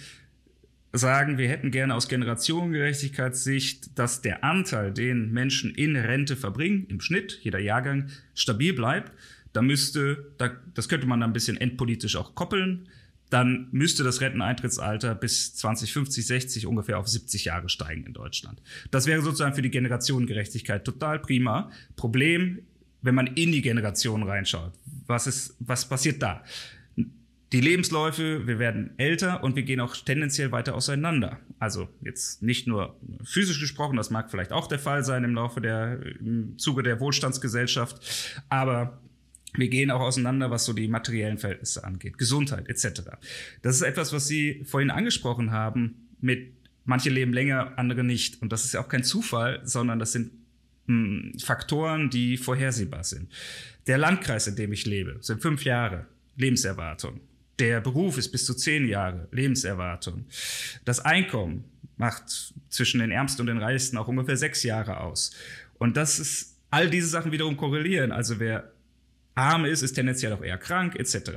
sagen, 0.93 1.39
wir 1.39 1.49
hätten 1.49 1.71
gerne 1.71 1.95
aus 1.95 2.09
Generationengerechtigkeitssicht, 2.09 3.99
dass 3.99 4.21
der 4.21 4.45
Anteil, 4.45 4.93
den 4.93 5.33
Menschen 5.33 5.75
in 5.75 5.97
Rente 5.97 6.37
verbringen, 6.37 6.87
im 6.89 7.01
Schnitt, 7.01 7.41
jeder 7.43 7.59
Jahrgang, 7.59 8.09
stabil 8.35 8.75
bleibt. 8.75 9.13
Da 9.53 9.63
müsste, 9.63 10.33
da, 10.39 10.51
das 10.75 10.89
könnte 10.89 11.07
man 11.07 11.21
dann 11.21 11.31
ein 11.31 11.35
bisschen 11.35 11.57
endpolitisch 11.57 12.17
auch 12.17 12.35
koppeln. 12.35 12.89
Dann 13.31 13.69
müsste 13.73 14.05
das 14.05 14.21
Renteneintrittsalter 14.21 15.15
bis 15.15 15.55
2050, 15.55 16.27
60 16.27 16.67
ungefähr 16.67 16.99
auf 16.99 17.09
70 17.09 17.47
Jahre 17.47 17.69
steigen 17.69 18.05
in 18.05 18.13
Deutschland. 18.13 18.61
Das 18.91 19.07
wäre 19.07 19.23
sozusagen 19.23 19.55
für 19.55 19.63
die 19.63 19.71
Generationengerechtigkeit 19.71 20.85
total 20.85 21.19
prima. 21.19 21.71
Problem, 21.97 22.59
wenn 23.01 23.15
man 23.15 23.27
in 23.29 23.53
die 23.53 23.63
Generation 23.63 24.23
reinschaut. 24.23 24.73
Was 25.07 25.27
ist, 25.27 25.57
was 25.61 25.89
passiert 25.89 26.23
da? 26.23 26.45
Die 27.53 27.61
Lebensläufe, 27.61 28.47
wir 28.47 28.59
werden 28.59 28.93
älter 28.97 29.45
und 29.45 29.57
wir 29.57 29.63
gehen 29.63 29.81
auch 29.81 29.95
tendenziell 29.95 30.53
weiter 30.53 30.75
auseinander. 30.75 31.39
Also 31.59 31.89
jetzt 32.01 32.43
nicht 32.43 32.67
nur 32.67 32.97
physisch 33.25 33.61
gesprochen, 33.61 33.97
das 33.97 34.09
mag 34.09 34.31
vielleicht 34.31 34.53
auch 34.53 34.67
der 34.67 34.79
Fall 34.79 35.05
sein 35.05 35.23
im 35.23 35.35
Laufe 35.35 35.61
der, 35.61 36.01
im 36.21 36.59
Zuge 36.59 36.83
der 36.83 36.99
Wohlstandsgesellschaft, 36.99 38.43
aber 38.49 39.03
wir 39.55 39.69
gehen 39.69 39.91
auch 39.91 40.01
auseinander, 40.01 40.51
was 40.51 40.65
so 40.65 40.73
die 40.73 40.89
materiellen 40.89 41.39
Verhältnisse 41.39 41.85
angeht, 41.85 42.19
Gesundheit 42.19 42.69
etc. 42.69 43.03
Das 43.61 43.77
ist 43.77 43.83
etwas, 43.83 44.13
was 44.13 44.27
Sie 44.27 44.65
vorhin 44.65 44.91
angesprochen 44.91 45.51
haben, 45.51 46.09
mit 46.21 46.53
manche 46.85 47.11
leben 47.11 47.33
länger, 47.33 47.75
andere 47.77 48.05
nicht. 48.05 48.41
Und 48.43 48.53
das 48.53 48.65
ist 48.65 48.75
ja 48.75 48.81
auch 48.81 48.89
kein 48.89 49.05
Zufall, 49.05 49.61
sondern 49.65 49.99
das 49.99 50.13
sind 50.13 50.33
mh, 50.87 51.39
Faktoren, 51.45 52.11
die 52.11 52.37
vorhersehbar 52.37 53.05
sind. 53.05 53.31
Der 53.87 53.99
Landkreis, 53.99 54.47
in 54.47 54.57
dem 54.57 54.73
ich 54.73 54.87
lebe, 54.87 55.19
sind 55.21 55.43
fünf 55.43 55.65
Jahre 55.65 56.07
Lebenserwartung. 56.37 57.21
Der 57.59 57.81
Beruf 57.81 58.17
ist 58.17 58.31
bis 58.31 58.47
zu 58.47 58.55
zehn 58.55 58.89
Jahre 58.89 59.29
Lebenserwartung. 59.33 60.25
Das 60.85 61.01
Einkommen 61.01 61.65
macht 61.97 62.55
zwischen 62.71 63.01
den 63.01 63.11
Ärmsten 63.11 63.43
und 63.43 63.49
den 63.49 63.59
Reichsten 63.59 63.99
auch 63.99 64.09
ungefähr 64.09 64.37
sechs 64.37 64.63
Jahre 64.63 65.01
aus. 65.01 65.33
Und 65.79 65.97
das 65.97 66.19
ist, 66.19 66.53
all 66.71 66.89
diese 66.89 67.07
Sachen 67.07 67.31
wiederum 67.31 67.57
korrelieren. 67.57 68.11
Also 68.13 68.41
wer 68.41 68.73
arm 69.35 69.65
ist, 69.65 69.83
ist 69.83 69.95
tendenziell 69.95 70.33
auch 70.33 70.43
eher 70.43 70.59
krank, 70.59 70.97
etc. 70.97 71.33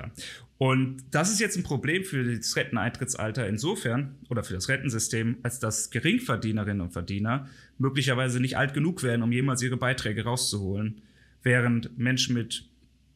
Und 0.57 1.03
das 1.11 1.31
ist 1.31 1.39
jetzt 1.39 1.57
ein 1.57 1.63
Problem 1.63 2.03
für 2.03 2.35
das 2.35 2.55
Renteneintrittsalter 2.55 3.47
insofern 3.47 4.15
oder 4.29 4.43
für 4.43 4.53
das 4.53 4.69
Rentensystem, 4.69 5.37
als 5.43 5.59
dass 5.59 5.89
Geringverdienerinnen 5.89 6.81
und 6.81 6.93
Verdiener 6.93 7.47
möglicherweise 7.77 8.39
nicht 8.39 8.57
alt 8.57 8.73
genug 8.73 9.03
werden, 9.03 9.21
um 9.21 9.31
jemals 9.31 9.61
ihre 9.61 9.77
Beiträge 9.77 10.23
rauszuholen, 10.23 11.01
während 11.43 11.97
Menschen 11.97 12.35
mit 12.35 12.69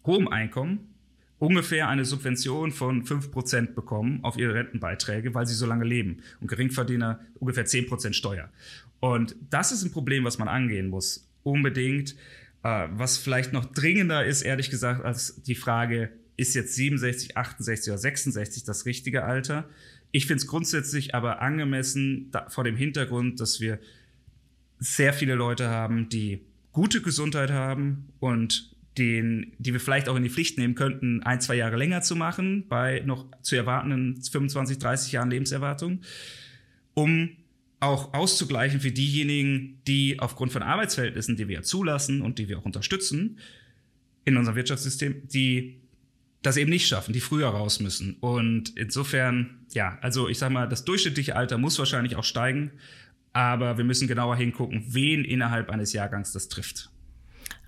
hohem 0.06 0.28
Einkommen 0.28 0.90
ungefähr 1.40 1.88
eine 1.88 2.06
Subvention 2.06 2.72
von 2.72 3.06
5% 3.06 3.74
bekommen 3.74 4.20
auf 4.24 4.38
ihre 4.38 4.54
Rentenbeiträge, 4.54 5.34
weil 5.34 5.48
sie 5.48 5.56
so 5.56 5.66
lange 5.66 5.86
leben. 5.86 6.18
Und 6.42 6.48
Geringverdiener 6.48 7.22
ungefähr 7.36 7.66
10% 7.66 8.14
Steuer. 8.14 8.50
Und 9.00 9.36
das 9.50 9.72
ist 9.72 9.84
ein 9.84 9.92
Problem, 9.92 10.26
was 10.26 10.38
man 10.38 10.50
angehen 10.50 10.90
muss. 10.90 11.26
Unbedingt. 11.44 12.16
Äh, 12.64 12.88
was 12.92 13.18
vielleicht 13.18 13.54
noch 13.54 13.66
dringender 13.66 14.26
ist, 14.26 14.42
ehrlich 14.42 14.70
gesagt, 14.70 15.04
als 15.04 15.42
die 15.44 15.56
Frage, 15.56 16.12
ist 16.38 16.56
jetzt 16.56 16.76
67, 16.76 17.38
68 17.38 17.92
oder 17.92 17.98
66 17.98 18.64
das 18.64 18.86
richtige 18.86 19.24
Alter? 19.24 19.70
Ich 20.12 20.26
finde 20.26 20.42
es 20.42 20.48
grundsätzlich 20.48 21.14
aber 21.14 21.42
angemessen 21.42 22.30
da, 22.32 22.50
vor 22.50 22.64
dem 22.64 22.76
Hintergrund, 22.76 23.40
dass 23.40 23.60
wir 23.60 23.80
sehr 24.80 25.14
viele 25.14 25.36
Leute 25.36 25.70
haben, 25.70 26.10
die 26.10 26.42
gute 26.72 27.02
Gesundheit 27.02 27.52
haben 27.52 28.10
und 28.20 28.74
den, 28.98 29.54
die 29.60 29.74
wir 29.74 29.80
vielleicht 29.80 30.10
auch 30.10 30.16
in 30.16 30.24
die 30.24 30.30
Pflicht 30.30 30.58
nehmen 30.58 30.76
könnten, 30.76 31.24
ein, 31.24 31.42
zwei 31.42 31.56
Jahre 31.56 31.78
länger 31.78 32.02
zu 32.02 32.16
machen, 32.16 32.68
bei 32.68 33.02
noch 33.06 33.26
zu 33.42 33.56
erwartenden 33.56 34.22
25, 34.22 34.78
30 34.78 35.12
Jahren 35.12 35.30
Lebenserwartung, 35.30 36.02
um 36.94 37.30
auch 37.80 38.14
auszugleichen 38.14 38.82
für 38.82 38.92
diejenigen, 38.92 39.82
die 39.88 40.20
aufgrund 40.20 40.52
von 40.52 40.64
Arbeitsverhältnissen, 40.64 41.38
die 41.38 41.48
wir 41.48 41.56
ja 41.56 41.62
zulassen 41.62 42.22
und 42.22 42.40
die 42.40 42.50
wir 42.50 42.60
auch 42.60 42.66
unterstützen 42.66 43.40
in 44.26 44.38
unserem 44.38 44.58
Wirtschaftssystem, 44.58 45.28
die 45.28 45.82
das 46.42 46.58
eben 46.58 46.70
nicht 46.70 46.88
schaffen, 46.88 47.14
die 47.14 47.20
früher 47.20 47.48
raus 47.48 47.80
müssen. 47.80 48.16
Und 48.20 48.78
insofern, 48.78 49.66
ja, 49.72 49.98
also 50.02 50.30
ich 50.30 50.38
sag 50.38 50.52
mal, 50.52 50.68
das 50.68 50.86
durchschnittliche 50.86 51.36
Alter 51.36 51.58
muss 51.58 51.80
wahrscheinlich 51.80 52.16
auch 52.16 52.24
steigen, 52.24 52.72
aber 53.34 53.78
wir 53.78 53.84
müssen 53.84 54.08
genauer 54.08 54.36
hingucken, 54.36 54.86
wen 54.88 55.24
innerhalb 55.24 55.70
eines 55.70 55.94
Jahrgangs 55.94 56.32
das 56.32 56.50
trifft. 56.50 56.90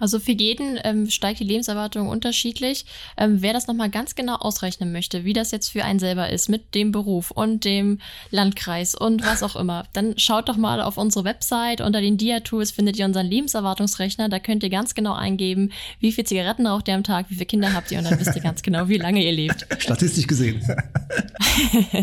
Also 0.01 0.19
für 0.19 0.31
jeden 0.31 0.79
ähm, 0.83 1.09
steigt 1.11 1.39
die 1.39 1.43
Lebenserwartung 1.43 2.09
unterschiedlich. 2.09 2.85
Ähm, 3.17 3.37
wer 3.41 3.53
das 3.53 3.67
nochmal 3.67 3.91
ganz 3.91 4.15
genau 4.15 4.35
ausrechnen 4.35 4.91
möchte, 4.91 5.25
wie 5.25 5.33
das 5.33 5.51
jetzt 5.51 5.69
für 5.69 5.85
einen 5.85 5.99
selber 5.99 6.31
ist 6.31 6.49
mit 6.49 6.73
dem 6.73 6.91
Beruf 6.91 7.29
und 7.29 7.65
dem 7.65 7.99
Landkreis 8.31 8.95
und 8.95 9.23
was 9.23 9.43
auch 9.43 9.55
immer, 9.55 9.85
dann 9.93 10.17
schaut 10.17 10.49
doch 10.49 10.57
mal 10.57 10.81
auf 10.81 10.97
unsere 10.97 11.23
Website. 11.23 11.81
Unter 11.81 12.01
den 12.01 12.17
Dia-Tools 12.17 12.71
findet 12.71 12.97
ihr 12.97 13.05
unseren 13.05 13.27
Lebenserwartungsrechner. 13.27 14.27
Da 14.27 14.39
könnt 14.39 14.63
ihr 14.63 14.71
ganz 14.71 14.95
genau 14.95 15.13
eingeben, 15.13 15.71
wie 15.99 16.11
viel 16.11 16.23
Zigaretten 16.23 16.65
raucht 16.65 16.87
ihr 16.87 16.95
am 16.95 17.03
Tag, 17.03 17.29
wie 17.29 17.35
viele 17.35 17.45
Kinder 17.45 17.73
habt 17.73 17.91
ihr 17.91 17.99
und 17.99 18.05
dann 18.05 18.19
wisst 18.19 18.35
ihr 18.35 18.41
ganz 18.41 18.63
genau, 18.63 18.89
wie 18.89 18.97
lange 18.97 19.23
ihr 19.23 19.31
lebt. 19.31 19.67
Statistisch 19.77 20.25
gesehen. 20.25 20.65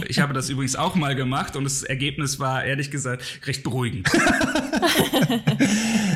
ich 0.07 0.21
habe 0.21 0.35
das 0.35 0.51
übrigens 0.51 0.77
auch 0.77 0.95
mal 0.95 1.17
gemacht 1.17 1.57
und 1.57 1.65
das 1.65 1.83
Ergebnis 1.83 2.39
war 2.39 2.65
ehrlich 2.65 2.93
gesagt 2.93 3.25
recht 3.47 3.65
beruhigend. 3.65 4.09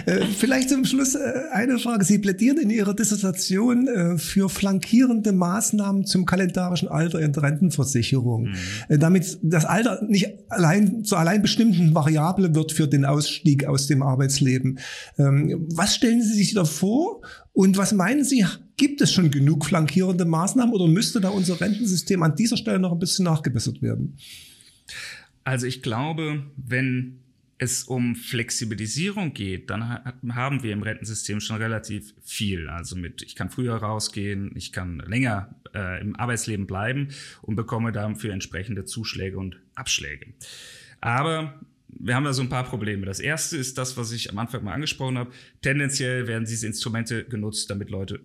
Äh, 0.04 0.24
vielleicht 0.36 0.68
zum 0.68 0.84
Schluss 0.84 1.14
äh, 1.14 1.32
eine 1.72 1.80
Frage. 1.80 2.04
Sie 2.04 2.18
plädieren 2.18 2.58
in 2.58 2.70
Ihrer 2.70 2.94
Dissertation 2.94 3.88
äh, 3.88 4.18
für 4.18 4.48
flankierende 4.48 5.32
Maßnahmen 5.32 6.04
zum 6.04 6.26
kalendarischen 6.26 6.88
Alter 6.88 7.20
in 7.20 7.32
der 7.32 7.42
Rentenversicherung, 7.42 8.50
mhm. 8.88 8.98
damit 9.00 9.38
das 9.42 9.64
Alter 9.64 10.02
nicht 10.06 10.28
allein 10.48 11.04
zur 11.04 11.18
allein 11.18 11.42
bestimmten 11.42 11.94
Variable 11.94 12.54
wird 12.54 12.72
für 12.72 12.86
den 12.86 13.04
Ausstieg 13.04 13.64
aus 13.64 13.86
dem 13.86 14.02
Arbeitsleben. 14.02 14.78
Ähm, 15.18 15.66
was 15.74 15.94
stellen 15.94 16.22
Sie 16.22 16.34
sich 16.34 16.54
da 16.54 16.64
vor 16.64 17.22
und 17.52 17.76
was 17.76 17.92
meinen 17.92 18.24
Sie, 18.24 18.44
gibt 18.76 19.00
es 19.00 19.12
schon 19.12 19.30
genug 19.30 19.64
flankierende 19.64 20.24
Maßnahmen 20.24 20.74
oder 20.74 20.86
müsste 20.86 21.20
da 21.20 21.30
unser 21.30 21.60
Rentensystem 21.60 22.22
an 22.22 22.36
dieser 22.36 22.56
Stelle 22.56 22.78
noch 22.78 22.92
ein 22.92 22.98
bisschen 22.98 23.24
nachgebessert 23.24 23.82
werden? 23.82 24.16
Also 25.44 25.66
ich 25.66 25.82
glaube, 25.82 26.44
wenn 26.56 27.21
es 27.62 27.84
um 27.84 28.16
Flexibilisierung 28.16 29.32
geht, 29.34 29.70
dann 29.70 30.04
haben 30.34 30.62
wir 30.62 30.72
im 30.72 30.82
Rentensystem 30.82 31.40
schon 31.40 31.56
relativ 31.56 32.12
viel. 32.22 32.68
Also 32.68 32.96
mit, 32.96 33.22
ich 33.22 33.36
kann 33.36 33.50
früher 33.50 33.76
rausgehen, 33.76 34.52
ich 34.56 34.72
kann 34.72 34.98
länger 35.06 35.54
äh, 35.74 36.00
im 36.00 36.16
Arbeitsleben 36.16 36.66
bleiben 36.66 37.08
und 37.40 37.54
bekomme 37.54 37.92
dafür 37.92 38.32
entsprechende 38.32 38.84
Zuschläge 38.84 39.38
und 39.38 39.60
Abschläge. 39.74 40.26
Aber 41.00 41.60
wir 41.88 42.14
haben 42.14 42.24
da 42.24 42.32
so 42.32 42.42
ein 42.42 42.48
paar 42.48 42.64
Probleme. 42.64 43.06
Das 43.06 43.20
erste 43.20 43.56
ist 43.56 43.78
das, 43.78 43.96
was 43.96 44.12
ich 44.12 44.30
am 44.30 44.38
Anfang 44.38 44.64
mal 44.64 44.72
angesprochen 44.72 45.18
habe. 45.18 45.30
Tendenziell 45.60 46.26
werden 46.26 46.44
diese 46.44 46.66
Instrumente 46.66 47.24
genutzt, 47.24 47.70
damit 47.70 47.90
Leute 47.90 48.20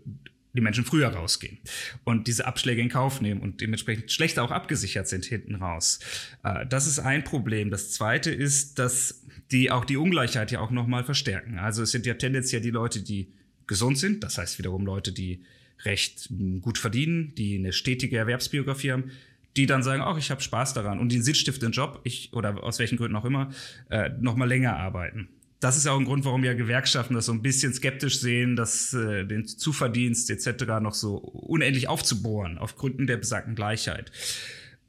die 0.57 0.61
Menschen 0.61 0.83
früher 0.83 1.07
rausgehen 1.07 1.59
und 2.03 2.27
diese 2.27 2.45
Abschläge 2.45 2.81
in 2.81 2.89
Kauf 2.89 3.21
nehmen 3.21 3.41
und 3.41 3.61
dementsprechend 3.61 4.11
schlechter 4.11 4.43
auch 4.43 4.51
abgesichert 4.51 5.07
sind 5.07 5.23
hinten 5.23 5.55
raus. 5.55 5.99
Äh, 6.43 6.65
das 6.65 6.87
ist 6.87 6.99
ein 6.99 7.23
Problem. 7.23 7.69
Das 7.69 7.91
zweite 7.91 8.31
ist, 8.31 8.79
dass 8.79 9.23
die 9.51 9.71
auch 9.71 9.85
die 9.85 9.97
Ungleichheit 9.97 10.51
ja 10.51 10.59
auch 10.59 10.71
nochmal 10.71 11.03
verstärken. 11.03 11.59
Also 11.59 11.83
es 11.83 11.91
sind 11.91 12.05
ja 12.05 12.15
tendenziell 12.15 12.61
die 12.61 12.71
Leute, 12.71 13.01
die 13.01 13.31
gesund 13.67 13.97
sind, 13.97 14.23
das 14.23 14.37
heißt 14.37 14.57
wiederum 14.57 14.85
Leute, 14.85 15.11
die 15.11 15.43
recht 15.85 16.29
hm, 16.29 16.61
gut 16.61 16.77
verdienen, 16.77 17.35
die 17.35 17.57
eine 17.57 17.71
stetige 17.71 18.17
Erwerbsbiografie 18.17 18.91
haben, 18.91 19.11
die 19.55 19.65
dann 19.65 19.83
sagen, 19.83 20.01
ach, 20.01 20.17
ich 20.17 20.31
habe 20.31 20.41
Spaß 20.41 20.73
daran 20.73 20.99
und 20.99 21.11
den 21.11 21.23
sinnstiftenden 21.23 21.71
Job, 21.71 22.01
ich 22.03 22.33
oder 22.33 22.63
aus 22.63 22.79
welchen 22.79 22.97
Gründen 22.97 23.15
auch 23.15 23.25
immer, 23.25 23.51
äh, 23.89 24.09
noch 24.19 24.35
mal 24.35 24.45
länger 24.47 24.75
arbeiten 24.75 25.29
das 25.59 25.75
ist 25.75 25.85
ja 25.85 25.91
auch 25.91 25.99
ein 25.99 26.05
Grund, 26.05 26.23
warum 26.25 26.43
ja 26.43 26.53
Gewerkschaften 26.53 27.15
das 27.15 27.25
so 27.25 27.31
ein 27.31 27.41
bisschen 27.41 27.73
skeptisch 27.73 28.19
sehen, 28.19 28.55
dass 28.55 28.93
äh, 28.93 29.25
den 29.25 29.47
Zuverdienst 29.47 30.29
etc. 30.29 30.65
noch 30.81 30.93
so 30.93 31.15
unendlich 31.15 31.87
aufzubohren, 31.87 32.57
auf 32.57 32.75
Gründen 32.75 33.07
der 33.07 33.17
besagten 33.17 33.55
Gleichheit. 33.55 34.11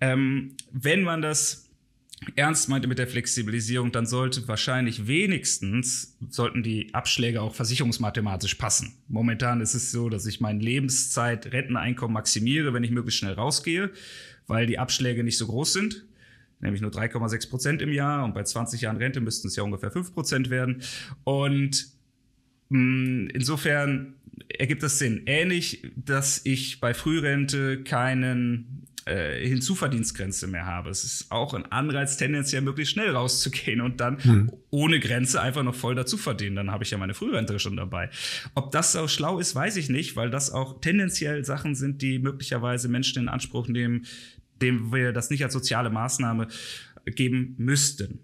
Ähm, 0.00 0.56
wenn 0.70 1.02
man 1.02 1.22
das 1.22 1.70
ernst 2.34 2.68
meinte 2.68 2.88
mit 2.88 2.98
der 2.98 3.06
Flexibilisierung, 3.06 3.92
dann 3.92 4.04
sollte 4.04 4.46
wahrscheinlich 4.48 5.06
wenigstens, 5.06 6.16
sollten 6.28 6.62
die 6.62 6.92
Abschläge 6.92 7.40
auch 7.40 7.54
versicherungsmathematisch 7.54 8.56
passen. 8.56 8.98
Momentan 9.08 9.60
ist 9.60 9.74
es 9.74 9.90
so, 9.90 10.08
dass 10.08 10.26
ich 10.26 10.40
mein 10.40 10.60
Lebenszeit 10.60 11.52
Renteneinkommen 11.52 12.12
maximiere, 12.12 12.74
wenn 12.74 12.84
ich 12.84 12.90
möglichst 12.90 13.20
schnell 13.20 13.34
rausgehe, 13.34 13.90
weil 14.46 14.66
die 14.66 14.78
Abschläge 14.78 15.24
nicht 15.24 15.38
so 15.38 15.46
groß 15.46 15.72
sind 15.72 16.07
nämlich 16.60 16.80
nur 16.80 16.90
3,6 16.90 17.50
Prozent 17.50 17.82
im 17.82 17.92
Jahr 17.92 18.24
und 18.24 18.34
bei 18.34 18.42
20 18.42 18.80
Jahren 18.80 18.96
Rente 18.96 19.20
müssten 19.20 19.48
es 19.48 19.56
ja 19.56 19.62
ungefähr 19.62 19.90
5 19.90 20.14
Prozent 20.14 20.50
werden. 20.50 20.82
Und 21.24 21.88
mh, 22.70 22.78
mm, 22.78 23.30
insofern 23.34 24.14
ergibt 24.48 24.82
das 24.82 24.98
Sinn. 24.98 25.22
Ähnlich, 25.26 25.82
dass 25.96 26.40
ich 26.44 26.80
bei 26.80 26.94
Frührente 26.94 27.82
keinen 27.82 28.86
äh, 29.08 29.46
Hinzuverdienstgrenze 29.46 30.46
mehr 30.46 30.66
habe. 30.66 30.90
Es 30.90 31.02
ist 31.02 31.32
auch 31.32 31.54
ein 31.54 31.64
Anreiz, 31.72 32.16
tendenziell 32.16 32.60
möglichst 32.60 32.92
schnell 32.92 33.10
rauszugehen 33.10 33.80
und 33.80 34.00
dann 34.00 34.22
hm. 34.22 34.52
ohne 34.70 35.00
Grenze 35.00 35.40
einfach 35.40 35.62
noch 35.62 35.74
voll 35.74 35.94
dazu 35.94 36.18
verdienen. 36.18 36.56
Dann 36.56 36.70
habe 36.70 36.84
ich 36.84 36.90
ja 36.90 36.98
meine 36.98 37.14
Frührente 37.14 37.58
schon 37.58 37.76
dabei. 37.76 38.10
Ob 38.54 38.70
das 38.70 38.92
so 38.92 39.08
schlau 39.08 39.38
ist, 39.38 39.54
weiß 39.54 39.76
ich 39.76 39.88
nicht, 39.88 40.16
weil 40.16 40.30
das 40.30 40.50
auch 40.50 40.80
tendenziell 40.80 41.44
Sachen 41.44 41.74
sind, 41.74 42.02
die 42.02 42.18
möglicherweise 42.18 42.88
Menschen 42.88 43.22
in 43.22 43.28
Anspruch 43.28 43.68
nehmen, 43.68 44.04
dem 44.60 44.92
wir 44.92 45.12
das 45.12 45.30
nicht 45.30 45.44
als 45.44 45.52
soziale 45.52 45.90
Maßnahme 45.90 46.48
geben 47.06 47.54
müssten. 47.58 48.20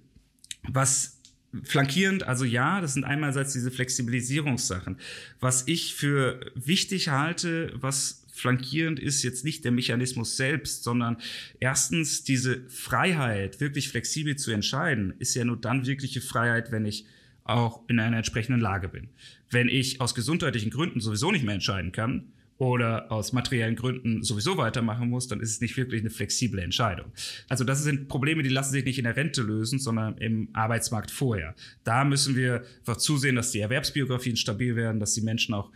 Was 0.69 1.21
flankierend, 1.63 2.25
also 2.25 2.45
ja, 2.45 2.81
das 2.81 2.95
sind 2.95 3.05
einerseits 3.05 3.53
diese 3.53 3.71
Flexibilisierungssachen. 3.71 4.97
Was 5.41 5.69
ich 5.69 5.95
für 5.95 6.41
wichtig 6.55 7.09
halte, 7.09 7.73
was 7.77 8.25
flankierend 8.33 8.99
ist, 8.99 9.23
jetzt 9.23 9.45
nicht 9.45 9.65
der 9.65 9.71
Mechanismus 9.71 10.37
selbst, 10.37 10.83
sondern 10.83 11.19
erstens 11.61 12.25
diese 12.25 12.69
Freiheit, 12.69 13.61
wirklich 13.61 13.89
flexibel 13.89 14.35
zu 14.35 14.51
entscheiden, 14.51 15.15
ist 15.21 15.35
ja 15.37 15.45
nur 15.45 15.57
dann 15.57 15.87
wirkliche 15.87 16.21
Freiheit, 16.21 16.73
wenn 16.73 16.85
ich 16.85 17.07
auch 17.45 17.83
in 17.89 18.01
einer 18.01 18.17
entsprechenden 18.17 18.61
Lage 18.61 18.89
bin. 18.89 19.09
Wenn 19.51 19.69
ich 19.69 20.01
aus 20.01 20.15
gesundheitlichen 20.15 20.71
Gründen 20.71 21.01
sowieso 21.01 21.31
nicht 21.31 21.45
mehr 21.45 21.55
entscheiden 21.55 21.93
kann, 21.93 22.33
oder 22.59 23.11
aus 23.11 23.33
materiellen 23.33 23.75
Gründen 23.75 24.23
sowieso 24.23 24.57
weitermachen 24.57 25.09
muss, 25.09 25.27
dann 25.27 25.41
ist 25.41 25.51
es 25.51 25.61
nicht 25.61 25.77
wirklich 25.77 26.01
eine 26.01 26.11
flexible 26.11 26.61
Entscheidung. 26.63 27.07
Also 27.49 27.65
das 27.65 27.83
sind 27.83 28.09
Probleme, 28.09 28.43
die 28.43 28.49
lassen 28.49 28.73
sich 28.73 28.85
nicht 28.85 28.99
in 28.99 29.05
der 29.05 29.17
Rente 29.17 29.43
lösen, 29.43 29.79
sondern 29.79 30.19
im 30.19 30.49
Arbeitsmarkt 30.53 31.11
vorher. 31.11 31.55
Da 31.83 32.05
müssen 32.05 32.37
wir 32.37 32.65
einfach 32.79 32.97
zusehen, 32.97 33.35
dass 33.35 33.51
die 33.51 33.61
Erwerbsbiografien 33.61 34.37
stabil 34.37 34.77
werden, 34.77 35.01
dass 35.01 35.15
die 35.15 35.23
Menschen 35.23 35.55
auch 35.55 35.71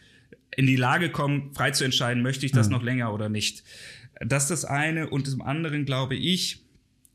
in 0.56 0.66
die 0.66 0.76
Lage 0.76 1.10
kommen, 1.10 1.52
frei 1.54 1.72
zu 1.72 1.84
entscheiden, 1.84 2.22
möchte 2.22 2.46
ich 2.46 2.52
das 2.52 2.68
mhm. 2.68 2.74
noch 2.74 2.82
länger 2.82 3.12
oder 3.12 3.28
nicht. 3.28 3.64
Das 4.20 4.44
ist 4.44 4.50
das 4.50 4.64
eine. 4.64 5.10
Und 5.10 5.26
zum 5.26 5.42
anderen 5.42 5.84
glaube 5.84 6.14
ich, 6.14 6.64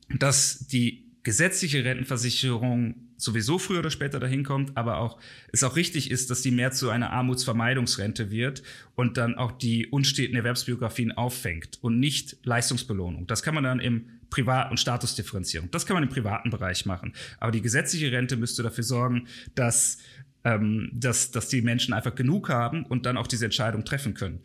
dass 0.09 0.67
die 0.67 1.05
gesetzliche 1.23 1.83
Rentenversicherung 1.83 2.95
sowieso 3.23 3.57
früher 3.57 3.79
oder 3.79 3.91
später 3.91 4.19
dahin 4.19 4.43
kommt, 4.43 4.75
aber 4.77 4.97
auch 4.97 5.19
es 5.51 5.63
auch 5.63 5.75
richtig 5.75 6.11
ist, 6.11 6.29
dass 6.29 6.41
die 6.41 6.51
mehr 6.51 6.71
zu 6.71 6.89
einer 6.89 7.11
Armutsvermeidungsrente 7.11 8.31
wird 8.31 8.63
und 8.95 9.17
dann 9.17 9.35
auch 9.35 9.51
die 9.51 9.87
unsteten 9.87 10.35
Erwerbsbiografien 10.35 11.11
auffängt 11.11 11.79
und 11.81 11.99
nicht 11.99 12.37
Leistungsbelohnung. 12.43 13.27
Das 13.27 13.43
kann 13.43 13.55
man 13.55 13.63
dann 13.63 13.79
im 13.79 14.09
Privat- 14.29 14.71
und 14.71 14.79
Statusdifferenzierung. 14.79 15.69
Das 15.71 15.85
kann 15.85 15.93
man 15.95 16.03
im 16.03 16.09
privaten 16.09 16.49
Bereich 16.49 16.85
machen. 16.85 17.13
Aber 17.39 17.51
die 17.51 17.61
gesetzliche 17.61 18.11
Rente 18.11 18.35
müsste 18.35 18.63
dafür 18.63 18.83
sorgen, 18.83 19.27
dass 19.55 19.99
ähm, 20.43 20.89
dass, 20.93 21.31
dass 21.31 21.47
die 21.47 21.61
Menschen 21.61 21.93
einfach 21.93 22.15
genug 22.15 22.49
haben 22.49 22.85
und 22.85 23.05
dann 23.05 23.17
auch 23.17 23.27
diese 23.27 23.45
Entscheidung 23.45 23.85
treffen 23.85 24.13
können 24.13 24.41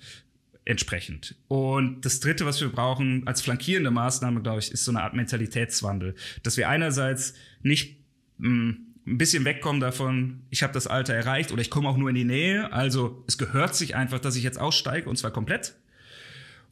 entsprechend. 0.68 1.35
Und 1.49 2.05
das 2.05 2.20
Dritte, 2.20 2.45
was 2.45 2.61
wir 2.61 2.68
brauchen 2.68 3.26
als 3.26 3.41
flankierende 3.41 3.91
Maßnahme, 3.91 4.43
glaube 4.43 4.59
ich, 4.59 4.70
ist 4.70 4.85
so 4.85 4.93
eine 4.93 5.03
Art 5.03 5.14
Mentalitätswandel, 5.14 6.14
dass 6.43 6.59
wir 6.59 6.68
einerseits 6.68 7.33
nicht 7.62 7.98
mh, 8.39 8.76
ein 9.09 9.18
bisschen 9.18 9.45
wegkommen 9.45 9.80
davon, 9.80 10.43
ich 10.51 10.62
habe 10.62 10.72
das 10.72 10.86
Alter 10.86 11.14
erreicht 11.14 11.51
oder 11.51 11.62
ich 11.62 11.70
komme 11.70 11.89
auch 11.89 11.97
nur 11.97 12.11
in 12.11 12.14
die 12.14 12.24
Nähe. 12.24 12.72
Also 12.72 13.24
es 13.26 13.39
gehört 13.39 13.74
sich 13.74 13.97
einfach, 13.97 14.18
dass 14.18 14.36
ich 14.36 14.43
jetzt 14.43 14.61
aussteige 14.61 15.09
und 15.09 15.16
zwar 15.16 15.30
komplett. 15.30 15.74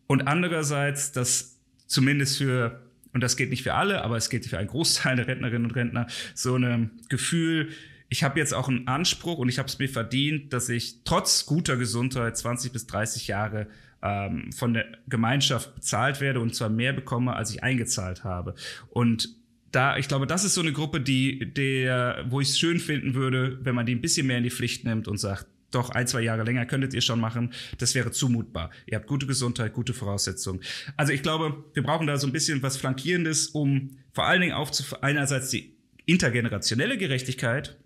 Und 0.07 0.29
andererseits, 0.29 1.13
dass 1.13 1.59
zumindest 1.87 2.39
für, 2.39 2.83
und 3.13 3.23
das 3.23 3.37
geht 3.37 3.51
nicht 3.51 3.63
für 3.63 3.75
alle, 3.75 4.03
aber 4.03 4.17
es 4.17 4.31
geht 4.31 4.47
für 4.47 4.59
einen 4.59 4.69
Großteil 4.69 5.17
der 5.17 5.27
Rentnerinnen 5.27 5.65
und 5.65 5.75
Rentner, 5.75 6.07
so 6.35 6.57
ein 6.57 6.91
Gefühl, 7.09 7.71
ich 8.09 8.23
habe 8.23 8.39
jetzt 8.39 8.55
auch 8.55 8.69
einen 8.69 8.87
Anspruch 8.87 9.39
und 9.39 9.49
ich 9.49 9.59
habe 9.59 9.69
es 9.69 9.79
mir 9.79 9.89
verdient, 9.89 10.53
dass 10.53 10.69
ich 10.69 11.03
trotz 11.05 11.47
guter 11.47 11.77
Gesundheit 11.77 12.37
20 12.37 12.73
bis 12.73 12.87
30 12.87 13.27
Jahre 13.27 13.67
ähm, 14.03 14.53
von 14.53 14.75
der 14.75 14.87
Gemeinschaft 15.09 15.75
bezahlt 15.75 16.21
werde 16.21 16.41
und 16.41 16.55
zwar 16.55 16.69
mehr 16.69 16.93
bekomme, 16.93 17.35
als 17.35 17.51
ich 17.51 17.65
eingezahlt 17.65 18.23
habe. 18.23 18.55
Und 18.91 19.35
da, 19.77 19.99
ich 19.99 20.09
glaube, 20.09 20.27
das 20.27 20.43
ist 20.43 20.55
so 20.55 20.63
eine 20.63 20.73
Gruppe, 20.73 21.01
die, 21.01 21.53
der, 21.53 22.25
wo 22.31 22.41
ich 22.41 22.49
es 22.49 22.59
schön 22.59 22.81
finden 22.81 23.15
würde, 23.15 23.59
wenn 23.63 23.75
man 23.75 23.85
die 23.85 23.95
ein 23.95 24.01
bisschen 24.01 24.27
mehr 24.27 24.39
in 24.39 24.45
die 24.45 24.51
Pflicht 24.51 24.85
nimmt 24.85 25.07
und 25.07 25.19
sagt, 25.19 25.47
doch 25.71 25.91
ein, 25.91 26.07
zwei 26.07 26.23
Jahre 26.23 26.45
länger 26.45 26.65
könntet 26.65 26.95
ihr 26.95 27.03
schon 27.03 27.21
machen. 27.21 27.53
Das 27.77 27.95
wäre 27.95 28.11
zumutbar. 28.11 28.71
Ihr 28.87 28.97
habt 28.97 29.07
gute 29.07 29.27
Gesundheit, 29.27 29.75
gute 29.75 29.93
Voraussetzungen. 29.93 30.63
Also 30.97 31.13
ich 31.13 31.23
glaube, 31.23 31.65
wir 31.75 31.83
brauchen 31.83 32.07
da 32.07 32.17
so 32.17 32.27
ein 32.27 32.33
bisschen 32.33 32.63
was 32.63 32.79
Flankierendes, 32.79 33.49
um 33.49 33.91
vor 34.13 34.25
allen 34.27 34.41
Dingen 34.41 34.55
auf 34.55 34.71
einerseits 35.03 35.51
die 35.51 35.77
intergenerationelle 36.07 36.97
Gerechtigkeit 36.97 37.77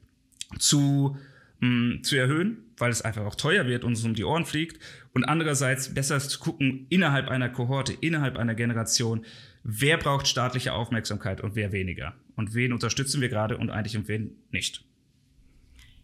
zu 0.58 1.16
mh, 1.60 2.02
zu 2.02 2.16
erhöhen, 2.16 2.58
weil 2.76 2.90
es 2.90 3.02
einfach 3.02 3.24
auch 3.24 3.34
teuer 3.34 3.66
wird 3.66 3.84
und 3.84 3.92
es 3.92 4.04
um 4.04 4.14
die 4.14 4.24
Ohren 4.24 4.44
fliegt. 4.44 4.80
Und 5.12 5.24
andererseits 5.24 5.92
besser 5.92 6.20
zu 6.20 6.38
gucken, 6.38 6.86
innerhalb 6.88 7.28
einer 7.28 7.48
Kohorte, 7.48 7.92
innerhalb 8.00 8.36
einer 8.36 8.54
Generation, 8.54 9.24
wer 9.62 9.96
braucht 9.96 10.28
staatliche 10.28 10.72
Aufmerksamkeit 10.72 11.40
und 11.40 11.54
wer 11.54 11.72
weniger. 11.72 12.14
Und 12.36 12.54
wen 12.54 12.72
unterstützen 12.72 13.20
wir 13.20 13.28
gerade 13.28 13.58
und 13.58 13.70
eigentlich 13.70 13.96
und 13.96 14.08
wen 14.08 14.36
nicht. 14.50 14.84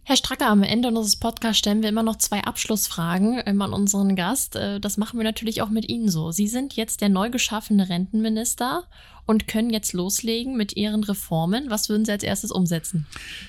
Herr 0.08 0.16
Stracker, 0.16 0.46
am 0.46 0.62
Ende 0.62 0.86
unseres 0.86 1.16
Podcasts 1.16 1.58
stellen 1.58 1.82
wir 1.82 1.88
immer 1.88 2.04
noch 2.04 2.14
zwei 2.14 2.44
Abschlussfragen 2.44 3.42
ähm, 3.44 3.60
an 3.60 3.72
unseren 3.72 4.14
Gast. 4.14 4.54
Äh, 4.54 4.78
das 4.78 4.98
machen 4.98 5.18
wir 5.18 5.24
natürlich 5.24 5.62
auch 5.62 5.68
mit 5.68 5.88
Ihnen 5.88 6.08
so. 6.08 6.30
Sie 6.30 6.46
sind 6.46 6.76
jetzt 6.76 7.00
der 7.00 7.08
neu 7.08 7.28
geschaffene 7.28 7.88
Rentenminister 7.88 8.84
und 9.26 9.48
können 9.48 9.70
jetzt 9.70 9.94
loslegen 9.94 10.56
mit 10.56 10.76
Ihren 10.76 11.02
Reformen. 11.02 11.70
Was 11.70 11.88
würden 11.88 12.04
Sie 12.04 12.12
als 12.12 12.22
erstes 12.22 12.52
umsetzen? 12.52 13.04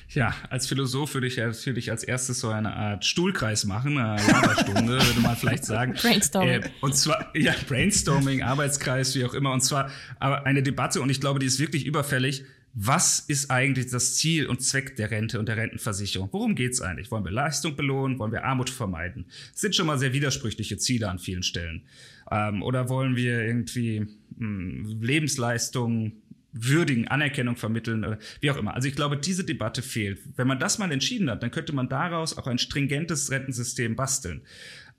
Ja, 0.09 0.33
als 0.49 0.65
Philosoph 0.65 1.13
würde 1.13 1.27
ich 1.27 1.37
natürlich 1.37 1.91
als 1.91 2.03
erstes 2.03 2.39
so 2.39 2.49
eine 2.49 2.75
Art 2.75 3.05
Stuhlkreis 3.05 3.65
machen, 3.65 3.99
eine 3.99 4.19
Laberstunde, 4.25 4.93
würde 5.05 5.19
man 5.19 5.35
vielleicht 5.35 5.63
sagen. 5.63 5.93
Brainstorming. 5.93 6.63
Äh, 6.63 6.69
und 6.81 6.95
zwar, 6.95 7.27
ja, 7.35 7.53
Brainstorming, 7.67 8.41
Arbeitskreis, 8.41 9.13
wie 9.13 9.23
auch 9.25 9.35
immer. 9.35 9.51
Und 9.51 9.61
zwar 9.61 9.91
aber 10.19 10.47
eine 10.47 10.63
Debatte, 10.63 11.01
und 11.01 11.11
ich 11.11 11.21
glaube, 11.21 11.37
die 11.37 11.45
ist 11.45 11.59
wirklich 11.59 11.85
überfällig 11.85 12.45
was 12.79 13.19
ist 13.21 13.49
eigentlich 13.49 13.89
das 13.89 14.17
Ziel 14.17 14.45
und 14.45 14.61
Zweck 14.61 14.95
der 14.97 15.09
Rente 15.09 15.39
und 15.39 15.47
der 15.47 15.57
Rentenversicherung? 15.57 16.29
Worum 16.31 16.53
geht 16.53 16.73
es 16.73 16.81
eigentlich? 16.81 17.09
Wollen 17.09 17.25
wir 17.25 17.31
Leistung 17.31 17.75
belohnen? 17.75 18.19
Wollen 18.19 18.31
wir 18.31 18.43
Armut 18.43 18.69
vermeiden? 18.69 19.25
Das 19.51 19.61
sind 19.61 19.75
schon 19.75 19.87
mal 19.87 19.97
sehr 19.97 20.13
widersprüchliche 20.13 20.77
Ziele 20.77 21.09
an 21.09 21.17
vielen 21.17 21.41
Stellen. 21.41 21.81
Ähm, 22.29 22.61
oder 22.61 22.87
wollen 22.87 23.15
wir 23.15 23.43
irgendwie 23.43 24.01
mh, 24.01 24.09
hm, 24.37 25.01
Lebensleistung 25.01 26.21
würdigen, 26.51 27.07
Anerkennung 27.07 27.55
vermitteln 27.55 28.05
oder 28.05 28.19
wie 28.41 28.51
auch 28.51 28.57
immer. 28.57 28.75
Also 28.75 28.87
ich 28.87 28.95
glaube, 28.95 29.17
diese 29.17 29.43
Debatte 29.43 29.81
fehlt. 29.81 30.19
Wenn 30.35 30.47
man 30.47 30.59
das 30.59 30.77
mal 30.77 30.91
entschieden 30.91 31.31
hat, 31.31 31.41
dann 31.41 31.49
könnte 31.49 31.73
man 31.73 31.89
daraus 31.89 32.37
auch 32.37 32.45
ein 32.45 32.59
stringentes 32.59 33.31
Rentensystem 33.31 33.95
basteln. 33.95 34.41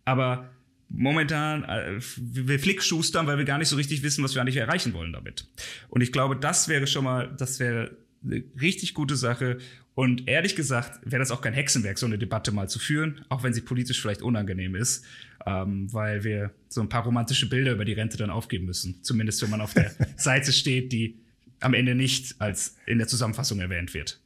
Aber 0.05 0.51
momentan, 0.89 1.65
äh, 1.65 2.01
wir 2.17 2.59
flickschustern, 2.59 3.27
weil 3.27 3.39
wir 3.39 3.45
gar 3.45 3.59
nicht 3.59 3.69
so 3.69 3.77
richtig 3.77 4.03
wissen, 4.03 4.25
was 4.25 4.35
wir 4.35 4.43
eigentlich 4.43 4.57
erreichen 4.57 4.93
wollen 4.95 5.13
damit. 5.13 5.47
Und 5.89 6.01
ich 6.01 6.13
glaube, 6.13 6.37
das 6.37 6.69
wäre 6.69 6.87
schon 6.87 7.05
mal, 7.05 7.35
das 7.37 7.61
wäre 7.61 7.97
eine 8.25 8.43
richtig 8.61 8.95
gute 8.95 9.17
Sache. 9.17 9.59
Und 9.95 10.29
ehrlich 10.29 10.55
gesagt 10.55 11.01
wäre 11.05 11.21
das 11.21 11.31
auch 11.31 11.41
kein 11.41 11.55
Hexenwerk, 11.55 11.99
so 11.99 12.07
eine 12.07 12.19
Debatte 12.19 12.53
mal 12.53 12.69
zu 12.69 12.79
führen, 12.79 13.25
auch 13.29 13.43
wenn 13.43 13.53
sie 13.53 13.61
politisch 13.61 14.01
vielleicht 14.01 14.23
unangenehm 14.23 14.77
ist, 14.77 15.05
ähm, 15.45 15.93
weil 15.93 16.25
wir 16.25 16.53
so 16.69 16.81
ein 16.81 16.89
paar 16.89 17.03
romantische 17.03 17.49
Bilder 17.49 17.73
über 17.73 17.85
die 17.85 17.95
Rente 17.95 18.17
dann 18.17 18.31
aufgeben 18.31 18.67
müssen. 18.67 19.03
Zumindest 19.03 19.43
wenn 19.43 19.51
man 19.51 19.61
auf 19.61 19.75
der 19.75 19.93
Seite 20.17 20.53
steht, 20.53 20.93
die 20.93 21.19
am 21.61 21.75
Ende 21.75 21.95
nicht 21.95 22.41
als 22.41 22.77
in 22.87 22.99
der 22.99 23.09
Zusammenfassung 23.09 23.59
erwähnt 23.59 23.95
wird. 23.95 24.21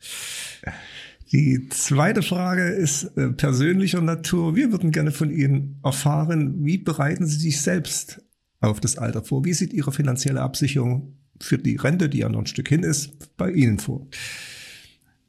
Die 1.33 1.66
zweite 1.70 2.20
Frage 2.20 2.68
ist 2.68 3.05
äh, 3.16 3.30
persönlicher 3.30 4.03
Natur. 4.03 4.55
Wir 4.55 4.70
würden 4.70 4.91
gerne 4.91 5.12
von 5.12 5.30
Ihnen 5.30 5.80
erfahren, 5.83 6.62
wie 6.62 6.76
bereiten 6.76 7.26
Sie 7.26 7.39
sich 7.39 7.62
selbst 7.62 8.22
auf 8.61 8.80
das 8.80 8.99
Alter 8.99 9.24
vor? 9.24 9.45
Wie 9.47 9.55
sieht 9.55 9.72
Ihre 9.72 9.93
finanzielle 9.93 10.43
Absicherung 10.43 11.16
für 11.41 11.57
die 11.57 11.76
Rente, 11.76 12.11
die 12.11 12.18
ja 12.18 12.28
noch 12.28 12.41
ein 12.41 12.47
Stück 12.47 12.68
hin 12.68 12.83
ist, 12.83 13.35
bei 13.39 13.51
Ihnen 13.51 13.78
vor? 13.78 14.07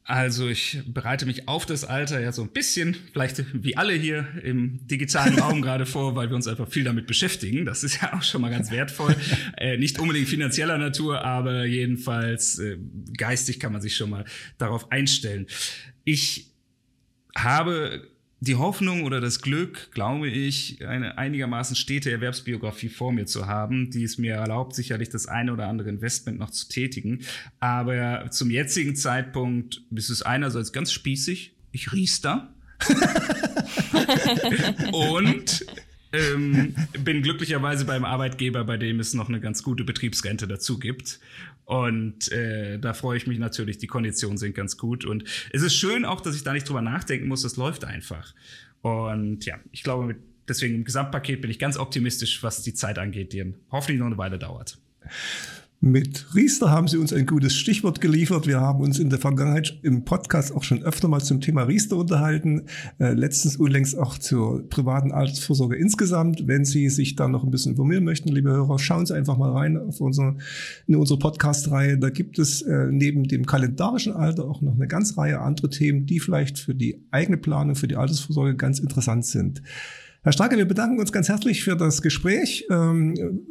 Also 0.06 0.48
ich 0.48 0.82
bereite 0.86 1.24
mich 1.24 1.48
auf 1.48 1.64
das 1.64 1.82
Alter 1.82 2.20
ja 2.20 2.30
so 2.30 2.42
ein 2.42 2.50
bisschen, 2.50 2.94
vielleicht 3.12 3.42
wie 3.54 3.78
alle 3.78 3.94
hier 3.94 4.28
im 4.42 4.86
digitalen 4.86 5.38
Raum 5.38 5.62
gerade 5.62 5.86
vor, 5.86 6.14
weil 6.14 6.28
wir 6.28 6.36
uns 6.36 6.46
einfach 6.46 6.68
viel 6.68 6.84
damit 6.84 7.06
beschäftigen. 7.06 7.64
Das 7.64 7.82
ist 7.82 8.02
ja 8.02 8.12
auch 8.12 8.22
schon 8.22 8.42
mal 8.42 8.50
ganz 8.50 8.70
wertvoll. 8.70 9.16
äh, 9.56 9.78
nicht 9.78 9.98
unbedingt 9.98 10.28
finanzieller 10.28 10.76
Natur, 10.76 11.24
aber 11.24 11.64
jedenfalls 11.64 12.58
äh, 12.58 12.76
geistig 13.16 13.58
kann 13.58 13.72
man 13.72 13.80
sich 13.80 13.96
schon 13.96 14.10
mal 14.10 14.26
darauf 14.58 14.92
einstellen. 14.92 15.46
Ich 16.04 16.50
habe 17.34 18.06
die 18.44 18.56
Hoffnung 18.56 19.04
oder 19.04 19.20
das 19.20 19.40
Glück, 19.40 19.90
glaube 19.92 20.28
ich, 20.28 20.86
eine 20.86 21.18
einigermaßen 21.18 21.76
stete 21.76 22.10
Erwerbsbiografie 22.10 22.88
vor 22.88 23.12
mir 23.12 23.26
zu 23.26 23.46
haben, 23.46 23.90
die 23.90 24.04
es 24.04 24.18
mir 24.18 24.34
erlaubt, 24.34 24.74
sicherlich 24.74 25.08
das 25.08 25.26
eine 25.26 25.52
oder 25.52 25.66
andere 25.66 25.88
Investment 25.88 26.38
noch 26.38 26.50
zu 26.50 26.68
tätigen. 26.68 27.20
Aber 27.58 28.30
zum 28.30 28.50
jetzigen 28.50 28.96
Zeitpunkt 28.96 29.82
ist 29.94 30.10
es 30.10 30.22
einerseits 30.22 30.72
ganz 30.72 30.92
spießig. 30.92 31.56
Ich 31.72 31.92
riester. 31.92 32.54
und 34.92 35.66
ähm, 36.12 36.74
bin 37.02 37.22
glücklicherweise 37.22 37.84
beim 37.84 38.04
Arbeitgeber, 38.04 38.64
bei 38.64 38.76
dem 38.76 39.00
es 39.00 39.14
noch 39.14 39.28
eine 39.28 39.40
ganz 39.40 39.62
gute 39.62 39.84
Betriebsrente 39.84 40.46
dazu 40.46 40.78
gibt. 40.78 41.18
Und 41.64 42.30
äh, 42.30 42.78
da 42.78 42.92
freue 42.92 43.16
ich 43.16 43.26
mich 43.26 43.38
natürlich, 43.38 43.78
die 43.78 43.86
Konditionen 43.86 44.36
sind 44.36 44.54
ganz 44.54 44.76
gut. 44.76 45.04
Und 45.04 45.24
es 45.50 45.62
ist 45.62 45.74
schön 45.74 46.04
auch, 46.04 46.20
dass 46.20 46.36
ich 46.36 46.44
da 46.44 46.52
nicht 46.52 46.68
drüber 46.68 46.82
nachdenken 46.82 47.26
muss, 47.26 47.44
es 47.44 47.56
läuft 47.56 47.84
einfach. 47.84 48.34
Und 48.82 49.46
ja, 49.46 49.56
ich 49.72 49.82
glaube, 49.82 50.16
deswegen 50.46 50.74
im 50.74 50.84
Gesamtpaket 50.84 51.40
bin 51.40 51.50
ich 51.50 51.58
ganz 51.58 51.78
optimistisch, 51.78 52.42
was 52.42 52.62
die 52.62 52.74
Zeit 52.74 52.98
angeht, 52.98 53.32
die 53.32 53.54
hoffentlich 53.70 53.98
noch 53.98 54.06
eine 54.06 54.18
Weile 54.18 54.38
dauert. 54.38 54.78
Mit 55.84 56.34
Riester 56.34 56.70
haben 56.70 56.88
Sie 56.88 56.96
uns 56.96 57.12
ein 57.12 57.26
gutes 57.26 57.54
Stichwort 57.54 58.00
geliefert. 58.00 58.46
Wir 58.46 58.58
haben 58.58 58.80
uns 58.80 58.98
in 58.98 59.10
der 59.10 59.18
Vergangenheit 59.18 59.78
im 59.82 60.06
Podcast 60.06 60.54
auch 60.54 60.62
schon 60.62 60.82
öfter 60.82 61.08
mal 61.08 61.20
zum 61.20 61.42
Thema 61.42 61.64
Riester 61.64 61.98
unterhalten. 61.98 62.62
Äh, 62.98 63.12
letztens 63.12 63.58
unlängst 63.58 63.98
auch 63.98 64.16
zur 64.16 64.66
privaten 64.70 65.12
Altersvorsorge 65.12 65.76
insgesamt. 65.76 66.46
Wenn 66.46 66.64
Sie 66.64 66.88
sich 66.88 67.16
da 67.16 67.28
noch 67.28 67.44
ein 67.44 67.50
bisschen 67.50 67.72
informieren 67.72 68.02
möchten, 68.02 68.30
liebe 68.30 68.50
Hörer, 68.50 68.78
schauen 68.78 69.04
Sie 69.04 69.14
einfach 69.14 69.36
mal 69.36 69.52
rein 69.52 69.76
auf 69.76 70.00
unsere, 70.00 70.38
in 70.86 70.96
unsere 70.96 71.18
Podcast-Reihe. 71.18 71.98
Da 71.98 72.08
gibt 72.08 72.38
es 72.38 72.62
äh, 72.62 72.86
neben 72.90 73.24
dem 73.24 73.44
kalendarischen 73.44 74.14
Alter 74.14 74.46
auch 74.46 74.62
noch 74.62 74.76
eine 74.76 74.88
ganze 74.88 75.18
Reihe 75.18 75.42
andere 75.42 75.68
Themen, 75.68 76.06
die 76.06 76.18
vielleicht 76.18 76.58
für 76.58 76.74
die 76.74 77.04
eigene 77.10 77.36
Planung, 77.36 77.74
für 77.74 77.88
die 77.88 77.96
Altersvorsorge 77.96 78.56
ganz 78.56 78.78
interessant 78.78 79.26
sind. 79.26 79.60
Herr 80.22 80.32
Stracke, 80.32 80.56
wir 80.56 80.64
bedanken 80.64 80.98
uns 80.98 81.12
ganz 81.12 81.28
herzlich 81.28 81.62
für 81.62 81.76
das 81.76 82.00
Gespräch. 82.00 82.66
Ähm, 82.70 83.42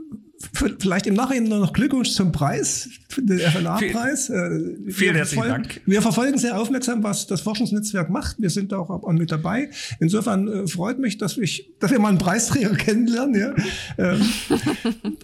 vielleicht 0.80 1.08
im 1.08 1.14
Nachhinein 1.14 1.60
noch 1.60 1.74
Glückwunsch 1.74 2.12
zum 2.12 2.32
Preis, 2.32 2.90
den 3.18 3.40
FNA-Preis. 3.40 4.28
Vielen, 4.28 4.88
äh, 4.88 4.92
vielen 4.92 5.16
herzlichen 5.16 5.48
Dank. 5.48 5.82
Wir 5.86 6.02
verfolgen 6.02 6.38
sehr 6.38 6.60
aufmerksam, 6.60 7.04
was 7.04 7.28
das 7.28 7.42
Forschungsnetzwerk 7.42 8.10
macht. 8.10 8.38
Wir 8.40 8.50
sind 8.50 8.72
da 8.72 8.78
auch 8.78 9.12
mit 9.12 9.32
dabei. 9.32 9.70
Insofern 10.00 10.48
äh, 10.48 10.68
freut 10.68 11.00
mich, 11.00 11.18
dass, 11.18 11.38
ich, 11.38 11.72
dass 11.80 11.92
wir 11.92 12.00
mal 12.00 12.10
einen 12.10 12.18
Preisträger 12.18 12.70
kennenlernen. 12.76 13.36
Ja. 13.36 13.54
Ähm, 13.98 14.22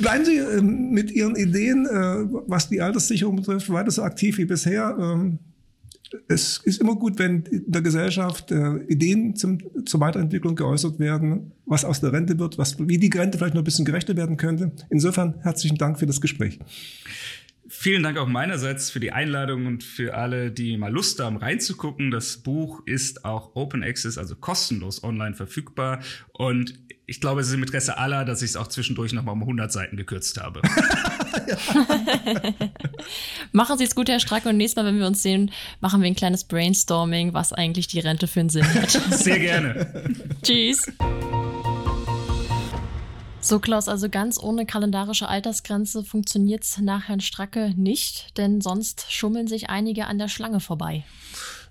bleiben 0.00 0.24
Sie 0.24 0.36
ähm, 0.36 0.90
mit 0.90 1.10
Ihren 1.10 1.36
Ideen, 1.36 1.86
äh, 1.86 2.26
was 2.46 2.68
die 2.68 2.80
Alterssicherung 2.80 3.36
betrifft, 3.36 3.70
weiter 3.70 3.90
so 3.90 4.02
aktiv 4.02 4.38
wie 4.38 4.44
bisher. 4.44 4.96
Es 6.28 6.58
ist 6.58 6.80
immer 6.80 6.96
gut, 6.96 7.18
wenn 7.18 7.44
in 7.44 7.70
der 7.70 7.82
Gesellschaft 7.82 8.50
äh, 8.50 8.76
Ideen 8.88 9.36
zum, 9.36 9.58
zur 9.86 10.00
Weiterentwicklung 10.00 10.56
geäußert 10.56 10.98
werden, 10.98 11.52
was 11.66 11.84
aus 11.84 12.00
der 12.00 12.12
Rente 12.12 12.38
wird, 12.38 12.58
was, 12.58 12.76
wie 12.78 12.98
die 12.98 13.16
Rente 13.16 13.38
vielleicht 13.38 13.54
noch 13.54 13.62
ein 13.62 13.64
bisschen 13.64 13.84
gerechter 13.84 14.16
werden 14.16 14.36
könnte. 14.36 14.72
Insofern 14.90 15.34
herzlichen 15.42 15.78
Dank 15.78 15.98
für 15.98 16.06
das 16.06 16.20
Gespräch. 16.20 16.58
Vielen 17.72 18.02
Dank 18.02 18.18
auch 18.18 18.26
meinerseits 18.26 18.90
für 18.90 18.98
die 18.98 19.12
Einladung 19.12 19.66
und 19.66 19.84
für 19.84 20.14
alle, 20.14 20.50
die 20.50 20.76
mal 20.76 20.92
Lust 20.92 21.20
haben, 21.20 21.36
reinzugucken. 21.36 22.10
Das 22.10 22.38
Buch 22.38 22.82
ist 22.84 23.24
auch 23.24 23.54
Open 23.54 23.84
Access, 23.84 24.18
also 24.18 24.34
kostenlos 24.34 25.04
online 25.04 25.36
verfügbar. 25.36 26.00
Und 26.32 26.74
ich 27.06 27.20
glaube, 27.20 27.40
es 27.40 27.46
ist 27.46 27.54
im 27.54 27.62
Interesse 27.62 27.96
aller, 27.96 28.24
dass 28.24 28.42
ich 28.42 28.50
es 28.50 28.56
auch 28.56 28.66
zwischendurch 28.66 29.12
nochmal 29.12 29.34
um 29.34 29.42
100 29.42 29.70
Seiten 29.70 29.96
gekürzt 29.96 30.40
habe. 30.40 30.62
machen 33.52 33.78
Sie 33.78 33.84
es 33.84 33.94
gut, 33.94 34.08
Herr 34.08 34.20
Stracke. 34.20 34.48
Und 34.48 34.56
nächstes 34.56 34.82
Mal, 34.82 34.88
wenn 34.88 34.98
wir 34.98 35.06
uns 35.06 35.22
sehen, 35.22 35.50
machen 35.80 36.02
wir 36.02 36.06
ein 36.06 36.14
kleines 36.14 36.44
Brainstorming, 36.44 37.34
was 37.34 37.52
eigentlich 37.52 37.86
die 37.86 38.00
Rente 38.00 38.26
für 38.26 38.40
einen 38.40 38.48
Sinn 38.48 38.74
hat. 38.74 38.90
Sehr 39.10 39.38
gerne. 39.38 40.04
Tschüss. 40.42 40.90
So, 43.42 43.58
Klaus, 43.58 43.88
also 43.88 44.10
ganz 44.10 44.38
ohne 44.38 44.66
kalendarische 44.66 45.28
Altersgrenze 45.28 46.04
funktioniert 46.04 46.64
es 46.64 46.78
nach 46.78 47.08
Herrn 47.08 47.20
Stracke 47.20 47.72
nicht, 47.74 48.36
denn 48.36 48.60
sonst 48.60 49.10
schummeln 49.10 49.46
sich 49.46 49.70
einige 49.70 50.06
an 50.06 50.18
der 50.18 50.28
Schlange 50.28 50.60
vorbei 50.60 51.04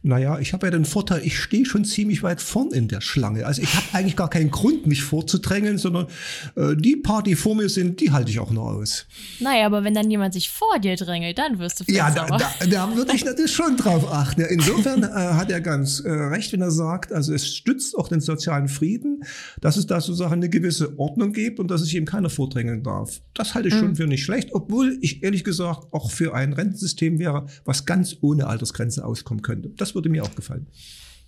naja, 0.02 0.40
ich 0.40 0.54
habe 0.54 0.68
ja 0.68 0.72
den 0.72 0.86
Vorteil, 0.86 1.22
ich 1.26 1.38
stehe 1.38 1.66
schon 1.66 1.84
ziemlich 1.84 2.24
weit 2.24 2.42
vorn 2.42 2.72
in 2.72 2.88
der 2.88 3.02
Schlange. 3.02 3.46
Also 3.46 3.62
ich 3.62 3.74
habe 3.76 3.86
eigentlich 3.94 4.16
gar 4.16 4.30
keinen 4.30 4.50
Grund, 4.50 4.88
mich 4.88 5.04
vorzudrängeln, 5.04 5.78
sondern 5.78 6.08
äh, 6.56 6.76
die 6.78 6.96
paar, 6.96 7.22
die 7.22 7.36
vor 7.36 7.56
mir 7.56 7.68
sind, 7.68 8.00
die 8.00 8.12
halte 8.12 8.32
ich 8.32 8.40
auch 8.40 8.52
noch 8.52 8.64
aus. 8.64 9.06
Naja, 9.40 9.66
aber 9.66 9.84
wenn 9.84 9.94
dann 9.94 10.10
jemand 10.10 10.34
sich 10.34 10.50
vor 10.50 10.80
dir 10.80 10.96
drängelt, 10.96 11.38
dann 11.38 11.60
wirst 11.60 11.80
du 11.80 11.84
vielleicht 11.84 12.16
Ja, 12.16 12.28
da, 12.28 12.38
da, 12.38 12.66
da 12.66 12.96
würde 12.96 13.14
ich 13.14 13.26
natürlich 13.26 13.52
schon 13.52 13.76
drauf 13.76 14.10
achten. 14.12 14.42
Insofern 14.42 15.04
äh, 15.04 15.08
hat 15.08 15.52
er 15.52 15.60
ganz 15.60 16.00
äh, 16.00 16.10
recht, 16.10 16.54
wenn 16.54 16.62
er 16.62 16.72
sagt, 16.72 17.12
also 17.12 17.34
es 17.34 17.48
stützt 17.48 17.98
auch 17.98 18.08
den 18.08 18.22
sozialen 18.22 18.70
Frieden, 18.70 19.24
dass 19.60 19.76
es 19.76 19.86
da 19.86 20.00
sozusagen 20.00 20.34
eine 20.34 20.50
gewisse 20.50 20.98
Ordnung 20.98 21.34
gibt 21.34 21.60
und 21.60 21.70
dass 21.70 21.82
sich 21.82 21.96
eben 21.96 22.06
keiner 22.06 22.30
vordrängeln 22.30 22.84
darf. 22.84 23.22
Das 23.34 23.54
halte 23.54 23.68
ich 23.68 23.76
mhm. 23.76 23.80
schon 23.80 23.96
für 23.98 24.08
nicht 24.08 24.24
schlecht, 24.24 24.50
obwohl 24.54 24.98
ich 25.02 25.24
ehrlich 25.24 25.44
gesagt 25.44 25.92
auch 25.92 26.10
für 26.12 26.34
ein 26.34 26.54
Rentensystem 26.54 27.20
wäre, 27.20 27.48
was 27.66 27.86
ganz 27.86 28.16
ohne 28.22 28.48
Altersgrenze 28.48 29.04
auskommen 29.04 29.42
könnte. 29.42 29.72
Das 29.76 29.89
das 29.90 29.96
würde 29.96 30.10
mir 30.10 30.24
auch 30.24 30.36
gefallen. 30.36 30.68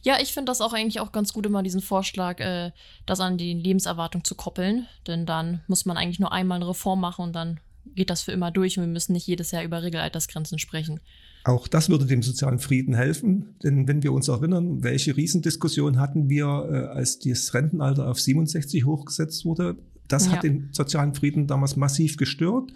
Ja, 0.03 0.17
ich 0.19 0.33
finde 0.33 0.49
das 0.49 0.61
auch 0.61 0.73
eigentlich 0.73 0.99
auch 0.99 1.11
ganz 1.11 1.31
gut, 1.31 1.45
immer 1.45 1.61
diesen 1.61 1.81
Vorschlag, 1.81 2.39
äh, 2.39 2.71
das 3.05 3.19
an 3.19 3.37
die 3.37 3.53
Lebenserwartung 3.53 4.23
zu 4.23 4.33
koppeln. 4.35 4.87
Denn 5.05 5.25
dann 5.25 5.61
muss 5.67 5.85
man 5.85 5.95
eigentlich 5.97 6.19
nur 6.19 6.31
einmal 6.31 6.55
eine 6.55 6.67
Reform 6.67 6.99
machen 7.01 7.23
und 7.25 7.33
dann 7.33 7.59
geht 7.95 8.09
das 8.09 8.21
für 8.23 8.31
immer 8.31 8.51
durch 8.51 8.77
und 8.77 8.83
wir 8.83 8.91
müssen 8.91 9.13
nicht 9.13 9.27
jedes 9.27 9.51
Jahr 9.51 9.63
über 9.63 9.83
Regelaltersgrenzen 9.83 10.57
sprechen. 10.59 10.99
Auch 11.43 11.67
das 11.67 11.89
würde 11.89 12.05
dem 12.05 12.21
sozialen 12.21 12.59
Frieden 12.59 12.93
helfen, 12.93 13.55
denn 13.63 13.87
wenn 13.87 14.03
wir 14.03 14.13
uns 14.13 14.27
erinnern, 14.27 14.83
welche 14.83 15.17
Riesendiskussion 15.17 15.99
hatten 15.99 16.29
wir, 16.29 16.45
äh, 16.45 16.95
als 16.95 17.17
das 17.19 17.53
Rentenalter 17.53 18.07
auf 18.09 18.19
67 18.19 18.85
hochgesetzt 18.85 19.45
wurde, 19.45 19.77
das 20.07 20.27
Ja. 20.27 20.33
hat 20.33 20.43
den 20.43 20.69
sozialen 20.71 21.15
Frieden 21.15 21.47
damals 21.47 21.75
massiv 21.75 22.17
gestört. 22.17 22.71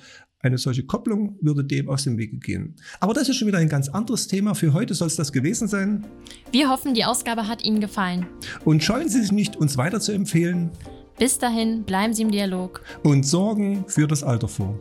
Eine 0.46 0.60
solche 0.60 0.84
Kopplung 0.84 1.40
würde 1.42 1.64
dem 1.64 1.90
aus 1.90 2.04
dem 2.04 2.20
Wege 2.20 2.38
gehen. 2.38 2.76
Aber 3.00 3.16
das 3.16 3.28
ist 3.28 3.38
schon 3.38 3.48
wieder 3.48 3.58
ein 3.58 3.68
ganz 3.68 3.90
anderes 3.90 4.28
Thema. 4.28 4.54
Für 4.54 4.74
heute 4.74 4.94
soll 4.94 5.08
es 5.08 5.16
das 5.16 5.32
gewesen 5.32 5.68
sein. 5.68 6.06
Wir 6.52 6.70
hoffen, 6.70 6.94
die 6.94 7.04
Ausgabe 7.04 7.48
hat 7.48 7.66
Ihnen 7.66 7.80
gefallen. 7.80 8.28
Und 8.64 8.84
scheuen 8.84 9.10
Sie 9.10 9.22
sich 9.22 9.32
nicht, 9.32 9.56
uns 9.56 9.76
weiter 9.76 10.00
zu 10.00 10.12
empfehlen 10.12 10.70
Bis 11.18 11.40
dahin, 11.40 11.82
bleiben 11.84 12.14
Sie 12.14 12.22
im 12.22 12.30
Dialog. 12.30 12.84
und 13.02 13.26
sorgen 13.26 13.86
für 13.88 14.06
das 14.06 14.22
Alter 14.22 14.48
vor. 14.48 14.80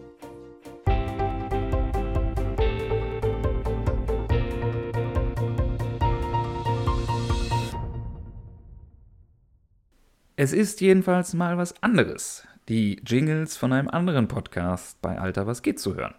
Es 10.37 10.53
ist 10.53 10.81
jedenfalls 10.81 11.33
mal 11.35 11.57
was 11.57 11.81
anderes, 11.83 12.47
die 12.69 13.01
Jingles 13.05 13.57
von 13.57 13.73
einem 13.73 13.89
anderen 13.89 14.29
Podcast 14.29 15.01
bei 15.03 15.19
Alter 15.19 15.47
was 15.47 15.63
geht 15.63 15.79
zu 15.79 15.95
hören. 15.97 16.15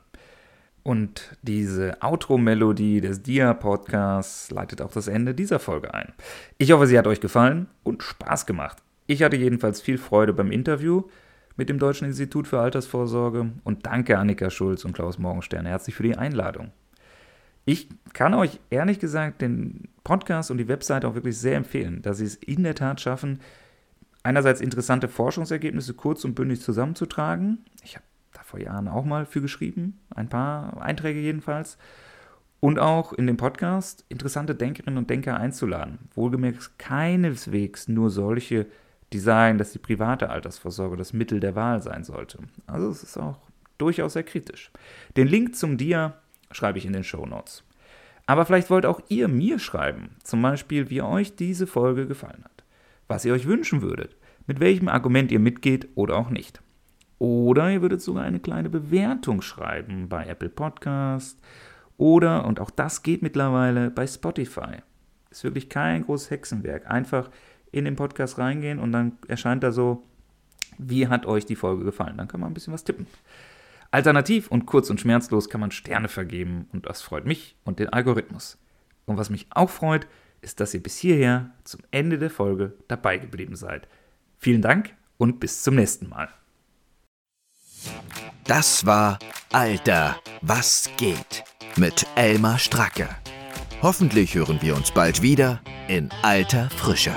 Und 0.84 1.36
diese 1.42 1.98
Outro-Melodie 2.02 3.02
des 3.02 3.24
Dia-Podcasts 3.24 4.52
leitet 4.52 4.84
auch 4.84 4.92
das 4.92 5.08
Ende 5.08 5.34
dieser 5.34 5.58
Folge 5.58 5.94
ein. 5.96 6.14
Ich 6.60 6.72
hoffe, 6.72 6.86
sie 6.86 6.98
hat 6.98 7.08
euch 7.08 7.22
gefallen 7.22 7.68
und 7.84 8.04
Spaß 8.04 8.46
gemacht. 8.46 8.78
Ich 9.08 9.24
hatte 9.24 9.36
jedenfalls 9.36 9.82
viel 9.82 9.98
Freude 9.98 10.34
beim 10.34 10.52
Interview 10.52 11.04
mit 11.56 11.70
dem 11.70 11.80
Deutschen 11.80 12.06
Institut 12.06 12.48
für 12.48 12.60
Altersvorsorge 12.60 13.50
und 13.64 13.86
danke 13.88 14.20
Annika 14.20 14.52
Schulz 14.52 14.86
und 14.86 14.94
Klaus 14.94 15.18
Morgenstern 15.18 15.66
herzlich 15.66 15.96
für 15.96 16.04
die 16.04 16.18
Einladung. 16.18 16.72
Ich 17.66 17.90
kann 18.14 18.36
euch 18.36 18.60
ehrlich 18.70 19.00
gesagt 19.00 19.42
den 19.42 19.88
Podcast 20.04 20.52
und 20.52 20.60
die 20.60 20.68
Webseite 20.68 21.08
auch 21.08 21.16
wirklich 21.16 21.38
sehr 21.38 21.56
empfehlen, 21.56 22.04
dass 22.04 22.18
sie 22.18 22.26
es 22.26 22.36
in 22.36 22.62
der 22.62 22.76
Tat 22.76 23.02
schaffen, 23.02 23.40
einerseits 24.26 24.60
interessante 24.60 25.08
Forschungsergebnisse 25.08 25.94
kurz 25.94 26.26
und 26.26 26.34
bündig 26.34 26.62
zusammenzutragen. 26.62 27.64
Ich 27.84 27.96
habe 27.96 28.06
da 28.34 28.42
vor 28.42 28.60
Jahren 28.60 28.88
auch 28.88 29.06
mal 29.06 29.26
für 29.26 29.42
geschrieben, 29.42 30.00
ein 30.14 30.30
paar 30.30 30.82
Einträge 30.82 31.20
jedenfalls. 31.20 31.78
Und 32.60 32.80
auch 32.80 33.14
in 33.14 33.28
dem 33.28 33.38
Podcast 33.38 34.04
interessante 34.10 34.56
Denkerinnen 34.56 34.98
und 34.98 35.10
Denker 35.12 35.38
einzuladen. 35.38 36.00
Wohlgemerkt 36.16 36.80
keineswegs 36.80 37.88
nur 37.88 38.10
solche, 38.10 38.66
die 39.14 39.20
sagen, 39.20 39.60
dass 39.60 39.72
die 39.72 39.80
private 39.80 40.32
Altersvorsorge 40.32 40.98
das 40.98 41.14
Mittel 41.14 41.40
der 41.40 41.56
Wahl 41.56 41.84
sein 41.84 42.04
sollte. 42.04 42.40
Also 42.66 42.90
es 42.90 43.04
ist 43.04 43.18
auch 43.18 43.38
durchaus 43.78 44.14
sehr 44.14 44.24
kritisch. 44.24 44.72
Den 45.16 45.28
Link 45.28 45.56
zum 45.56 45.78
Dia 45.78 46.16
schreibe 46.50 46.80
ich 46.80 46.86
in 46.88 46.94
den 46.94 47.04
Show 47.04 47.28
Notes. 47.28 47.64
Aber 48.26 48.48
vielleicht 48.48 48.72
wollt 48.72 48.88
auch 48.88 49.02
ihr 49.08 49.28
mir 49.28 49.60
schreiben, 49.60 50.16
zum 50.24 50.42
Beispiel, 50.42 50.90
wie 50.90 51.04
euch 51.04 51.36
diese 51.36 51.68
Folge 51.68 52.08
gefallen 52.08 52.44
hat 52.44 52.55
was 53.08 53.26
ihr 53.26 53.34
euch 53.34 53.48
wünschen 53.48 53.82
würdet, 53.82 54.16
mit 54.48 54.60
welchem 54.60 54.88
Argument 54.88 55.32
ihr 55.32 55.40
mitgeht 55.40 55.90
oder 55.96 56.18
auch 56.18 56.30
nicht. 56.30 56.62
Oder 57.18 57.72
ihr 57.72 57.82
würdet 57.82 58.02
sogar 58.02 58.24
eine 58.24 58.40
kleine 58.40 58.70
Bewertung 58.70 59.42
schreiben 59.42 60.10
bei 60.10 60.26
Apple 60.26 60.50
Podcast 60.50 61.40
oder, 61.98 62.46
und 62.46 62.60
auch 62.60 62.70
das 62.70 63.04
geht 63.04 63.22
mittlerweile, 63.22 63.90
bei 63.90 64.06
Spotify. 64.06 64.78
Ist 65.32 65.44
wirklich 65.44 65.70
kein 65.70 66.04
großes 66.04 66.30
Hexenwerk. 66.30 66.90
Einfach 66.90 67.30
in 67.72 67.86
den 67.86 67.96
Podcast 67.96 68.38
reingehen 68.38 68.80
und 68.80 68.92
dann 68.92 69.18
erscheint 69.28 69.64
da 69.64 69.72
so, 69.72 70.04
wie 70.78 71.08
hat 71.08 71.26
euch 71.26 71.46
die 71.46 71.56
Folge 71.56 71.86
gefallen. 71.86 72.18
Dann 72.18 72.28
kann 72.28 72.40
man 72.40 72.52
ein 72.52 72.54
bisschen 72.54 72.74
was 72.74 72.84
tippen. 72.84 73.08
Alternativ 73.92 74.50
und 74.50 74.66
kurz 74.66 74.90
und 74.90 75.00
schmerzlos 75.00 75.50
kann 75.50 75.62
man 75.62 75.72
Sterne 75.72 76.10
vergeben 76.10 76.68
und 76.74 76.86
das 76.86 77.02
freut 77.02 77.26
mich 77.26 77.56
und 77.64 77.80
den 77.80 77.90
Algorithmus. 77.90 78.58
Und 79.06 79.18
was 79.18 79.30
mich 79.30 79.48
auch 79.52 79.70
freut, 79.70 80.08
ist, 80.46 80.60
dass 80.62 80.74
ihr 80.74 80.82
bis 80.82 80.98
hierher 80.98 81.52
zum 81.66 81.82
Ende 81.92 82.18
der 82.18 82.30
Folge 82.30 82.74
dabei 82.88 83.18
geblieben 83.18 83.56
seid. 83.56 83.88
Vielen 84.38 84.62
Dank 84.62 84.94
und 85.18 85.40
bis 85.40 85.64
zum 85.64 85.76
nächsten 85.76 86.08
Mal. 86.08 86.30
Das 88.46 88.86
war 88.86 89.20
Alter, 89.52 90.18
was 90.42 90.90
geht? 90.98 91.44
Mit 91.76 92.06
Elmar 92.16 92.60
Stracke. 92.60 93.10
Hoffentlich 93.82 94.36
hören 94.36 94.60
wir 94.62 94.76
uns 94.76 94.92
bald 94.92 95.22
wieder 95.22 95.62
in 95.88 96.10
alter 96.22 96.70
Frische. 96.70 97.14